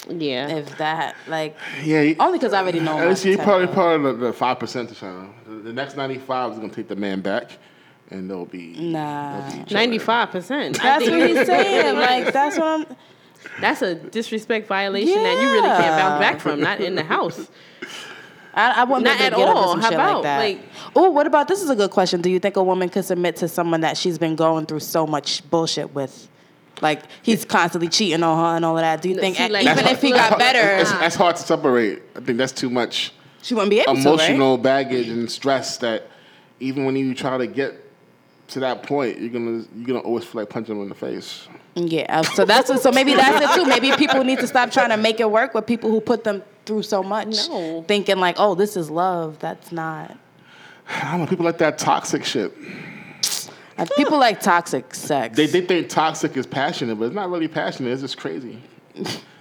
yeah, 0.08 0.48
If 0.48 0.78
that, 0.78 1.16
like, 1.26 1.56
Yeah, 1.82 2.02
he- 2.02 2.16
only 2.18 2.38
because 2.38 2.52
I 2.52 2.60
already 2.62 2.80
know. 2.80 2.96
At 2.98 3.04
my 3.04 3.08
least 3.10 3.24
he 3.24 3.36
probably 3.36 3.66
part 3.68 4.00
of 4.04 4.20
the 4.20 4.32
five 4.32 4.58
percent 4.58 4.90
or 4.90 4.94
something. 4.94 5.34
The, 5.46 5.54
the 5.62 5.72
next 5.72 5.96
ninety 5.96 6.18
five 6.18 6.52
is 6.52 6.58
gonna 6.58 6.72
take 6.72 6.88
the 6.88 6.96
man 6.96 7.20
back, 7.20 7.58
and 8.10 8.30
they'll 8.30 8.44
be 8.46 8.74
Nah. 8.78 9.40
they'll 9.40 9.46
be 9.46 9.52
chilling. 9.64 9.72
ninety 9.74 9.98
five 9.98 10.30
percent. 10.30 10.80
That's 10.80 11.08
what 11.08 11.28
he's 11.28 11.46
saying. 11.46 11.96
Like, 11.96 12.32
that's 12.32 12.56
what 12.58 12.66
I'm. 12.66 12.96
That's 13.60 13.82
a 13.82 13.96
disrespect 13.96 14.68
violation 14.68 15.20
that 15.20 15.40
you 15.42 15.50
really 15.52 15.66
can't 15.68 15.98
bounce 16.00 16.20
back 16.20 16.40
from. 16.40 16.60
Not 16.60 16.80
in 16.80 16.94
the 16.94 17.02
house. 17.02 17.48
I, 18.54 18.82
I 18.82 18.84
wouldn't 18.84 19.04
Not 19.04 19.20
at 19.20 19.32
get 19.34 19.48
all. 19.48 19.78
How 19.78 19.88
about, 19.88 20.14
like 20.16 20.22
that. 20.24 20.38
like- 20.38 20.60
oh, 20.94 21.10
what 21.10 21.26
about 21.26 21.48
this? 21.48 21.62
Is 21.62 21.70
a 21.70 21.76
good 21.76 21.90
question. 21.90 22.20
Do 22.20 22.30
you 22.30 22.38
think 22.38 22.56
a 22.56 22.62
woman 22.62 22.88
could 22.88 23.04
submit 23.04 23.36
to 23.36 23.48
someone 23.48 23.80
that 23.80 23.96
she's 23.96 24.18
been 24.18 24.36
going 24.36 24.66
through 24.66 24.80
so 24.80 25.06
much 25.06 25.48
bullshit 25.50 25.94
with? 25.94 26.28
Like 26.80 27.02
he's 27.22 27.44
constantly 27.44 27.88
cheating 27.88 28.22
on 28.22 28.38
her 28.38 28.56
and 28.56 28.64
all 28.64 28.76
of 28.76 28.82
that. 28.82 29.00
Do 29.02 29.08
you 29.08 29.16
think 29.16 29.36
see, 29.36 29.48
like- 29.48 29.64
even 29.64 29.76
That's 29.76 29.92
if 29.92 30.02
he 30.02 30.10
hard- 30.10 30.30
got 30.30 30.38
better, 30.38 30.58
That's, 30.58 30.92
that's 30.92 31.14
hard 31.14 31.36
to 31.36 31.42
separate. 31.42 32.02
I 32.16 32.20
think 32.20 32.38
that's 32.38 32.52
too 32.52 32.70
much 32.70 33.12
she 33.42 33.54
wouldn't 33.54 33.70
be 33.70 33.80
able 33.80 33.96
emotional 33.96 34.56
baggage 34.56 35.08
and 35.08 35.30
stress 35.30 35.76
that 35.78 36.08
even 36.60 36.84
when 36.84 36.94
you 36.96 37.12
try 37.14 37.36
to 37.36 37.46
get 37.46 37.74
to 38.48 38.60
that 38.60 38.84
point, 38.84 39.18
you're 39.18 39.30
gonna 39.30 39.64
you're 39.76 39.86
gonna 39.86 39.98
always 40.00 40.24
feel 40.24 40.42
like 40.42 40.48
punching 40.50 40.74
them 40.74 40.82
in 40.84 40.88
the 40.88 40.94
face. 40.94 41.48
Yeah. 41.74 42.22
So 42.22 42.44
that's 42.44 42.82
so 42.82 42.92
maybe 42.92 43.14
that's 43.14 43.44
it 43.44 43.60
too. 43.60 43.66
Maybe 43.66 43.90
people 43.96 44.22
need 44.24 44.38
to 44.40 44.46
stop 44.46 44.70
trying 44.70 44.90
to 44.90 44.96
make 44.96 45.20
it 45.20 45.30
work 45.30 45.54
with 45.54 45.66
people 45.66 45.90
who 45.90 46.00
put 46.00 46.22
them 46.24 46.42
through 46.66 46.82
so 46.82 47.02
much. 47.02 47.48
No. 47.48 47.84
Thinking 47.86 48.18
like, 48.18 48.36
oh, 48.38 48.54
this 48.54 48.76
is 48.76 48.90
love. 48.90 49.38
That's 49.38 49.72
not. 49.72 50.16
I 50.88 51.12
don't 51.12 51.20
know. 51.20 51.26
People 51.26 51.44
like 51.44 51.58
that 51.58 51.78
toxic 51.78 52.24
shit. 52.24 52.52
Uh, 53.78 53.86
People 53.96 54.18
like 54.18 54.40
toxic 54.40 54.94
sex. 54.94 55.36
They 55.36 55.46
they 55.46 55.62
think 55.62 55.88
toxic 55.88 56.36
is 56.36 56.46
passionate, 56.46 56.96
but 56.96 57.06
it's 57.06 57.14
not 57.14 57.30
really 57.30 57.48
passionate. 57.48 57.90
It's 57.90 58.02
just 58.02 58.18
crazy. 58.18 58.60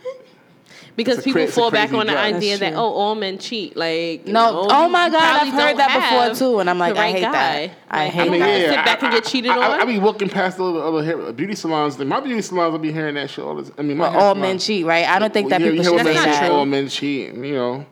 Because 0.95 1.23
people 1.23 1.43
cra- 1.43 1.51
fall 1.51 1.71
back 1.71 1.93
on 1.93 2.05
the 2.05 2.11
drug. 2.11 2.33
idea 2.35 2.57
that 2.57 2.73
oh, 2.73 2.79
all 2.93 3.15
men 3.15 3.37
cheat. 3.37 3.75
Like 3.77 4.27
No, 4.27 4.51
know, 4.51 4.67
oh 4.69 4.89
my 4.89 5.09
God, 5.09 5.21
I've 5.41 5.53
heard 5.53 5.77
that 5.77 6.09
before, 6.11 6.35
too, 6.35 6.59
and 6.59 6.69
I'm 6.69 6.77
like, 6.77 6.95
the 6.95 6.99
I 6.99 7.03
right 7.05 7.15
hate 7.15 7.21
that. 7.21 7.33
guy. 7.33 7.71
I 7.89 8.03
Like, 8.05 8.13
hate 8.13 8.21
I'm 8.21 8.31
that. 8.31 8.39
not 8.39 8.47
I 8.49 8.51
mean, 8.51 8.61
gonna 8.61 8.75
sit 8.75 8.85
back 8.85 9.03
and 9.03 9.11
get 9.13 9.23
cheated 9.25 9.51
I, 9.51 9.55
I, 9.57 9.73
on. 9.73 9.81
I 9.81 9.85
be 9.85 9.99
walking 9.99 10.29
past 10.29 10.59
all 10.59 10.73
the 10.73 10.79
other, 10.79 10.97
other 10.99 11.03
hair, 11.05 11.31
beauty 11.33 11.55
salons. 11.55 11.97
My 11.97 12.19
beauty 12.19 12.41
salons, 12.41 12.75
I 12.75 12.77
be 12.77 12.91
hearing 12.91 13.15
that 13.15 13.29
shit 13.29 13.43
all 13.45 13.55
the 13.55 13.71
I 13.77 13.81
mean, 13.83 13.97
my 13.97 14.09
Well, 14.09 14.15
all 14.19 14.35
salon- 14.35 14.41
men 14.41 14.59
cheat, 14.59 14.85
right? 14.85 15.07
I 15.07 15.17
don't 15.19 15.33
think 15.33 15.49
that 15.49 15.61
Well, 15.61 15.73
yeah, 15.73 15.81
people 15.81 15.97
should 15.97 16.05
say 16.07 16.13
That's 16.13 16.25
not 16.25 16.41
that 16.41 16.51
All 16.51 16.65
men 16.65 16.87
cheat, 16.89 17.33
you 17.33 17.53
know. 17.55 17.85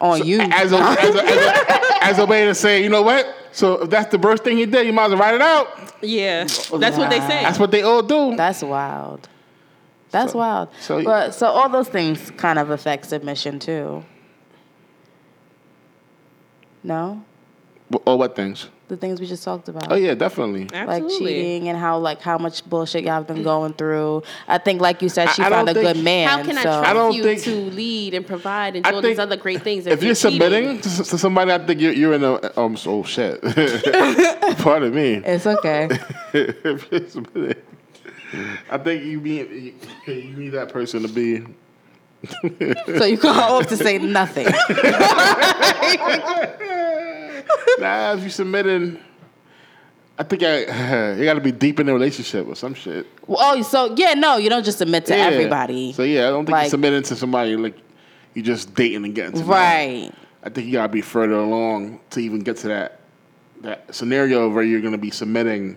on 0.00 0.24
you. 0.26 0.40
As 0.40 0.72
a, 0.72 0.76
as, 0.78 1.14
a, 1.14 1.24
as, 1.24 1.46
a, 1.46 2.04
as 2.04 2.18
a 2.20 2.26
way 2.26 2.44
to 2.44 2.54
say, 2.54 2.82
you 2.82 2.88
know 2.90 3.02
what? 3.02 3.26
So 3.52 3.82
if 3.82 3.90
that's 3.90 4.10
the 4.12 4.18
worst 4.18 4.44
thing 4.44 4.56
he 4.58 4.66
did, 4.66 4.86
you 4.86 4.92
might 4.92 5.06
as 5.06 5.10
well 5.12 5.20
write 5.20 5.34
it 5.34 5.40
out. 5.42 5.94
yeah, 6.02 6.42
that's 6.44 6.68
what 6.70 7.10
they 7.10 7.20
say. 7.20 7.42
That's 7.42 7.58
what 7.58 7.70
they 7.70 7.82
all 7.82 8.02
do. 8.02 8.36
That's 8.36 8.62
wild. 8.62 9.28
That's 10.16 10.32
So- 10.32 10.38
wild. 10.38 10.68
so- 10.80 11.02
but 11.04 11.34
so 11.34 11.46
all 11.48 11.68
those 11.68 11.88
things 11.88 12.30
kind 12.38 12.58
of 12.58 12.70
affect 12.70 13.04
submission 13.06 13.58
too. 13.58 14.02
No, 16.82 17.22
Or 18.06 18.16
what 18.16 18.36
things? 18.36 18.68
the 18.88 18.96
things 18.96 19.18
we 19.20 19.26
just 19.26 19.42
talked 19.42 19.68
about. 19.68 19.90
Oh 19.90 19.96
yeah, 19.96 20.14
definitely. 20.14 20.68
Like 20.72 21.02
cheating 21.18 21.68
and 21.68 21.76
how 21.76 21.98
like 21.98 22.20
how 22.22 22.38
much 22.38 22.64
bullshit 22.64 23.02
y'all 23.02 23.14
have 23.14 23.26
been 23.26 23.42
going 23.42 23.72
through. 23.72 24.22
I 24.46 24.58
think, 24.58 24.80
like 24.80 25.02
you 25.02 25.08
said, 25.08 25.28
she 25.30 25.42
I- 25.42 25.46
I 25.46 25.50
found 25.50 25.68
a 25.68 25.74
don't 25.74 25.82
good 25.82 25.94
think- 25.96 26.04
man. 26.04 26.28
How 26.28 26.42
can 26.44 26.56
I 26.56 26.62
so. 26.62 26.68
trust 26.70 26.88
I 26.88 26.92
don't 26.94 27.12
you 27.14 27.22
think- 27.24 27.42
to 27.42 27.54
lead 27.72 28.14
and 28.14 28.24
provide 28.24 28.76
and 28.76 28.84
do 28.84 28.90
I 28.90 28.94
all 28.94 29.02
these 29.02 29.18
other 29.18 29.36
great 29.36 29.62
things? 29.62 29.86
If 29.88 30.02
you're 30.04 30.14
cheating? 30.14 30.40
submitting 30.40 30.80
to, 30.82 30.88
to 31.04 31.18
somebody, 31.18 31.50
I 31.52 31.58
think 31.58 31.80
you're, 31.80 31.92
you're 31.92 32.14
in 32.14 32.22
a 32.22 32.34
um. 32.58 32.76
Oh 32.86 33.02
shit. 33.02 33.42
Pardon 34.58 34.94
me. 34.94 35.14
It's 35.24 35.46
okay. 35.46 35.88
if 36.32 36.90
you're 36.92 37.08
submitting, 37.08 37.62
I 38.70 38.78
think 38.78 39.04
you 39.04 39.20
be 39.20 39.36
you, 40.06 40.12
you 40.12 40.36
need 40.36 40.50
that 40.50 40.68
person 40.70 41.02
to 41.02 41.08
be. 41.08 41.44
so 42.98 43.04
you 43.04 43.16
go 43.16 43.28
off 43.28 43.66
to 43.68 43.76
say 43.76 43.98
nothing. 43.98 44.46
Nah, 47.78 48.14
if 48.14 48.22
you 48.24 48.30
submitting, 48.30 48.98
I 50.18 50.22
think 50.22 50.42
I, 50.42 51.12
you 51.12 51.24
got 51.24 51.34
to 51.34 51.40
be 51.40 51.52
deep 51.52 51.78
in 51.78 51.86
the 51.86 51.92
relationship 51.92 52.46
or 52.48 52.54
some 52.54 52.72
shit. 52.74 53.06
Well, 53.26 53.38
oh, 53.40 53.62
so 53.62 53.94
yeah, 53.96 54.14
no, 54.14 54.38
you 54.38 54.48
don't 54.48 54.64
just 54.64 54.78
submit 54.78 55.04
to 55.06 55.16
Yeah. 55.16 55.24
everybody. 55.26 55.92
So 55.92 56.02
yeah, 56.02 56.28
I 56.28 56.30
don't 56.30 56.46
think 56.46 56.52
Like- 56.54 56.64
you're 56.64 56.70
submitting 56.70 57.02
to 57.02 57.16
somebody 57.16 57.56
like 57.56 57.76
you 58.34 58.42
just 58.42 58.74
dating 58.74 59.04
and 59.04 59.14
getting 59.14 59.32
to 59.40 59.44
right. 59.44 60.10
I 60.42 60.48
think 60.48 60.66
you 60.68 60.72
gotta 60.72 60.92
be 60.92 61.02
further 61.02 61.34
along 61.34 62.00
to 62.10 62.20
even 62.20 62.40
get 62.40 62.56
to 62.58 62.68
that 62.68 63.00
that 63.62 63.94
scenario 63.94 64.48
where 64.48 64.62
you're 64.62 64.80
gonna 64.80 64.96
be 64.98 65.10
submitting. 65.10 65.76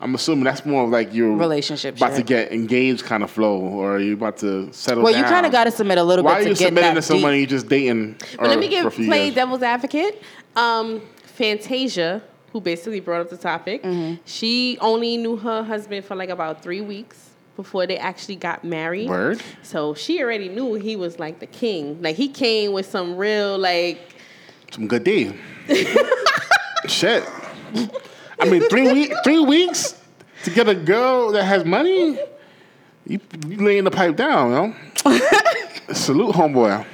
I'm 0.00 0.14
assuming 0.14 0.44
that's 0.44 0.66
more 0.66 0.84
of 0.84 0.90
like 0.90 1.14
your 1.14 1.34
Relationship 1.36 1.96
about 1.96 2.10
to 2.10 2.16
shit. 2.16 2.26
get 2.26 2.52
engaged 2.52 3.04
kind 3.04 3.22
of 3.22 3.30
flow, 3.30 3.58
or 3.58 3.98
you 3.98 4.12
about 4.14 4.36
to 4.38 4.70
settle 4.72 5.02
Well, 5.02 5.12
down. 5.12 5.22
you 5.22 5.28
kind 5.28 5.46
of 5.46 5.52
got 5.52 5.64
to 5.64 5.70
submit 5.70 5.96
a 5.98 6.02
little 6.04 6.24
Why 6.24 6.32
bit 6.32 6.34
Why 6.34 6.40
are 6.40 6.42
to 6.44 6.48
you 6.50 6.54
get 6.56 6.66
submitting 6.66 6.88
that 6.94 7.00
to 7.00 7.02
somebody 7.02 7.36
deep. 7.38 7.40
you 7.50 7.56
just 7.56 7.68
dating? 7.68 8.16
But 8.38 8.48
let 8.48 8.58
me 8.58 8.68
give 8.68 8.82
for 8.82 8.88
a 8.88 8.90
few 8.90 9.06
play 9.06 9.24
years? 9.24 9.34
devil's 9.34 9.62
advocate. 9.62 10.22
Um, 10.54 11.00
Fantasia, 11.24 12.22
who 12.52 12.60
basically 12.60 13.00
brought 13.00 13.22
up 13.22 13.30
the 13.30 13.36
topic, 13.38 13.82
Mm-hmm. 13.82 14.16
she 14.26 14.76
only 14.80 15.16
knew 15.16 15.36
her 15.36 15.62
husband 15.62 16.04
for 16.04 16.14
like 16.14 16.28
about 16.28 16.62
three 16.62 16.80
weeks 16.82 17.30
before 17.56 17.86
they 17.86 17.96
actually 17.96 18.36
got 18.36 18.64
married. 18.64 19.08
Word. 19.08 19.40
So 19.62 19.94
she 19.94 20.22
already 20.22 20.50
knew 20.50 20.74
he 20.74 20.94
was 20.96 21.18
like 21.18 21.38
the 21.40 21.46
king. 21.46 22.02
Like 22.02 22.16
he 22.16 22.28
came 22.28 22.72
with 22.72 22.84
some 22.84 23.16
real 23.16 23.56
like 23.56 23.98
Some 24.72 24.88
good 24.88 25.04
deal. 25.04 25.32
Shit. 26.86 27.24
I 28.38 28.44
mean, 28.48 28.68
three 28.68 28.92
week, 28.92 29.12
three 29.24 29.40
weeks 29.40 30.00
to 30.44 30.50
get 30.50 30.68
a 30.68 30.74
girl 30.74 31.32
that 31.32 31.44
has 31.44 31.64
money. 31.64 32.18
You, 33.06 33.20
you 33.46 33.56
laying 33.58 33.84
the 33.84 33.90
pipe 33.90 34.16
down, 34.16 34.50
you 35.04 35.10
know. 35.18 35.94
Salute, 35.94 36.34
homeboy. 36.34 36.84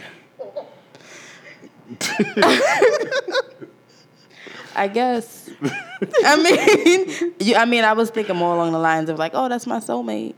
I 4.74 4.88
guess. 4.88 5.51
I 6.24 6.36
mean, 6.43 7.34
you, 7.38 7.55
I 7.57 7.64
mean, 7.66 7.84
I 7.84 7.93
was 7.93 8.11
thinking 8.11 8.36
more 8.36 8.55
along 8.55 8.72
the 8.72 8.78
lines 8.78 9.09
of 9.11 9.18
like, 9.18 9.32
oh, 9.34 9.49
that's 9.49 9.66
my 9.66 9.78
soulmate. 9.80 10.34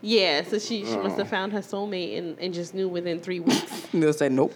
yeah. 0.00 0.42
So 0.44 0.58
she, 0.58 0.84
she 0.84 0.96
must 0.96 1.14
Oh. 1.14 1.18
have 1.18 1.20
uh. 1.20 1.24
found 1.24 1.52
her 1.52 1.60
soulmate 1.60 2.16
and, 2.18 2.38
and 2.38 2.54
just 2.54 2.74
knew 2.74 2.88
within 2.88 3.20
three 3.20 3.40
weeks. 3.40 3.86
They'll 3.92 4.12
say 4.12 4.28
nope. 4.30 4.54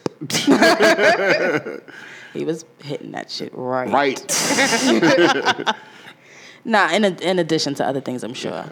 He 2.32 2.44
was 2.44 2.64
hitting 2.82 3.12
that 3.12 3.30
shit 3.30 3.52
right. 3.54 3.90
Right. 3.90 5.74
Nah, 6.64 6.90
in 6.90 7.04
a, 7.04 7.08
in 7.22 7.38
addition 7.38 7.74
to 7.76 7.86
other 7.86 8.00
things, 8.00 8.22
I'm 8.22 8.34
sure. 8.34 8.64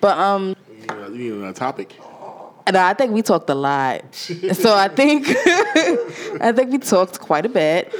But 0.00 0.18
um, 0.18 0.56
you 0.80 0.86
know, 0.86 1.08
you 1.08 1.34
know, 1.36 1.52
topic. 1.52 1.96
and 2.66 2.76
I 2.76 2.94
think 2.94 3.12
we 3.12 3.22
talked 3.22 3.48
a 3.48 3.54
lot. 3.54 4.02
so 4.14 4.74
I 4.74 4.88
think 4.88 5.26
I 6.40 6.52
think 6.54 6.72
we 6.72 6.78
talked 6.78 7.20
quite 7.20 7.46
a 7.46 7.48
bit. 7.48 7.94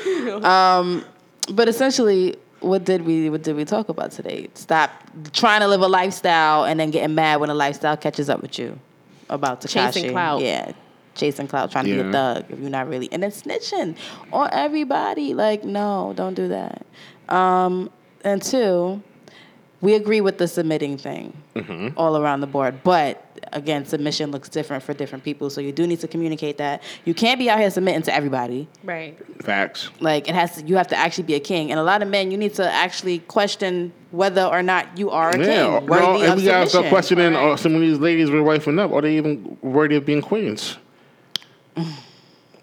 Um, 0.44 1.04
but 1.52 1.68
essentially, 1.68 2.36
what 2.60 2.84
did 2.84 3.02
we 3.02 3.30
what 3.30 3.42
did 3.42 3.54
we 3.54 3.64
talk 3.64 3.88
about 3.88 4.10
today? 4.10 4.48
Stop 4.54 4.90
trying 5.32 5.60
to 5.60 5.68
live 5.68 5.82
a 5.82 5.88
lifestyle 5.88 6.64
and 6.64 6.80
then 6.80 6.90
getting 6.90 7.14
mad 7.14 7.40
when 7.40 7.48
a 7.50 7.54
lifestyle 7.54 7.96
catches 7.96 8.28
up 8.28 8.42
with 8.42 8.58
you. 8.58 8.78
About 9.30 9.60
Tekashi. 9.60 9.72
Chasing 9.72 10.10
clout. 10.10 10.42
Yeah. 10.42 10.72
Chasing 11.14 11.46
clout, 11.46 11.70
trying 11.70 11.84
to 11.86 11.94
be 11.94 12.00
a 12.08 12.10
thug 12.12 12.44
if 12.50 12.58
you're 12.58 12.70
not 12.70 12.88
really 12.88 13.08
and 13.12 13.22
then 13.22 13.30
snitching 13.30 13.96
on 14.32 14.48
everybody. 14.52 15.32
Like, 15.34 15.62
no, 15.64 16.12
don't 16.16 16.34
do 16.34 16.48
that. 16.48 16.84
Um, 17.28 17.90
and 18.24 18.42
two, 18.42 19.00
we 19.80 19.94
agree 19.94 20.20
with 20.20 20.38
the 20.38 20.48
submitting 20.48 20.96
thing 20.98 21.36
all 21.96 22.16
around 22.16 22.40
the 22.40 22.46
board. 22.46 22.82
But 22.82 23.20
again, 23.52 23.84
submission 23.84 24.30
looks 24.30 24.48
different 24.48 24.82
for 24.82 24.92
different 24.94 25.22
people. 25.22 25.50
So 25.50 25.60
you 25.60 25.70
do 25.72 25.86
need 25.86 26.00
to 26.00 26.08
communicate 26.08 26.56
that. 26.58 26.82
You 27.04 27.14
can't 27.14 27.38
be 27.38 27.48
out 27.50 27.60
here 27.60 27.70
submitting 27.70 28.02
to 28.02 28.14
everybody. 28.14 28.66
Right. 28.82 29.16
Facts. 29.42 29.90
Like 30.00 30.28
it 30.28 30.34
has 30.34 30.56
to, 30.56 30.66
you 30.66 30.76
have 30.76 30.88
to 30.88 30.96
actually 30.96 31.24
be 31.24 31.34
a 31.34 31.40
king. 31.40 31.70
And 31.70 31.78
a 31.78 31.82
lot 31.84 32.02
of 32.02 32.08
men, 32.08 32.30
you 32.30 32.38
need 32.38 32.54
to 32.54 32.68
actually 32.68 33.18
question 33.20 33.92
whether 34.10 34.42
or 34.44 34.62
not 34.62 34.98
you 34.98 35.10
are 35.10 35.30
a 35.30 35.38
Yeah, 35.38 35.44
king. 35.44 35.54
no, 35.54 35.80
Worthy 35.80 36.24
and 36.24 36.36
we 36.40 36.44
gotta 36.46 36.68
start 36.68 36.70
submission. 36.70 36.88
questioning 36.90 37.36
are 37.36 37.56
some 37.58 37.74
of 37.74 37.80
these 37.82 37.98
ladies 37.98 38.30
we're 38.30 38.42
wifing 38.42 38.80
up. 38.80 38.90
Are 38.92 39.02
they 39.02 39.16
even 39.16 39.58
worthy 39.60 39.96
of 39.96 40.04
being 40.06 40.22
queens? 40.22 40.78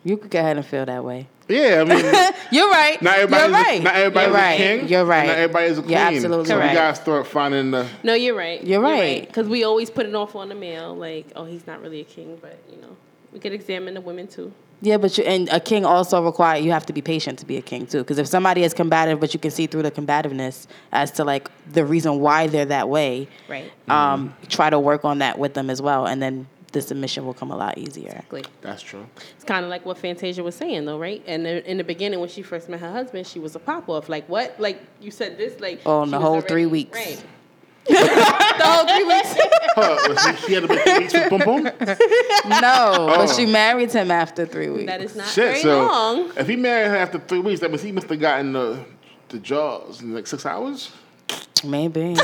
You 0.03 0.17
could 0.17 0.31
go 0.31 0.39
ahead 0.39 0.57
and 0.57 0.65
feel 0.65 0.85
that 0.85 1.03
way. 1.03 1.27
Yeah, 1.47 1.81
I 1.81 1.83
mean, 1.83 2.33
You're 2.51 2.69
right. 2.71 2.99
not 3.01 3.17
everybody's, 3.19 3.43
You're 3.43 3.51
right. 3.51 3.79
A, 3.79 3.83
not 3.83 3.95
everybody's 3.95 4.27
You're 4.27 4.33
right. 4.35 4.53
a 4.53 4.57
king. 4.57 4.87
You're 4.87 5.05
right. 5.05 5.27
Not 5.27 5.35
everybody's 5.37 5.77
a 5.77 5.81
queen. 5.81 5.91
You're 5.91 5.99
absolutely 5.99 6.45
so 6.45 6.57
right. 6.57 6.69
we 6.69 6.73
gotta 6.75 6.95
start 6.95 7.27
finding 7.27 7.71
the. 7.71 7.87
No, 8.03 8.13
you're 8.13 8.35
right. 8.35 8.63
You're 8.63 8.81
right. 8.81 9.27
Because 9.27 9.47
we 9.47 9.63
always 9.63 9.89
put 9.91 10.05
it 10.07 10.15
off 10.15 10.35
on 10.35 10.49
the 10.49 10.55
male, 10.55 10.95
like, 10.95 11.27
oh, 11.35 11.45
he's 11.45 11.67
not 11.67 11.81
really 11.81 11.99
a 11.99 12.03
king, 12.05 12.37
but 12.41 12.57
you 12.71 12.77
know, 12.81 12.95
we 13.31 13.39
could 13.39 13.53
examine 13.53 13.93
the 13.93 14.01
women 14.01 14.27
too. 14.27 14.51
Yeah, 14.83 14.97
but 14.97 15.15
you, 15.19 15.23
and 15.25 15.47
a 15.49 15.59
king 15.59 15.85
also 15.85 16.23
require 16.25 16.57
you 16.59 16.71
have 16.71 16.87
to 16.87 16.93
be 16.93 17.03
patient 17.03 17.37
to 17.39 17.45
be 17.45 17.57
a 17.57 17.61
king 17.61 17.85
too. 17.85 17.99
Because 17.99 18.17
if 18.17 18.25
somebody 18.27 18.63
is 18.63 18.73
combative, 18.73 19.19
but 19.19 19.31
you 19.35 19.39
can 19.39 19.51
see 19.51 19.67
through 19.67 19.83
the 19.83 19.91
combativeness 19.91 20.65
as 20.91 21.11
to 21.11 21.23
like 21.23 21.51
the 21.71 21.85
reason 21.85 22.19
why 22.19 22.47
they're 22.47 22.65
that 22.65 22.89
way, 22.89 23.27
Right. 23.47 23.71
um, 23.87 24.33
try 24.49 24.71
to 24.71 24.79
work 24.79 25.05
on 25.05 25.19
that 25.19 25.37
with 25.37 25.53
them 25.53 25.69
as 25.69 25.79
well, 25.83 26.07
and 26.07 26.19
then 26.19 26.47
the 26.71 26.81
submission 26.81 27.25
will 27.25 27.33
come 27.33 27.51
a 27.51 27.57
lot 27.57 27.77
easier. 27.77 28.07
Exactly. 28.09 28.43
That's 28.61 28.81
true. 28.81 29.05
It's 29.35 29.43
kind 29.43 29.65
of 29.65 29.69
like 29.69 29.85
what 29.85 29.97
Fantasia 29.97 30.41
was 30.43 30.55
saying, 30.55 30.85
though, 30.85 30.97
right? 30.99 31.21
And 31.27 31.45
in 31.45 31.63
in 31.65 31.77
the 31.77 31.83
beginning, 31.83 32.19
when 32.19 32.29
she 32.29 32.41
first 32.41 32.69
met 32.69 32.79
her 32.79 32.91
husband, 32.91 33.27
she 33.27 33.39
was 33.39 33.55
a 33.55 33.59
pop 33.59 33.89
off. 33.89 34.07
Like, 34.09 34.27
what? 34.29 34.55
Like, 34.59 34.81
you 35.01 35.11
said 35.11 35.37
this, 35.37 35.59
like. 35.59 35.81
Oh, 35.85 36.05
she 36.05 36.11
the 36.11 36.19
whole 36.19 36.31
already- 36.33 36.47
three 36.47 36.65
weeks. 36.67 36.97
Right. 36.97 37.23
the 37.87 37.95
whole 38.63 38.85
three 38.87 39.03
weeks. 39.05 39.35
Oh, 39.77 39.97
huh, 40.01 40.35
she, 40.35 40.47
she 40.47 40.53
had 40.53 40.63
to 40.63 40.67
be 40.67 40.75
three 40.79 40.99
weeks 40.99 41.13
with 41.13 41.29
boom 41.29 41.39
boom. 41.39 41.63
No, 41.63 41.71
but 41.79 43.19
Oh. 43.21 43.33
she 43.37 43.45
married 43.45 43.89
him 43.93 44.11
after 44.11 44.45
three 44.45 44.69
weeks. 44.69 44.85
That 44.87 45.01
is 45.01 45.15
not 45.15 45.27
Shit. 45.29 45.45
very 45.45 45.61
So 45.61 45.85
long. 45.87 46.29
if 46.35 46.45
he 46.49 46.57
married 46.57 46.89
her 46.89 46.97
after 46.97 47.19
three 47.19 47.39
weeks, 47.39 47.61
that 47.61 47.69
means 47.71 47.81
he 47.81 47.93
must 47.93 48.09
have 48.09 48.19
gotten 48.19 48.51
the 48.51 48.83
the 49.29 49.39
jaws 49.39 50.01
in 50.01 50.13
like 50.13 50.27
six 50.27 50.45
hours. 50.45 50.91
Maybe. 51.63 52.15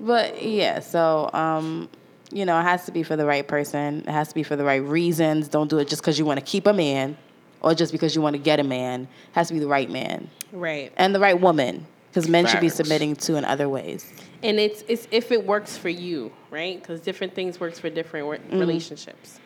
but 0.00 0.42
yeah, 0.42 0.80
so 0.80 1.30
um, 1.32 1.88
you 2.32 2.44
know, 2.44 2.58
it 2.58 2.62
has 2.64 2.84
to 2.86 2.92
be 2.92 3.02
for 3.02 3.16
the 3.16 3.24
right 3.26 3.46
person. 3.46 4.00
It 4.00 4.08
has 4.10 4.28
to 4.28 4.34
be 4.34 4.42
for 4.42 4.56
the 4.56 4.64
right 4.64 4.82
reasons. 4.82 5.48
Don't 5.48 5.68
do 5.68 5.78
it 5.78 5.88
just 5.88 6.02
because 6.02 6.18
you 6.18 6.24
want 6.24 6.40
to 6.40 6.44
keep 6.44 6.66
a 6.66 6.72
man 6.72 7.16
or 7.62 7.74
just 7.74 7.92
because 7.92 8.14
you 8.14 8.20
want 8.22 8.34
to 8.34 8.42
get 8.42 8.60
a 8.60 8.64
man. 8.64 9.02
It 9.02 9.08
has 9.32 9.48
to 9.48 9.54
be 9.54 9.60
the 9.60 9.66
right 9.68 9.90
man 9.90 10.28
Right. 10.52 10.92
and 10.96 11.14
the 11.14 11.20
right 11.20 11.40
woman 11.40 11.86
because 12.10 12.28
men 12.28 12.46
should 12.46 12.60
be 12.60 12.68
submitting 12.68 13.14
to 13.16 13.36
in 13.36 13.44
other 13.44 13.68
ways. 13.68 14.10
And 14.42 14.58
it's 14.58 14.84
it's 14.88 15.08
if 15.10 15.32
it 15.32 15.44
works 15.46 15.76
for 15.78 15.88
you, 15.88 16.30
right? 16.50 16.78
Because 16.80 17.00
different 17.00 17.34
things 17.34 17.58
works 17.60 17.78
for 17.78 17.88
different 17.90 18.26
wor- 18.26 18.38
relationships. 18.50 19.40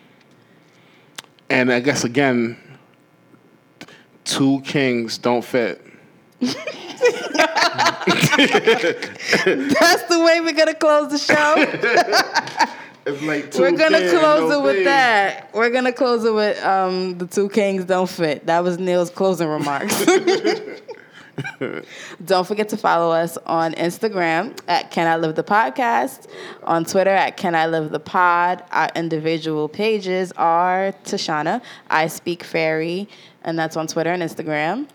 And 1.49 1.73
I 1.73 1.81
guess 1.81 2.05
again, 2.05 2.57
two 4.25 4.61
kings 4.63 5.19
don't 5.19 5.45
fit. 5.45 5.85
That's 9.71 10.03
the 10.05 10.23
way 10.25 10.41
we're 10.41 10.53
gonna 10.53 10.75
close 10.75 11.11
the 11.11 11.19
show. 11.19 11.55
It's 13.07 13.23
like 13.23 13.55
we're 13.55 13.77
gonna 13.77 14.11
close 14.11 14.53
it 14.53 14.63
with 14.63 14.85
that. 14.85 15.51
We're 15.55 15.71
gonna 15.71 15.93
close 15.93 16.25
it 16.25 16.35
with 16.35 16.63
um, 16.65 17.19
the 17.19 17.27
two 17.27 17.49
kings 17.49 17.85
don't 17.85 18.09
fit. 18.09 18.47
That 18.47 18.63
was 18.63 18.79
Neil's 18.79 19.11
closing 19.11 19.49
remarks. 19.49 20.05
don't 22.25 22.47
forget 22.47 22.69
to 22.69 22.77
follow 22.77 23.11
us 23.11 23.37
on 23.47 23.73
Instagram 23.75 24.59
at 24.69 24.91
Can 24.91 25.07
I 25.07 25.17
Live 25.17 25.35
the 25.35 25.45
Podcast, 25.45 26.27
on 26.65 26.85
Twitter 26.85 27.11
at 27.11 27.37
Can 27.37 27.55
I 27.55 27.67
Live 27.67 27.91
the 27.91 28.01
Pod. 28.01 28.63
Our 28.71 28.91
individual 28.95 29.69
pages 29.69 30.33
are 30.33 30.95
Tashana, 31.05 31.63
I 31.89 32.07
Speak 32.07 32.45
Fairy, 32.45 33.09
and 33.43 33.59
that's 33.59 33.77
on 33.77 33.87
Twitter 33.87 34.13
and 34.13 34.23
Instagram. 34.23 34.89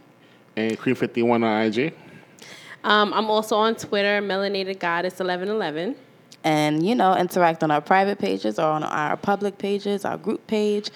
And 0.56 0.78
Cream 0.78 0.96
51 0.96 1.44
on 1.44 1.62
IG. 1.64 1.94
Um, 2.86 3.14
I'm 3.14 3.30
also 3.30 3.56
on 3.58 3.76
Twitter, 3.76 4.22
Melanated 4.22 4.80
Goddess 4.80 5.20
eleven 5.20 5.50
eleven. 5.50 5.96
and 6.44 6.86
you 6.88 6.94
know 6.96 7.16
interact 7.18 7.64
on 7.64 7.72
our 7.72 7.82
private 7.82 8.20
pages 8.20 8.60
or 8.60 8.68
on 8.78 8.84
our 8.84 9.18
public 9.18 9.58
pages 9.58 10.06
our 10.06 10.18
group 10.26 10.46
page 10.46 10.92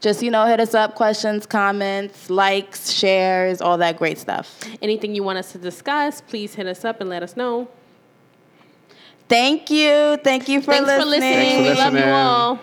just 0.00 0.22
you 0.22 0.30
know 0.30 0.46
hit 0.46 0.60
us 0.60 0.74
up 0.74 0.94
questions 0.94 1.44
comments 1.44 2.30
likes 2.30 2.92
shares 2.92 3.60
all 3.60 3.76
that 3.78 3.96
great 3.98 4.18
stuff 4.18 4.46
Anything 4.80 5.14
you 5.16 5.24
want 5.24 5.38
us 5.38 5.50
to 5.52 5.58
discuss, 5.58 6.20
please 6.20 6.54
hit 6.54 6.66
us 6.68 6.84
up 6.84 7.00
and 7.00 7.10
let 7.10 7.22
us 7.24 7.36
know. 7.36 7.66
thank 9.28 9.70
you 9.70 10.16
thank 10.22 10.48
you 10.48 10.60
for 10.60 10.72
Thanks 10.72 10.86
listening 10.88 11.02
for 11.02 11.08
listening. 11.10 11.64
Thanks 11.64 11.80
for 11.80 11.90
we 11.90 11.98
love 11.98 12.06
you 12.06 12.12
all. 12.12 12.60